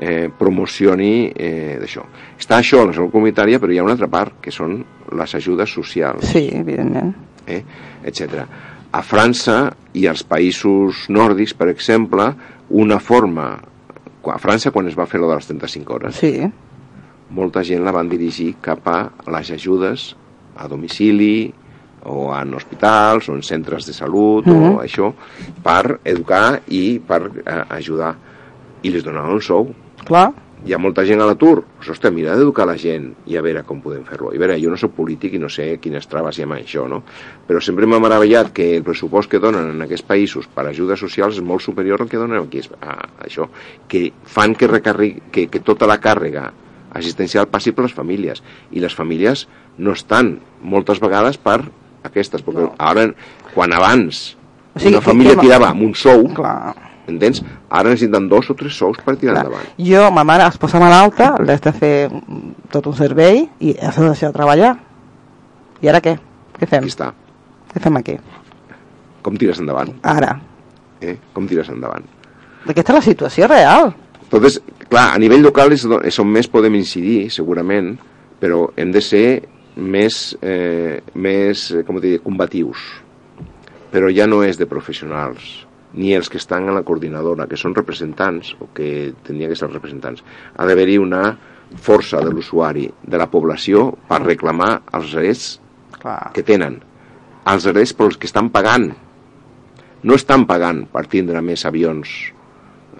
eh, 0.00 0.30
promocioni 0.38 1.30
eh, 1.36 1.76
d'això. 1.78 2.02
Està 2.40 2.56
això, 2.58 2.80
la 2.88 2.94
salut 2.96 3.12
comunitària, 3.12 3.60
però 3.60 3.70
hi 3.74 3.78
ha 3.78 3.84
una 3.84 3.92
altra 3.94 4.08
part, 4.08 4.38
que 4.42 4.50
són 4.50 4.78
les 5.14 5.34
ajudes 5.36 5.70
socials 5.70 6.24
Sí, 6.32 6.48
evidentment. 6.56 7.12
eh, 7.46 7.62
etc. 8.02 8.46
A 8.94 9.02
França 9.02 9.74
i 9.92 10.06
als 10.08 10.24
països 10.26 11.04
nòrdics, 11.12 11.52
per 11.54 11.68
exemple, 11.68 12.32
una 12.70 12.98
forma... 12.98 13.58
A 14.24 14.38
França, 14.40 14.70
quan 14.72 14.88
es 14.88 14.96
va 14.96 15.04
fer 15.06 15.20
lo 15.20 15.28
de 15.28 15.34
les 15.36 15.46
35 15.46 15.92
hores, 15.94 16.16
Sí, 16.16 16.40
molta 17.30 17.62
gent 17.66 17.84
la 17.84 17.92
van 17.92 18.08
dirigir 18.08 18.54
cap 18.64 18.88
a 18.88 19.10
les 19.30 19.50
ajudes 19.52 20.14
a 20.56 20.66
domicili 20.68 21.52
o 22.04 22.30
en 22.36 22.54
hospitals 22.54 23.28
o 23.28 23.34
en 23.34 23.42
centres 23.42 23.86
de 23.86 23.92
salut 23.92 24.46
Mhm. 24.46 24.76
o 24.76 24.82
això 24.82 25.12
per 25.62 26.00
educar 26.04 26.60
i 26.68 26.98
per 27.00 27.30
eh, 27.44 27.64
ajudar 27.70 28.14
i 28.82 28.90
les 28.90 29.04
donaven 29.04 29.32
un 29.32 29.40
sou 29.42 29.74
clar. 30.04 30.32
hi 30.64 30.72
ha 30.72 30.78
molta 30.78 31.04
gent 31.04 31.20
a 31.20 31.26
l'atur, 31.26 31.62
ostres, 31.80 32.12
mira 32.12 32.34
d'educar 32.36 32.64
la 32.66 32.76
gent 32.78 33.10
i 33.26 33.36
a 33.36 33.42
veure 33.42 33.62
com 33.64 33.82
podem 33.82 34.02
fer-lo. 34.04 34.32
I 34.32 34.36
a 34.36 34.40
veure, 34.40 34.56
jo 34.62 34.70
no 34.70 34.76
soc 34.80 34.92
polític 34.96 35.34
i 35.34 35.38
no 35.38 35.48
sé 35.48 35.78
quines 35.78 36.06
traves 36.08 36.38
hi 36.38 36.42
ha 36.42 36.44
amb 36.46 36.54
això, 36.54 36.88
no? 36.88 37.02
Però 37.46 37.60
sempre 37.60 37.84
m'ha 37.86 37.98
meravellat 38.00 38.50
que 38.52 38.76
el 38.78 38.82
pressupost 38.82 39.28
que 39.30 39.38
donen 39.38 39.70
en 39.74 39.82
aquests 39.82 40.06
països 40.08 40.46
per 40.48 40.64
ajudes 40.66 40.98
socials 41.00 41.36
és 41.36 41.42
molt 41.42 41.60
superior 41.60 42.00
al 42.00 42.08
que 42.08 42.16
donen 42.16 42.40
aquí 42.42 42.62
a 42.80 42.96
això, 43.26 43.48
que 43.86 44.12
fan 44.24 44.54
que, 44.54 44.66
recarri, 44.66 45.20
que, 45.30 45.48
que 45.48 45.60
tota 45.60 45.86
la 45.86 46.00
càrrega 46.00 46.50
assistencial 46.94 47.48
passi 47.48 47.72
per 47.72 47.84
les 47.84 47.92
famílies 47.92 48.42
i 48.72 48.80
les 48.80 48.94
famílies 48.94 49.48
no 49.78 49.92
estan 49.92 50.38
moltes 50.62 51.00
vegades 51.00 51.36
per 51.36 51.60
aquestes, 52.04 52.44
perquè 52.44 52.62
No. 52.68 52.74
ara, 52.78 53.08
quan 53.54 53.72
abans 53.72 54.36
O 54.74 54.78
sigui, 54.78 54.94
una 54.94 55.00
família 55.02 55.34
que- 55.34 55.40
tirava 55.40 55.68
amb 55.70 55.82
un 55.82 55.94
sou, 55.94 56.24
Clar. 56.34 56.74
entens? 57.06 57.42
Ara 57.70 57.90
necessiten 57.90 58.28
dos 58.28 58.48
o 58.50 58.54
tres 58.54 58.76
sous 58.76 58.98
per 58.98 59.16
tirar 59.16 59.34
clar. 59.34 59.46
endavant. 59.46 59.68
Jo, 59.78 60.10
ma 60.10 60.24
mare 60.24 60.46
es 60.46 60.58
posa 60.58 60.78
malalta, 60.80 61.36
l'has 61.40 61.60
de 61.60 61.72
fer 61.72 62.10
tot 62.70 62.86
un 62.86 62.94
servei 62.94 63.48
i 63.60 63.76
has 63.80 63.96
de 63.96 64.04
deixar 64.08 64.28
de 64.30 64.32
treballar. 64.38 64.78
I 65.82 65.88
ara 65.88 66.00
què? 66.00 66.18
Què 66.58 66.66
fem? 66.66 66.84
Aquí 66.84 66.88
està. 66.92 67.12
Què 67.72 67.80
fem 67.80 67.96
aquí? 67.96 68.16
Com 69.22 69.36
tires 69.36 69.58
endavant? 69.58 69.94
Ara. 70.02 70.40
Eh? 71.00 71.16
Com 71.32 71.46
tires 71.48 71.68
endavant? 71.68 72.04
Aquesta 72.68 72.92
és 72.92 72.96
la 72.98 73.02
situació 73.02 73.46
real. 73.48 73.94
Entonces, 74.22 74.62
clar, 74.88 75.14
a 75.14 75.18
nivell 75.18 75.42
local 75.42 75.72
és, 75.72 75.86
és 76.04 76.18
on 76.18 76.28
més 76.28 76.48
podem 76.48 76.74
incidir, 76.76 77.30
segurament, 77.30 77.98
però 78.40 78.70
hem 78.76 78.90
de 78.92 79.00
ser 79.00 79.48
més, 79.76 80.36
eh, 80.42 81.00
més 81.14 81.70
eh, 81.72 81.82
com 81.86 82.00
dir, 82.00 82.18
combatius. 82.22 82.82
Però 83.94 84.10
ja 84.10 84.26
no 84.26 84.42
és 84.42 84.58
de 84.58 84.66
professionals, 84.66 85.66
ni 85.94 86.14
els 86.14 86.28
que 86.30 86.38
estan 86.38 86.68
a 86.68 86.74
la 86.74 86.82
coordinadora, 86.82 87.46
que 87.46 87.58
són 87.58 87.74
representants, 87.74 88.54
o 88.58 88.70
que 88.74 89.12
tindrien 89.26 89.52
que 89.52 89.58
ser 89.58 89.70
representants. 89.70 90.24
Ha 90.56 90.66
d'haver-hi 90.66 90.98
una 90.98 91.22
força 91.80 92.20
de 92.22 92.30
l'usuari, 92.30 92.88
de 93.02 93.18
la 93.18 93.30
població, 93.30 93.90
per 94.08 94.22
reclamar 94.24 94.82
els 94.94 95.14
drets 95.14 95.46
Clar. 96.00 96.32
que 96.34 96.42
tenen, 96.46 96.80
els 97.50 97.66
drets 97.70 97.94
pels 97.96 98.18
que 98.18 98.30
estan 98.30 98.50
pagant. 98.54 98.90
No 100.04 100.18
estan 100.18 100.44
pagant 100.46 100.84
per 100.92 101.06
tindre 101.08 101.40
més 101.40 101.64
avions 101.64 102.10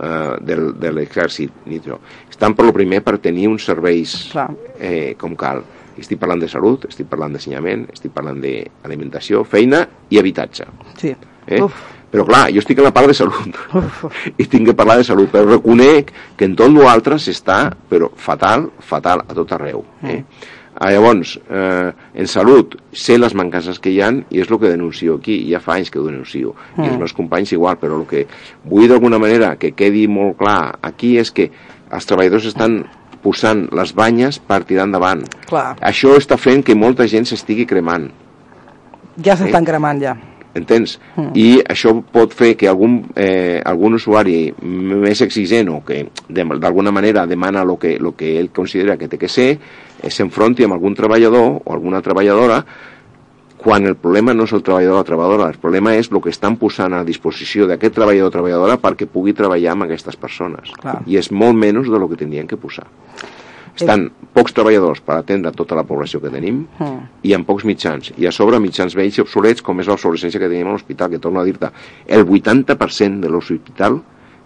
eh, 0.01 0.37
del, 0.41 0.71
de 0.81 0.93
l'exèrcit, 0.95 1.65
ni 1.69 1.81
això. 1.83 1.99
Estan 2.31 2.55
per 2.57 2.67
lo 2.67 2.75
primer 2.77 3.03
per 3.05 3.19
tenir 3.23 3.49
uns 3.51 3.67
serveis 3.69 4.17
Clar. 4.33 4.49
eh, 4.79 5.15
com 5.21 5.37
cal. 5.37 5.63
Estic 6.01 6.19
parlant 6.21 6.43
de 6.43 6.49
salut, 6.51 6.87
estic 6.91 7.09
parlant 7.11 7.35
d'ensenyament, 7.35 7.87
estic 7.95 8.15
parlant 8.15 8.41
d'alimentació, 8.43 9.45
feina 9.45 9.85
i 10.11 10.19
habitatge. 10.21 10.67
Sí. 11.01 11.15
Eh? 11.47 11.61
Uf. 11.63 11.83
Però 12.15 12.23
clar, 12.29 12.45
jo 12.55 12.61
estic 12.63 12.79
en 12.79 12.87
la 12.87 12.93
part 12.95 13.11
de 13.11 13.15
salut 13.19 13.57
i 14.43 14.45
tinc 14.47 14.69
que 14.69 14.75
parlar 14.79 15.01
de 15.01 15.07
salut, 15.07 15.33
però 15.33 15.49
reconec 15.49 16.13
que 16.39 16.47
en 16.47 16.55
tot 16.59 16.71
l'altre 16.71 17.19
s'està, 17.19 17.65
però 17.91 18.13
fatal, 18.15 18.69
fatal 18.79 19.25
a 19.25 19.35
tot 19.35 19.55
arreu. 19.57 19.83
Eh? 20.05 20.21
Mm. 20.21 20.53
Ah, 20.75 20.91
llavors, 20.91 21.37
eh, 21.51 21.91
en 22.15 22.27
salut, 22.27 22.75
sé 22.91 23.15
les 23.19 23.35
mancances 23.35 23.79
que 23.79 23.93
hi 23.95 24.01
han 24.03 24.25
i 24.31 24.41
és 24.43 24.51
el 24.51 24.59
que 24.59 24.71
denuncio 24.71 25.19
aquí, 25.21 25.37
ja 25.51 25.61
fa 25.63 25.77
anys 25.77 25.91
que 25.91 26.01
ho 26.01 26.07
denuncio, 26.07 26.55
mm. 26.77 26.83
i 26.83 26.89
els 26.89 26.99
meus 27.03 27.15
companys 27.15 27.53
igual, 27.55 27.79
però 27.83 28.01
el 28.01 28.09
que 28.11 28.25
vull 28.71 28.89
d'alguna 28.91 29.21
manera 29.23 29.55
que 29.59 29.71
quedi 29.75 30.09
molt 30.11 30.39
clar 30.39 30.79
aquí 30.83 31.17
és 31.19 31.31
que 31.35 31.51
els 31.95 32.11
treballadors 32.11 32.47
estan 32.51 32.81
posant 33.25 33.65
les 33.75 33.95
banyes 33.97 34.39
per 34.39 34.63
tirar 34.69 34.87
endavant. 34.89 35.25
Clar. 35.49 35.73
Això 35.81 36.15
està 36.21 36.39
fent 36.41 36.63
que 36.63 36.77
molta 36.77 37.09
gent 37.11 37.27
s'estigui 37.29 37.67
cremant. 37.67 38.07
Ja 39.25 39.37
s'estan 39.39 39.65
eh? 39.65 39.69
cremant, 39.73 40.03
ja. 40.03 40.15
Entens? 40.55 41.01
Mm. 41.17 41.33
I 41.35 41.47
això 41.73 41.97
pot 42.15 42.35
fer 42.37 42.53
que 42.55 42.69
algun, 42.71 43.01
eh, 43.19 43.59
algun 43.67 43.97
usuari 43.99 44.53
més 44.63 45.25
exigent 45.25 45.73
o 45.73 45.81
que 45.87 46.05
d'alguna 46.29 46.93
manera 46.95 47.25
demana 47.27 47.65
el 47.67 47.75
que, 47.83 47.97
lo 47.99 48.15
que 48.15 48.37
ell 48.39 48.53
considera 48.55 48.95
que 49.01 49.09
té 49.11 49.19
que 49.19 49.33
ser, 49.33 49.49
Eh, 50.05 50.11
s'enfronti 50.13 50.67
amb 50.67 50.77
algun 50.77 50.95
treballador 50.97 51.63
o 51.65 51.73
alguna 51.73 52.03
treballadora 52.05 52.59
quan 53.65 53.87
el 53.89 53.97
problema 53.97 54.35
no 54.37 54.45
és 54.45 54.53
el 54.53 54.61
treballador 54.63 54.99
o 54.99 55.01
la 55.01 55.09
treballadora, 55.09 55.47
el 55.49 55.61
problema 55.61 55.95
és 55.97 56.11
el 56.13 56.21
que 56.21 56.29
estan 56.29 56.59
posant 56.61 56.93
a 56.93 57.05
disposició 57.07 57.65
d'aquest 57.71 57.95
treballador 57.97 58.29
o 58.29 58.35
treballadora 58.35 58.77
perquè 58.83 59.09
pugui 59.09 59.33
treballar 59.33 59.73
amb 59.73 59.87
aquestes 59.87 60.19
persones. 60.21 60.75
Clar. 60.83 60.99
I 61.09 61.17
és 61.17 61.31
molt 61.33 61.57
menys 61.57 61.89
de 61.89 62.01
lo 62.01 62.11
que 62.11 62.19
tindrien 62.21 62.51
que 62.51 62.61
posar. 62.61 62.85
Estan 63.75 64.05
eh. 64.07 64.29
pocs 64.37 64.53
treballadors 64.55 65.01
per 65.03 65.17
atendre 65.17 65.55
tota 65.57 65.79
la 65.79 65.87
població 65.89 66.21
que 66.21 66.31
tenim 66.31 66.61
mm. 66.77 66.99
i 67.25 67.33
amb 67.35 67.49
pocs 67.49 67.65
mitjans. 67.65 68.13
I 68.21 68.29
a 68.29 68.35
sobre 68.37 68.61
mitjans 68.61 68.95
vells 68.95 69.17
i 69.17 69.25
obsolets, 69.25 69.65
com 69.65 69.81
és 69.81 69.89
l'obsolescència 69.89 70.43
que 70.43 70.51
tenim 70.53 70.69
a 70.69 70.77
l'hospital, 70.77 71.15
que 71.15 71.23
torno 71.25 71.41
a 71.41 71.47
dir-te, 71.49 71.73
el 72.05 72.27
80% 72.29 73.25
de 73.25 73.33
l'hospital 73.33 74.03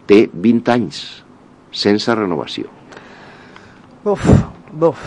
té 0.08 0.28
20 0.32 0.74
anys 0.78 1.02
sense 1.74 2.14
renovació. 2.14 2.70
Uf, 4.08 4.24
Buf. 4.78 4.98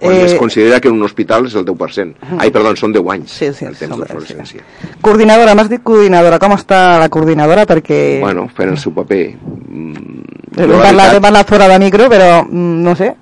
Quan 0.00 0.12
eh, 0.12 0.24
es 0.26 0.34
considera 0.34 0.80
que 0.80 0.88
en 0.88 0.94
un 0.94 1.04
hospital 1.06 1.46
és 1.46 1.54
el 1.54 1.64
10%. 1.64 1.70
Uh 1.70 2.28
-huh. 2.32 2.38
Ai, 2.42 2.50
perdó, 2.50 2.74
són 2.76 2.92
10 2.92 3.10
anys 3.12 3.30
sí, 3.30 3.52
sí, 3.54 3.64
el 3.64 3.76
temps 3.76 3.96
d'obsolescència. 3.96 4.60
Sí. 4.60 4.94
Coordinadora, 5.00 5.54
m'has 5.54 5.68
dit 5.68 5.82
coordinadora. 5.82 6.38
Com 6.38 6.52
està 6.52 6.98
la 6.98 7.08
coordinadora? 7.08 7.64
Perquè... 7.64 8.20
Bueno, 8.20 8.48
fent 8.48 8.70
el 8.70 8.78
seu 8.78 8.92
paper. 8.92 9.34
Mm, 9.68 10.24
Hem 10.56 10.70
parlat, 10.70 11.20
veritat... 11.20 11.48
fora 11.48 11.68
de 11.68 11.78
micro, 11.78 12.08
però 12.08 12.44
mm, 12.44 12.82
no 12.82 12.94
sé. 12.96 13.14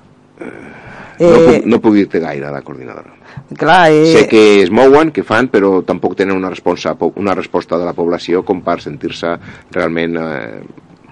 Eh... 1.18 1.30
No, 1.30 1.38
puc, 1.38 1.66
no 1.66 1.80
puc 1.80 1.94
dir-te 1.94 2.20
gaire, 2.20 2.50
la 2.50 2.62
coordinadora. 2.62 3.12
Clar, 3.56 3.90
eh... 3.90 4.06
Sé 4.06 4.28
que 4.28 4.62
es 4.62 4.70
mouen, 4.70 5.12
que 5.12 5.22
fan, 5.22 5.48
però 5.48 5.82
tampoc 5.84 6.16
tenen 6.16 6.36
una 6.36 6.48
resposta, 6.48 6.96
una 7.16 7.34
resposta 7.34 7.78
de 7.78 7.84
la 7.84 7.92
població 7.92 8.42
com 8.42 8.62
per 8.62 8.80
sentir-se 8.80 9.36
realment 9.70 10.16
eh, 10.16 10.62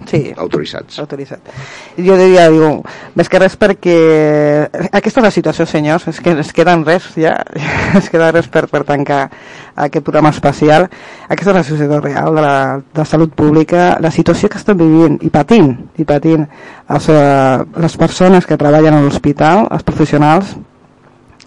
sí, 0.07 0.33
autoritzats. 0.37 0.99
Autoritzat. 1.03 1.51
Jo 1.99 2.17
diria, 2.19 2.47
diu, 2.53 2.81
més 3.19 3.29
que 3.31 3.41
res 3.43 3.57
perquè 3.61 3.97
aquesta 4.91 5.21
és 5.21 5.27
la 5.27 5.33
situació, 5.35 5.67
senyors, 5.67 6.07
és 6.11 6.21
que 6.23 6.35
es 6.41 6.53
queda 6.57 6.77
res 6.85 7.11
ja, 7.19 7.35
es 8.01 8.09
queda 8.13 8.31
res 8.33 8.49
per, 8.49 8.67
per 8.71 8.85
tancar 8.89 9.23
aquest 9.75 10.05
programa 10.05 10.33
especial. 10.35 10.89
Aquesta 11.29 11.53
és 11.53 11.59
la 11.59 11.67
situació 11.67 12.01
real 12.01 12.35
de 12.35 12.47
la, 12.47 12.57
de 12.81 13.03
la 13.03 13.09
salut 13.09 13.35
pública, 13.35 13.97
la 14.01 14.11
situació 14.15 14.49
que 14.49 14.61
estan 14.61 14.79
vivint 14.81 15.21
i 15.27 15.31
patint, 15.31 15.73
i 15.99 16.09
patint 16.09 16.47
els, 16.47 17.09
eh, 17.13 17.61
les 17.85 17.97
persones 18.01 18.47
que 18.47 18.59
treballen 18.61 18.97
a 18.97 19.05
l'hospital, 19.05 19.67
els 19.71 19.87
professionals, 19.87 20.57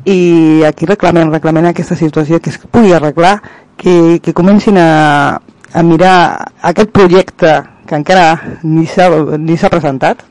i 0.06 0.64
aquí 0.68 0.86
reclamen, 0.86 1.32
reclamen 1.32 1.70
aquesta 1.70 1.96
situació 1.96 2.42
que 2.44 2.52
es 2.52 2.60
pugui 2.60 2.92
arreglar, 2.94 3.38
que, 3.78 4.20
que 4.24 4.34
comencin 4.34 4.78
a, 4.78 5.40
a 5.74 5.84
mirar 5.84 6.52
aquest 6.62 6.92
projecte 6.92 7.54
que 7.94 8.00
encara 8.02 8.58
ni 8.66 8.88
s'ha 8.88 9.70
presentat. 9.70 10.26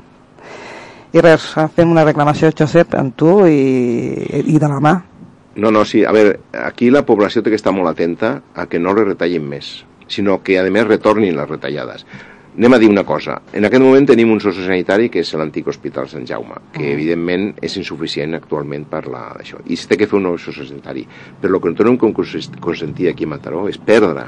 I 1.13 1.21
res, 1.23 1.45
fem 1.77 1.91
una 1.93 2.05
reclamació 2.09 2.51
Josep 2.57 2.97
amb 2.99 3.15
tu 3.15 3.43
i, 3.47 4.43
i 4.49 4.59
de 4.59 4.69
la 4.69 4.81
mà. 4.83 4.95
No, 5.63 5.71
no, 5.71 5.85
sí, 5.85 6.01
a 6.03 6.13
veure, 6.17 6.39
aquí 6.65 6.89
la 6.91 7.05
població 7.07 7.43
té 7.45 7.53
que 7.53 7.61
estar 7.61 7.75
molt 7.77 7.93
atenta 7.93 8.39
a 8.57 8.65
que 8.67 8.81
no 8.81 8.95
le 8.97 9.05
retallin 9.05 9.45
més, 9.45 9.69
sinó 10.09 10.39
que 10.43 10.57
a 10.59 10.65
més 10.65 10.89
retornin 10.89 11.37
les 11.37 11.51
retallades. 11.51 12.07
Anem 12.57 12.75
a 12.75 12.79
dir 12.81 12.89
una 12.89 13.05
cosa, 13.09 13.39
en 13.53 13.65
aquest 13.69 13.85
moment 13.85 14.09
tenim 14.09 14.33
un 14.33 14.41
sociosanitari 14.41 15.11
que 15.13 15.21
és 15.23 15.31
l'antic 15.37 15.69
Hospital 15.69 16.09
Sant 16.09 16.27
Jaume, 16.29 16.59
que 16.73 16.83
uh 16.89 16.97
evidentment 16.97 17.53
és 17.63 17.77
insuficient 17.81 18.35
actualment 18.41 18.89
per 18.89 19.05
la 19.07 19.29
d'això, 19.37 19.61
i 19.69 19.77
s'ha 19.77 19.93
de 19.95 20.09
fer 20.09 20.19
un 20.19 20.27
nou 20.31 20.41
sociosanitari, 20.41 21.07
però 21.41 21.55
el 21.55 21.61
que 21.61 21.73
no 21.73 21.79
tenim 21.79 22.01
com 22.01 22.13
consentir 22.17 23.13
aquí 23.13 23.29
a 23.29 23.33
Mataró 23.37 23.69
és 23.69 23.79
perdre 23.79 24.27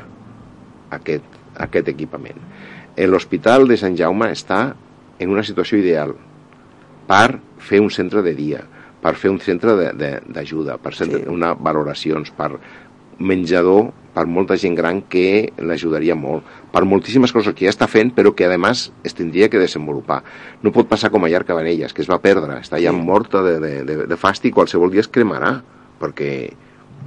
aquest, 1.01 1.37
aquest 1.67 1.89
equipament 1.89 2.41
l'Hospital 2.97 3.69
de 3.69 3.79
Sant 3.81 3.97
Jaume 3.99 4.31
està 4.33 4.61
en 5.19 5.33
una 5.35 5.45
situació 5.47 5.79
ideal 5.81 6.15
per 7.09 7.41
fer 7.59 7.81
un 7.83 7.91
centre 7.91 8.23
de 8.23 8.35
dia, 8.37 8.63
per 9.03 9.15
fer 9.21 9.33
un 9.33 9.41
centre 9.43 9.75
d'ajuda, 9.75 10.79
per 10.81 10.95
fer 10.97 11.11
sí. 11.11 11.25
una 11.31 11.53
valoracions, 11.55 12.31
per 12.35 12.55
menjador 13.19 13.93
per 14.15 14.27
molta 14.31 14.57
gent 14.57 14.77
gran 14.79 15.01
que 15.11 15.51
l'ajudaria 15.59 16.15
molt, 16.15 16.47
per 16.73 16.85
moltíssimes 16.87 17.35
coses 17.35 17.55
que 17.57 17.67
ja 17.67 17.73
està 17.75 17.89
fent, 17.91 18.13
però 18.15 18.31
que 18.37 18.47
a 18.47 18.59
més 18.59 18.87
es 19.03 19.17
tindria 19.19 19.51
que 19.51 19.59
desenvolupar. 19.59 20.21
No 20.63 20.73
pot 20.73 20.89
passar 20.89 21.11
com 21.11 21.27
a 21.27 21.31
Llar 21.33 21.43
Cabanelles, 21.49 21.93
que 21.93 22.05
es 22.05 22.11
va 22.11 22.21
perdre, 22.23 22.61
està 22.63 22.79
ja 22.83 22.95
sí. 22.95 23.03
morta 23.11 23.43
de, 23.43 23.59
de, 23.61 23.73
de, 23.89 23.97
de 24.07 24.21
fàstic, 24.21 24.55
qualsevol 24.55 24.95
dia 24.95 25.03
es 25.03 25.11
cremarà, 25.11 25.57
perquè 25.99 26.31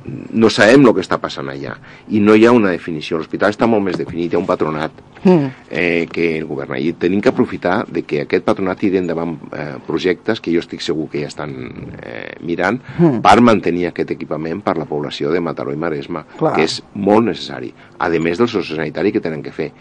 no 0.08 0.49
sabem 0.53 0.86
el 0.86 0.93
que 0.95 1.03
està 1.03 1.18
passant 1.22 1.49
allà 1.51 1.76
i 2.14 2.22
no 2.24 2.36
hi 2.36 2.45
ha 2.47 2.53
una 2.55 2.72
definició, 2.72 3.18
l'hospital 3.18 3.53
està 3.53 3.68
molt 3.68 3.84
més 3.86 3.97
definit, 3.99 4.32
hi 4.32 4.38
ha 4.38 4.41
un 4.41 4.47
patronat 4.47 5.01
mm. 5.24 5.49
eh, 5.70 6.08
que 6.12 6.30
el 6.38 6.47
govern 6.47 6.78
i 6.80 6.93
tenim 6.99 7.22
que 7.24 7.34
aprofitar 7.34 7.82
de 7.91 8.03
que 8.08 8.24
aquest 8.24 8.45
patronat 8.47 8.80
tiri 8.82 9.01
endavant 9.01 9.36
eh, 9.51 9.68
projectes 9.88 10.41
que 10.43 10.53
jo 10.53 10.64
estic 10.64 10.84
segur 10.86 11.10
que 11.12 11.26
ja 11.26 11.32
estan 11.32 11.55
eh, 11.99 12.38
mirant 12.41 12.80
mm. 12.97 13.22
per 13.26 13.38
mantenir 13.43 13.89
aquest 13.89 14.16
equipament 14.16 14.64
per 14.64 14.78
la 14.80 14.88
població 14.89 15.34
de 15.34 15.43
Mataró 15.43 15.76
i 15.76 15.80
Maresma, 15.80 16.24
Clar. 16.38 16.55
que 16.55 16.68
és 16.68 16.80
molt 16.95 17.28
necessari, 17.28 17.74
a 17.99 18.10
més 18.18 18.39
del 18.39 18.49
sociosanitari 18.49 19.12
que 19.12 19.24
tenen 19.24 19.43
que 19.43 19.55
fer 19.55 19.72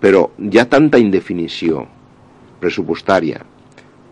però 0.00 0.28
hi 0.36 0.58
ha 0.60 0.68
tanta 0.68 1.00
indefinició 1.00 1.84
pressupostària 2.60 3.42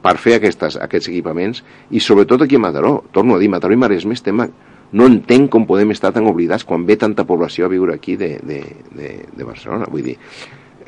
per 0.02 0.16
fer 0.18 0.36
aquestes, 0.38 0.76
aquests 0.80 1.10
equipaments 1.12 1.62
i 1.94 2.00
sobretot 2.02 2.42
aquí 2.42 2.58
a 2.58 2.62
Mataró, 2.62 2.96
torno 3.12 3.36
a 3.36 3.40
dir, 3.42 3.50
Mataró 3.52 3.74
i 3.74 3.80
Maresme 3.80 4.16
estem 4.18 4.40
no 4.92 5.08
entenc 5.08 5.50
com 5.52 5.66
podem 5.68 5.92
estar 5.94 6.12
tan 6.12 6.26
oblidats 6.28 6.66
quan 6.68 6.84
ve 6.88 6.98
tanta 7.00 7.24
població 7.28 7.66
a 7.66 7.72
viure 7.72 7.94
aquí 7.96 8.16
de, 8.20 8.34
de, 8.44 8.60
de, 8.92 9.12
de 9.32 9.48
Barcelona. 9.48 9.88
Vull 9.90 10.04
dir, 10.10 10.18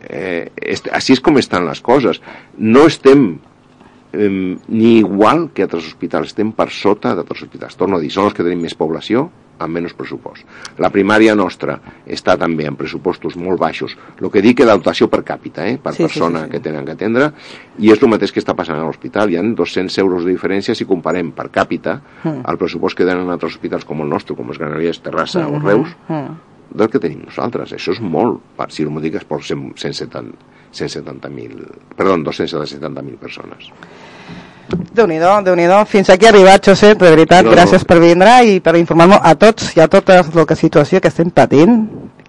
eh, 0.09 0.50
així 0.92 1.16
és 1.16 1.24
com 1.24 1.40
estan 1.40 1.66
les 1.68 1.80
coses. 1.84 2.20
No 2.59 2.84
estem 2.90 3.34
eh, 4.14 4.56
ni 4.68 4.98
igual 4.98 5.50
que 5.54 5.66
altres 5.66 5.86
hospitals, 5.90 6.32
estem 6.32 6.52
per 6.56 6.70
sota 6.70 7.14
d'altres 7.14 7.46
hospitals. 7.46 7.76
Torno 7.76 7.98
a 7.98 8.02
dir, 8.02 8.12
són 8.14 8.30
els 8.30 8.36
que 8.36 8.46
tenim 8.46 8.62
més 8.64 8.78
població, 8.78 9.28
amb 9.58 9.76
menys 9.76 9.94
pressupost. 9.94 10.44
La 10.82 10.90
primària 10.94 11.34
nostra 11.38 11.76
està 12.10 12.36
també 12.40 12.66
en 12.68 12.76
pressupostos 12.78 13.36
molt 13.40 13.60
baixos, 13.60 13.94
el 14.20 14.30
que 14.32 14.42
dic 14.44 14.58
que 14.60 14.66
la 14.66 14.76
dotació 14.78 15.08
per 15.10 15.22
càpita, 15.26 15.66
eh, 15.68 15.76
per 15.82 15.94
sí, 15.94 16.04
persona 16.06 16.42
sí, 16.42 16.44
sí, 16.44 16.50
sí. 16.50 16.52
que 16.54 16.62
tenen 16.64 16.86
que 16.86 16.96
atendre, 16.96 17.30
i 17.78 17.92
és 17.92 18.02
el 18.02 18.10
mateix 18.10 18.34
que 18.34 18.42
està 18.42 18.56
passant 18.58 18.80
a 18.80 18.86
l'hospital. 18.86 19.30
Hi 19.30 19.38
ha 19.38 19.44
200 19.44 19.98
euros 20.02 20.26
de 20.26 20.34
diferència 20.34 20.74
si 20.74 20.88
comparem 20.88 21.30
per 21.36 21.50
càpita 21.54 22.00
mm. 22.00 22.42
el 22.50 22.58
pressupost 22.60 22.98
que 22.98 23.06
tenen 23.06 23.30
altres 23.30 23.54
hospitals 23.54 23.86
com 23.86 24.02
el 24.02 24.10
nostre, 24.10 24.36
com 24.38 24.50
els 24.50 24.58
Granollers, 24.58 25.02
Terrassa 25.04 25.44
mm 25.44 25.52
-hmm. 25.52 25.62
o 25.62 25.68
Reus, 25.68 25.96
mm. 26.08 26.76
del 26.78 26.90
que 26.90 26.98
tenim 26.98 27.24
nosaltres. 27.24 27.72
Això 27.72 27.92
és 27.92 28.00
molt, 28.00 28.40
per, 28.56 28.70
si 28.70 28.84
m'ho 28.84 29.00
digues, 29.00 29.24
per 29.24 29.38
170.000 30.74 31.70
170 31.94 31.94
perdó, 31.96 32.16
270.000 32.16 33.18
persones. 33.18 33.70
Déu-n'hi-do, 34.94 35.30
déu 35.44 35.56
nhi 35.58 35.66
déu 35.68 35.84
Fins 35.86 36.08
aquí 36.10 36.26
ha 36.26 36.30
arribat, 36.32 36.64
Josep, 36.64 36.98
de 36.98 37.10
veritat, 37.12 37.44
no, 37.44 37.52
gràcies 37.52 37.82
no. 37.82 37.88
per 37.88 37.98
vindre 38.00 38.34
i 38.48 38.60
per 38.64 38.76
informar-nos 38.78 39.20
a 39.22 39.34
tots 39.38 39.74
i 39.76 39.82
a 39.84 39.88
tota 39.92 40.22
la 40.22 40.56
situació 40.56 41.00
que 41.00 41.12
estem 41.12 41.30
patint. 41.30 41.82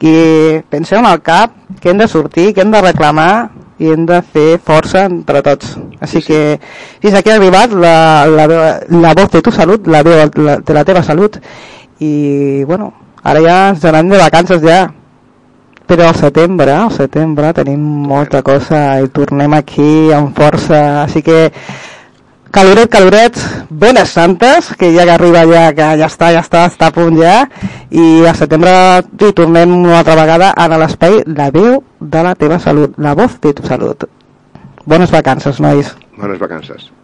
I 0.06 0.62
pensem 0.70 1.06
al 1.08 1.22
cap 1.24 1.54
que 1.82 1.90
hem 1.90 2.02
de 2.02 2.08
sortir, 2.12 2.52
que 2.54 2.62
hem 2.62 2.74
de 2.74 2.82
reclamar 2.84 3.50
i 3.80 3.90
hem 3.92 4.04
de 4.08 4.20
fer 4.22 4.60
força 4.64 5.06
entre 5.08 5.42
tots. 5.46 5.78
Així 6.00 6.20
sí, 6.20 6.26
sí. 6.26 6.34
que 6.34 6.60
fins 7.06 7.16
aquí 7.16 7.32
ha 7.32 7.40
arribat 7.40 7.72
la, 7.72 7.96
la, 8.28 8.46
la 8.92 9.16
voz 9.16 9.32
de 9.32 9.42
tu 9.42 9.52
salut, 9.56 9.88
la 9.88 10.04
veu 10.04 10.28
de 10.36 10.76
la 10.76 10.84
teva 10.88 11.04
salut. 11.04 11.40
I, 12.04 12.64
bueno, 12.68 12.92
ara 13.24 13.42
ja 13.42 13.58
ens 13.72 13.88
anem 13.88 14.12
de 14.12 14.22
vacances 14.22 14.62
ja. 14.64 14.86
Però 15.86 16.08
al 16.10 16.16
setembre, 16.18 16.74
al 16.74 16.94
setembre 16.94 17.52
tenim 17.54 17.82
molta 18.10 18.42
cosa 18.42 19.00
i 19.04 19.12
tornem 19.14 19.54
aquí 19.54 20.12
amb 20.14 20.34
força. 20.38 20.82
Així 21.04 21.22
que 21.26 21.52
Caloret, 22.56 22.88
caloret, 22.88 23.36
bones 23.68 24.14
santes, 24.16 24.70
que 24.80 24.94
ja 24.96 25.04
que 25.04 25.12
arriba 25.12 25.42
ja, 25.50 25.64
que 25.76 25.90
ja 26.00 26.08
està, 26.08 26.30
ja 26.32 26.40
està, 26.40 26.62
està 26.70 26.88
a 26.88 26.96
punt 26.96 27.18
ja, 27.20 27.34
i 27.92 28.24
a 28.24 28.32
setembre 28.32 28.72
hi 29.04 29.34
tornem 29.36 29.76
una 29.82 29.98
altra 30.00 30.16
vegada 30.22 30.54
a 30.56 30.70
l'espai 30.72 31.26
La 31.28 31.50
veu 31.52 31.82
de 32.00 32.24
la 32.24 32.32
teva 32.40 32.64
salut, 32.64 32.96
la 32.96 33.12
voz 33.12 33.42
de 33.44 33.52
tu 33.58 33.68
salut. 33.68 34.08
Bones 34.86 35.12
vacances, 35.12 35.60
nois. 35.60 35.98
Bones 36.16 36.40
vacances. 36.40 36.95